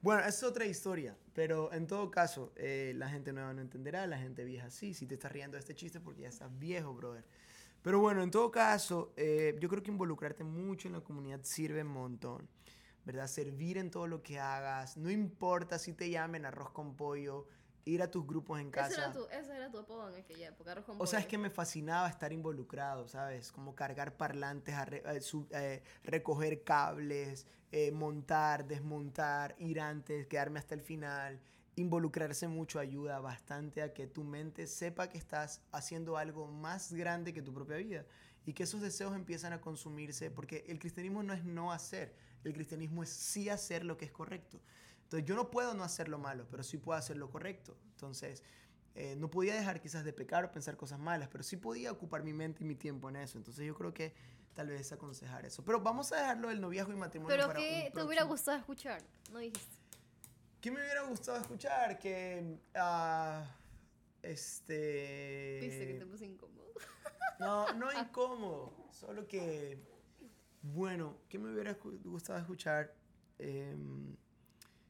Bueno, 0.00 0.24
es 0.24 0.44
otra 0.44 0.64
historia, 0.64 1.16
pero 1.34 1.72
en 1.72 1.88
todo 1.88 2.08
caso, 2.10 2.52
eh, 2.54 2.92
la 2.94 3.08
gente 3.08 3.32
nueva 3.32 3.52
no 3.52 3.60
entenderá, 3.60 4.06
la 4.06 4.16
gente 4.16 4.44
vieja 4.44 4.70
sí. 4.70 4.94
Si 4.94 5.06
te 5.06 5.14
estás 5.14 5.32
riendo 5.32 5.56
de 5.56 5.60
este 5.60 5.74
chiste 5.74 5.98
porque 5.98 6.22
ya 6.22 6.28
estás 6.28 6.56
viejo, 6.56 6.94
brother. 6.94 7.24
Pero 7.82 7.98
bueno, 7.98 8.22
en 8.22 8.30
todo 8.30 8.50
caso, 8.50 9.12
eh, 9.16 9.56
yo 9.60 9.68
creo 9.68 9.82
que 9.82 9.90
involucrarte 9.90 10.44
mucho 10.44 10.86
en 10.86 10.94
la 10.94 11.00
comunidad 11.00 11.40
sirve 11.42 11.82
un 11.82 11.88
montón. 11.88 12.48
¿Verdad? 13.04 13.26
Servir 13.26 13.78
en 13.78 13.90
todo 13.90 14.06
lo 14.06 14.22
que 14.22 14.38
hagas. 14.38 14.96
No 14.96 15.10
importa 15.10 15.78
si 15.78 15.94
te 15.94 16.10
llamen 16.10 16.44
arroz 16.44 16.70
con 16.70 16.94
pollo 16.94 17.46
ir 17.84 18.02
a 18.02 18.10
tus 18.10 18.26
grupos 18.26 18.60
en 18.60 18.70
casa. 18.70 18.88
Ese 18.92 19.00
era 19.00 19.12
tu, 19.12 19.26
ese 19.26 19.56
era 19.56 19.70
tu 19.70 19.78
apodo 19.78 20.08
en 20.08 20.16
aquella 20.22 20.48
época, 20.48 20.72
arroz 20.72 20.84
con 20.84 21.00
O 21.00 21.06
sea, 21.06 21.20
es 21.20 21.26
que 21.26 21.38
me 21.38 21.50
fascinaba 21.50 22.08
estar 22.08 22.32
involucrado, 22.32 23.08
¿sabes? 23.08 23.50
Como 23.52 23.74
cargar 23.74 24.16
parlantes, 24.16 24.74
arre- 24.74 25.02
eh, 25.06 25.20
su- 25.20 25.46
eh, 25.50 25.82
recoger 26.04 26.62
cables, 26.64 27.46
eh, 27.72 27.90
montar, 27.92 28.66
desmontar, 28.66 29.54
ir 29.58 29.80
antes, 29.80 30.26
quedarme 30.26 30.58
hasta 30.58 30.74
el 30.74 30.80
final. 30.82 31.40
Involucrarse 31.76 32.48
mucho 32.48 32.80
ayuda 32.80 33.20
bastante 33.20 33.82
a 33.82 33.92
que 33.94 34.06
tu 34.08 34.24
mente 34.24 34.66
sepa 34.66 35.08
que 35.08 35.16
estás 35.18 35.60
haciendo 35.70 36.16
algo 36.16 36.46
más 36.48 36.92
grande 36.92 37.32
que 37.32 37.40
tu 37.42 37.54
propia 37.54 37.76
vida 37.76 38.04
y 38.44 38.52
que 38.52 38.64
esos 38.64 38.80
deseos 38.80 39.14
empiezan 39.14 39.52
a 39.52 39.60
consumirse 39.60 40.30
porque 40.30 40.64
el 40.66 40.78
cristianismo 40.80 41.22
no 41.22 41.34
es 41.34 41.44
no 41.44 41.70
hacer, 41.70 42.16
el 42.42 42.52
cristianismo 42.52 43.02
es 43.04 43.10
sí 43.10 43.48
hacer 43.48 43.84
lo 43.84 43.96
que 43.96 44.06
es 44.06 44.10
correcto. 44.12 44.60
Entonces 45.08 45.26
yo 45.26 45.34
no 45.34 45.50
puedo 45.50 45.72
no 45.72 45.84
hacer 45.84 46.10
lo 46.10 46.18
malo, 46.18 46.46
pero 46.50 46.62
sí 46.62 46.76
puedo 46.76 46.98
hacer 46.98 47.16
lo 47.16 47.30
correcto. 47.30 47.74
Entonces 47.92 48.42
eh, 48.94 49.16
no 49.16 49.30
podía 49.30 49.54
dejar 49.54 49.80
quizás 49.80 50.04
de 50.04 50.12
pecar 50.12 50.44
o 50.44 50.52
pensar 50.52 50.76
cosas 50.76 50.98
malas, 50.98 51.30
pero 51.32 51.42
sí 51.42 51.56
podía 51.56 51.90
ocupar 51.90 52.22
mi 52.22 52.34
mente 52.34 52.62
y 52.62 52.66
mi 52.66 52.74
tiempo 52.74 53.08
en 53.08 53.16
eso. 53.16 53.38
Entonces 53.38 53.64
yo 53.64 53.74
creo 53.74 53.94
que 53.94 54.12
tal 54.52 54.68
vez 54.68 54.92
aconsejar 54.92 55.46
eso. 55.46 55.64
Pero 55.64 55.80
vamos 55.80 56.12
a 56.12 56.16
dejarlo 56.16 56.50
del 56.50 56.60
noviazgo 56.60 56.92
y 56.92 56.96
matrimonio 56.96 57.34
Pero 57.34 57.46
para 57.46 57.58
¿qué 57.58 57.84
un 57.86 57.92
te 57.94 58.02
hubiera 58.04 58.24
gustado 58.24 58.58
escuchar? 58.58 59.02
No 59.32 59.38
dijiste. 59.38 59.78
¿Qué 60.60 60.70
me 60.70 60.82
hubiera 60.82 61.04
gustado 61.04 61.38
escuchar? 61.38 61.98
Que... 61.98 62.58
ah, 62.74 63.50
este... 64.20 65.58
Viste 65.62 65.86
que 65.86 65.94
te 66.00 66.06
puse 66.06 66.26
incómodo. 66.26 66.66
No, 67.40 67.72
no 67.74 67.92
incómodo, 67.92 68.88
solo 68.90 69.28
que, 69.28 69.78
bueno, 70.60 71.18
¿qué 71.28 71.38
me 71.38 71.52
hubiera 71.52 71.78
gustado 72.02 72.40
escuchar? 72.40 72.92
Em, 73.38 74.16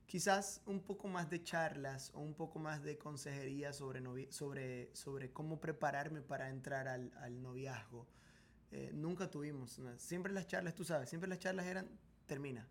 quizás 0.09 0.63
un 0.65 0.81
poco 0.81 1.07
más 1.07 1.29
de 1.29 1.43
charlas 1.43 2.11
o 2.15 2.21
un 2.21 2.35
poco 2.35 2.59
más 2.59 2.83
de 2.83 2.97
consejería 2.97 3.75
sobre, 3.75 4.03
sobre, 4.33 4.91
sobre 4.97 5.31
cómo 5.33 5.61
prepararme 5.61 6.23
para 6.23 6.49
entrar 6.49 6.89
al, 6.89 7.13
al 7.19 7.41
noviazgo. 7.43 8.09
Eh, 8.71 8.91
nunca 8.95 9.31
tuvimos, 9.31 9.81
siempre 9.99 10.33
las 10.33 10.47
charlas, 10.47 10.75
tú 10.75 10.83
sabes, 10.83 11.11
siempre 11.11 11.29
las 11.29 11.39
charlas 11.39 11.67
eran, 11.67 11.89
termina. 12.27 12.67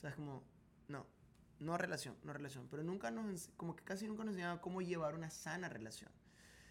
¿Sabes? 0.00 0.16
Como, 0.16 0.42
no, 0.88 1.06
no 1.60 1.76
relación, 1.76 2.16
no 2.24 2.32
relación. 2.32 2.66
Pero 2.70 2.82
nunca 2.82 3.10
nos, 3.10 3.50
como 3.58 3.76
que 3.76 3.84
casi 3.84 4.06
nunca 4.06 4.24
nos 4.24 4.32
enseñaba 4.32 4.60
cómo 4.62 4.80
llevar 4.80 5.14
una 5.14 5.30
sana 5.30 5.68
relación. 5.68 6.10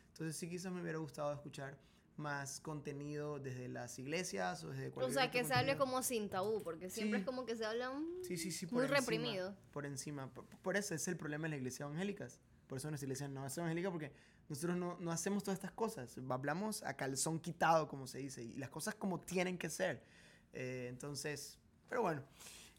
Entonces 0.07 0.36
sí 0.38 0.49
quizás 0.49 0.71
me 0.71 0.82
hubiera 0.82 0.97
gustado 0.97 1.32
escuchar 1.32 1.78
más 2.18 2.59
contenido 2.61 3.39
desde 3.39 3.68
las 3.68 3.97
iglesias 3.99 4.63
o 4.63 4.70
desde 4.70 4.88
O 4.89 4.91
cualquier 4.93 5.13
sea, 5.13 5.24
otro 5.26 5.32
que 5.34 5.43
se 5.45 5.53
hable 5.53 5.72
contenido. 5.78 5.86
como 5.86 6.03
sin 6.03 6.30
tabú, 6.30 6.63
porque 6.63 6.89
siempre 6.89 7.20
Sí. 7.20 7.22
es 7.22 7.26
como 7.26 7.45
que 7.45 7.55
se 7.55 7.65
habla 7.65 7.89
un- 7.89 8.24
Sí, 8.24 8.38
sí, 8.38 8.65
muy 8.72 8.84
encima, 8.84 8.99
reprimido. 8.99 9.55
Por 9.72 9.86
encima. 9.86 10.34
Por, 10.34 10.45
por 10.45 10.78
eso 10.78 10.95
es 10.95 11.07
el 11.07 11.18
problema 11.18 11.43
de 11.43 11.49
las 11.51 11.57
iglesias 11.59 11.82
evangélicas. 11.88 12.39
Por 12.68 12.78
eso 12.80 12.89
nuestra 12.89 13.05
iglesia 13.05 13.28
no 13.28 13.45
es 13.45 13.57
evangélica 13.57 13.91
porque 13.91 14.11
nosotros 14.49 14.78
no, 14.78 14.97
no 14.99 15.11
hacemos 15.11 15.43
todas 15.43 15.57
estas 15.57 15.72
cosas. 15.72 16.18
Hablamos 16.30 16.84
a 16.84 16.95
calzón 16.95 17.39
quitado, 17.39 17.88
como 17.88 18.07
se 18.07 18.18
dice, 18.20 18.43
y 18.43 18.53
las 18.55 18.70
cosas 18.70 18.95
como 18.95 19.20
tienen 19.22 19.57
que 19.57 19.70
ser. 19.70 20.03
Eh, 20.53 20.88
entonces, 20.89 21.57
pero 21.88 22.01
bueno. 22.01 22.24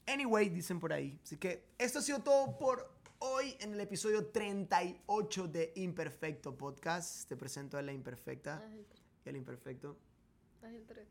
Anyway, 0.06 0.48
dicen 0.48 0.80
por 0.80 0.92
ahí. 0.92 1.18
Así 1.22 1.36
que 1.36 1.68
esto 1.78 1.98
ha 1.98 2.02
sido 2.02 2.20
todo 2.22 2.56
por 2.58 2.90
hoy 3.18 3.54
en 3.60 3.74
el 3.74 3.80
episodio 3.80 4.26
38 4.26 5.48
de 5.48 5.72
Imperfecto 5.76 6.56
Podcast. 6.56 7.28
Te 7.28 7.36
presento 7.36 7.76
a 7.76 7.82
la 7.82 7.92
imperfecta 7.92 8.62
Ah, 8.64 8.74
el 9.28 9.36
imperfecto. 9.36 9.96
el. 10.62 11.06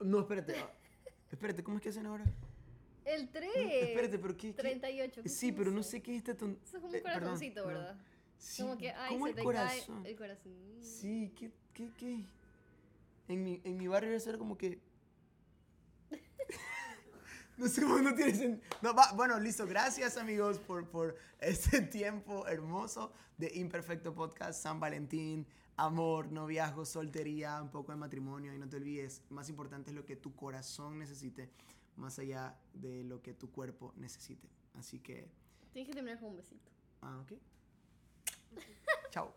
No, 0.00 0.20
espérate. 0.20 0.54
espérate, 1.32 1.62
¿cómo 1.62 1.78
es 1.78 1.82
que 1.82 1.88
hacen 1.90 2.06
ahora? 2.06 2.24
El 3.04 3.28
3. 3.30 3.50
No, 3.56 3.62
espérate, 3.62 4.18
pero 4.18 4.36
¿qué? 4.36 4.48
qué? 4.48 4.62
38. 4.62 5.22
¿qué 5.22 5.28
Sí, 5.28 5.52
pero 5.52 5.70
no 5.70 5.82
sé 5.82 6.02
qué 6.02 6.12
es 6.12 6.18
este 6.18 6.34
ton... 6.34 6.58
Eso 6.62 6.76
es 6.76 6.82
como 6.82 6.94
eh, 6.94 6.98
un 6.98 7.02
perdón, 7.02 7.20
corazoncito, 7.20 7.64
perdón. 7.64 7.82
¿verdad? 7.84 7.96
Sí, 8.36 8.62
Como 8.62 8.78
que, 8.78 8.90
ay, 8.90 9.08
¿cómo 9.14 9.24
se 9.26 9.30
el 9.30 9.36
te 9.36 9.42
corazón? 9.42 10.02
cae 10.02 10.10
el 10.12 10.18
corazón. 10.18 10.52
Sí, 10.82 11.32
¿qué, 11.36 11.50
qué, 11.74 11.90
qué? 11.96 12.24
En 13.28 13.42
mi, 13.42 13.60
en 13.64 13.76
mi 13.78 13.88
barrio 13.88 14.12
eso 14.12 14.28
era 14.30 14.38
como 14.38 14.56
que... 14.58 14.78
no 17.56 17.66
sé 17.68 17.82
cómo 17.82 17.98
no 17.98 18.14
tiene 18.14 18.32
sen- 18.34 18.60
No, 18.82 18.94
va, 18.94 19.12
bueno, 19.12 19.40
listo. 19.40 19.66
Gracias, 19.66 20.16
amigos, 20.18 20.58
por, 20.58 20.86
por 20.88 21.16
este 21.40 21.80
tiempo 21.80 22.46
hermoso 22.46 23.12
de 23.38 23.50
Imperfecto 23.54 24.14
Podcast. 24.14 24.62
San 24.62 24.78
Valentín, 24.80 25.46
amor, 25.78 26.30
noviazgo, 26.30 26.84
soltería, 26.84 27.62
un 27.62 27.70
poco 27.70 27.92
de 27.92 27.98
matrimonio. 27.98 28.52
Y 28.52 28.58
no 28.58 28.68
te 28.68 28.76
olvides, 28.76 29.22
más 29.30 29.48
importante 29.48 29.90
es 29.90 29.96
lo 29.96 30.04
que 30.04 30.16
tu 30.16 30.34
corazón 30.34 30.98
necesite, 30.98 31.50
más 31.96 32.18
allá 32.18 32.58
de 32.74 33.04
lo 33.04 33.22
que 33.22 33.32
tu 33.32 33.50
cuerpo 33.50 33.94
necesite. 33.96 34.48
Así 34.74 34.98
que... 34.98 35.30
Tienes 35.72 35.88
que 35.88 35.94
terminar 35.94 36.20
con 36.20 36.30
un 36.30 36.36
besito. 36.36 36.70
Ah, 37.00 37.20
ok. 37.22 37.32
Chao. 39.10 39.32